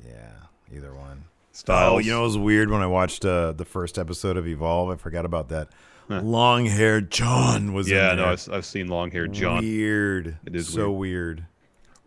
Yeah, 0.04 0.30
either 0.74 0.92
one. 0.94 1.24
Styles. 1.52 1.94
Oh, 1.94 1.98
you 1.98 2.10
know, 2.12 2.20
it 2.20 2.24
was 2.24 2.38
weird 2.38 2.70
when 2.70 2.82
I 2.82 2.86
watched 2.86 3.24
uh, 3.24 3.52
the 3.52 3.64
first 3.64 3.98
episode 3.98 4.36
of 4.36 4.46
Evolve. 4.46 4.90
I 4.90 4.96
forgot 4.96 5.24
about 5.24 5.48
that. 5.50 5.68
Long 6.08 6.66
haired 6.66 7.10
John 7.10 7.72
was 7.72 7.88
yeah, 7.90 8.14
no. 8.14 8.26
I've, 8.26 8.48
I've 8.52 8.64
seen 8.64 8.86
long 8.86 9.10
haired 9.10 9.32
John. 9.32 9.62
Weird. 9.64 10.36
It 10.46 10.54
is 10.54 10.68
so 10.68 10.92
weird. 10.92 11.44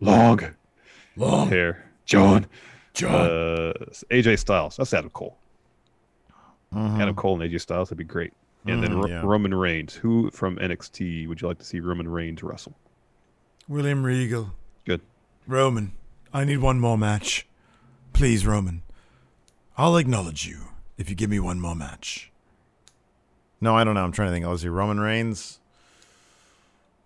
Long, 0.00 0.40
Long 1.16 1.48
hair 1.48 1.84
John. 2.06 2.46
John. 2.94 3.12
Uh, 3.14 3.72
AJ 4.10 4.38
Styles. 4.38 4.76
That's 4.78 4.94
Adam 4.94 5.10
Cole. 5.10 5.36
Mhm. 6.74 6.98
Adam 6.98 7.14
Cole 7.14 7.40
and 7.40 7.50
AJ 7.52 7.60
Styles 7.60 7.90
would 7.90 7.98
be 7.98 8.04
great. 8.04 8.32
And 8.66 8.82
then 8.82 8.90
Mhm, 8.92 9.02
Ro- 9.02 9.08
yeah. 9.08 9.22
Roman 9.24 9.54
Reigns. 9.54 9.94
Who 9.94 10.30
from 10.30 10.56
NXT 10.58 11.26
would 11.26 11.40
you 11.40 11.48
like 11.48 11.58
to 11.58 11.64
see 11.64 11.80
Roman 11.80 12.08
Reigns 12.08 12.42
wrestle? 12.42 12.76
William 13.68 14.04
Regal. 14.04 14.52
Good. 14.84 15.00
Roman, 15.46 15.92
I 16.32 16.44
need 16.44 16.58
one 16.58 16.78
more 16.80 16.98
match. 16.98 17.46
Please, 18.12 18.44
Roman. 18.46 18.82
I'll 19.78 19.96
acknowledge 19.96 20.46
you 20.46 20.58
if 20.98 21.08
you 21.08 21.16
give 21.16 21.30
me 21.30 21.40
one 21.40 21.60
more 21.60 21.74
match. 21.74 22.30
No, 23.60 23.74
I 23.76 23.84
don't 23.84 23.94
know. 23.94 24.04
I'm 24.04 24.12
trying 24.12 24.28
to 24.28 24.32
think. 24.32 24.44
Let's 24.46 24.62
see. 24.62 24.68
Roman 24.68 25.00
Reigns. 25.00 25.58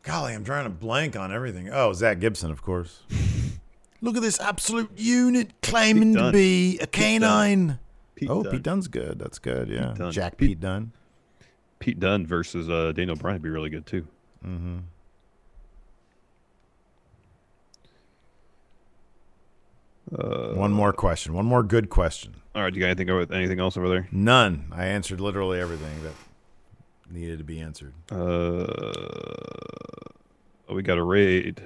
Golly, 0.02 0.34
I'm 0.34 0.44
trying 0.44 0.64
to 0.64 0.70
blank 0.70 1.16
on 1.16 1.32
everything. 1.32 1.70
Oh, 1.72 1.92
Zack 1.92 2.18
Gibson, 2.20 2.50
of 2.50 2.62
course. 2.62 3.00
Look 4.02 4.16
at 4.16 4.22
this 4.22 4.38
absolute 4.40 4.90
unit 4.96 5.52
claiming 5.62 6.14
to 6.14 6.30
be 6.30 6.78
a 6.78 6.86
Pete 6.86 7.20
Dunne. 7.20 7.20
canine. 7.20 7.78
Pete 8.14 8.28
oh, 8.30 8.42
Dunne. 8.42 8.52
Pete 8.52 8.62
Dunne's 8.62 8.88
good. 8.88 9.18
That's 9.18 9.38
good. 9.38 9.68
Yeah. 9.68 9.94
Dunne. 9.96 10.12
Jack 10.12 10.36
Pete- 10.36 10.48
Pete 10.50 10.60
Dunne. 10.60 10.92
Pete 11.84 12.00
Dunne 12.00 12.26
versus 12.26 12.70
uh, 12.70 12.92
Daniel 12.92 13.14
Bryan 13.14 13.34
would 13.34 13.42
be 13.42 13.50
really 13.50 13.68
good 13.68 13.84
too. 13.84 14.06
Mm-hmm. 14.42 14.78
Uh, 20.18 20.54
One 20.54 20.72
more 20.72 20.94
question. 20.94 21.34
One 21.34 21.44
more 21.44 21.62
good 21.62 21.90
question. 21.90 22.36
All 22.54 22.62
right, 22.62 22.72
Do 22.72 22.78
you 22.78 22.86
got 22.86 22.86
anything 22.86 23.10
over 23.10 23.30
anything 23.34 23.60
else 23.60 23.76
over 23.76 23.90
there? 23.90 24.08
None. 24.10 24.72
I 24.72 24.86
answered 24.86 25.20
literally 25.20 25.60
everything 25.60 26.02
that 26.04 26.14
needed 27.10 27.36
to 27.36 27.44
be 27.44 27.60
answered. 27.60 27.92
Uh, 28.10 28.14
oh, 30.66 30.74
we 30.74 30.82
got 30.82 30.96
a 30.96 31.02
raid. 31.04 31.60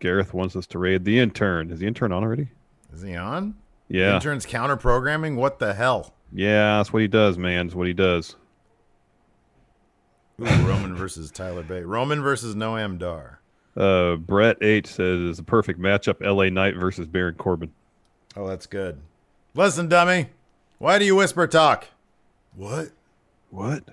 Gareth 0.00 0.34
wants 0.34 0.54
us 0.54 0.66
to 0.66 0.78
raid 0.78 1.06
the 1.06 1.18
intern. 1.18 1.70
Is 1.70 1.78
the 1.78 1.86
intern 1.86 2.12
on 2.12 2.22
already? 2.22 2.48
Is 2.92 3.00
he 3.00 3.16
on? 3.16 3.54
Yeah. 3.88 4.16
Intern's 4.16 4.44
counter 4.44 4.76
programming? 4.76 5.36
What 5.36 5.60
the 5.60 5.72
hell? 5.72 6.12
Yeah, 6.30 6.76
that's 6.76 6.92
what 6.92 7.00
he 7.00 7.08
does, 7.08 7.38
man. 7.38 7.68
That's 7.68 7.74
what 7.74 7.86
he 7.86 7.94
does. 7.94 8.36
Ooh, 10.40 10.44
Roman 10.44 10.94
versus 10.94 11.30
Tyler 11.30 11.62
Bate. 11.62 11.86
Roman 11.86 12.22
versus 12.22 12.54
Noam 12.54 12.98
Dar. 12.98 13.40
Uh, 13.76 14.16
Brett 14.16 14.56
H 14.62 14.86
says 14.86 15.30
it's 15.30 15.38
a 15.38 15.42
perfect 15.42 15.80
matchup: 15.80 16.24
L.A. 16.24 16.50
Knight 16.50 16.76
versus 16.76 17.06
Baron 17.06 17.34
Corbin. 17.34 17.72
Oh, 18.36 18.46
that's 18.46 18.66
good. 18.66 19.00
Listen, 19.54 19.88
dummy. 19.88 20.28
Why 20.78 20.98
do 20.98 21.06
you 21.06 21.16
whisper 21.16 21.46
talk? 21.46 21.86
What? 22.54 22.90
What? 23.50 23.84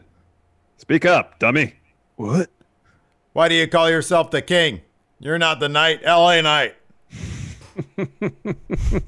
Speak 0.77 1.05
up, 1.05 1.39
dummy. 1.39 1.75
What? 2.17 2.49
Why 3.31 3.47
do 3.47 3.55
you 3.55 3.67
call 3.67 3.89
yourself 3.89 4.31
the 4.31 4.41
king? 4.41 4.81
You're 5.19 5.39
not 5.39 5.61
the 5.61 5.69
knight, 5.69 6.03
LA 6.03 6.41
Knight. 6.41 6.75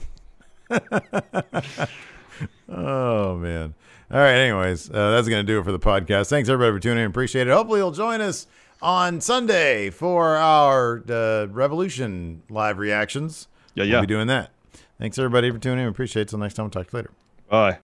oh, 2.70 3.36
man. 3.36 3.74
All 4.12 4.20
right. 4.20 4.34
Anyways, 4.36 4.90
uh, 4.90 5.12
that's 5.12 5.28
going 5.28 5.46
to 5.46 5.52
do 5.52 5.60
it 5.60 5.64
for 5.64 5.72
the 5.72 5.80
podcast. 5.80 6.30
Thanks, 6.30 6.48
everybody, 6.50 6.78
for 6.78 6.82
tuning 6.82 7.04
in. 7.04 7.10
Appreciate 7.10 7.48
it. 7.48 7.52
Hopefully, 7.52 7.80
you'll 7.80 7.92
join 7.92 8.22
us 8.22 8.48
on 8.82 9.20
Sunday 9.22 9.90
for 9.90 10.36
our 10.36 11.04
uh, 11.10 11.48
Revolution 11.48 12.44
live 12.50 12.78
reactions. 12.78 13.48
Yeah, 13.74 13.84
yeah. 13.84 13.94
We'll 13.96 14.02
be 14.02 14.08
doing 14.08 14.28
that. 14.28 14.52
Thanks 15.00 15.18
everybody 15.18 15.52
for 15.52 15.58
tuning 15.58 15.84
in. 15.86 15.90
Appreciate 15.90 16.24
it. 16.24 16.28
Till 16.30 16.40
next 16.40 16.54
time, 16.54 16.66
we'll 16.66 16.72
talk 16.72 16.88
to 16.90 16.98
you 16.98 17.04
later. 17.04 17.12
Bye. 17.50 17.80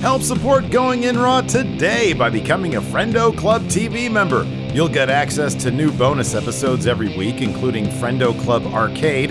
Help 0.00 0.22
support 0.22 0.70
Going 0.70 1.02
In 1.02 1.18
Raw 1.18 1.40
today 1.42 2.12
by 2.12 2.30
becoming 2.30 2.76
a 2.76 2.80
Friendo 2.80 3.36
Club 3.36 3.62
TV 3.62 4.10
member. 4.10 4.44
You'll 4.72 4.88
get 4.88 5.10
access 5.10 5.54
to 5.56 5.70
new 5.70 5.90
bonus 5.92 6.34
episodes 6.34 6.86
every 6.86 7.16
week, 7.16 7.42
including 7.42 7.86
Friendo 7.86 8.38
Club 8.42 8.64
Arcade, 8.66 9.30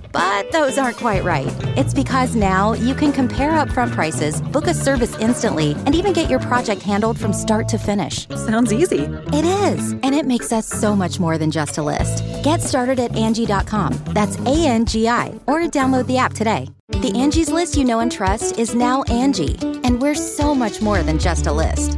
But 0.11 0.51
those 0.51 0.77
aren't 0.77 0.97
quite 0.97 1.23
right. 1.23 1.53
It's 1.77 1.93
because 1.93 2.35
now 2.35 2.73
you 2.73 2.95
can 2.95 3.11
compare 3.11 3.51
upfront 3.51 3.91
prices, 3.91 4.41
book 4.41 4.67
a 4.67 4.73
service 4.73 5.17
instantly, 5.19 5.73
and 5.85 5.95
even 5.95 6.13
get 6.13 6.29
your 6.29 6.39
project 6.39 6.81
handled 6.81 7.19
from 7.19 7.33
start 7.33 7.67
to 7.69 7.77
finish. 7.77 8.27
Sounds 8.29 8.73
easy. 8.73 9.03
It 9.33 9.45
is, 9.45 9.91
and 9.91 10.13
it 10.15 10.25
makes 10.25 10.51
us 10.51 10.67
so 10.67 10.95
much 10.95 11.19
more 11.19 11.37
than 11.37 11.51
just 11.51 11.77
a 11.77 11.83
list. 11.83 12.23
Get 12.43 12.61
started 12.61 12.99
at 12.99 13.15
Angie.com. 13.15 13.93
That's 14.07 14.37
A 14.39 14.65
N 14.67 14.85
G 14.85 15.07
I, 15.07 15.39
or 15.47 15.61
download 15.61 16.07
the 16.07 16.17
app 16.17 16.33
today. 16.33 16.67
The 16.89 17.13
Angie's 17.15 17.49
list 17.49 17.77
you 17.77 17.85
know 17.85 17.99
and 17.99 18.11
trust 18.11 18.59
is 18.59 18.75
now 18.75 19.03
Angie, 19.03 19.57
and 19.83 20.01
we're 20.01 20.15
so 20.15 20.53
much 20.53 20.81
more 20.81 21.03
than 21.03 21.19
just 21.19 21.47
a 21.47 21.51
list. 21.51 21.97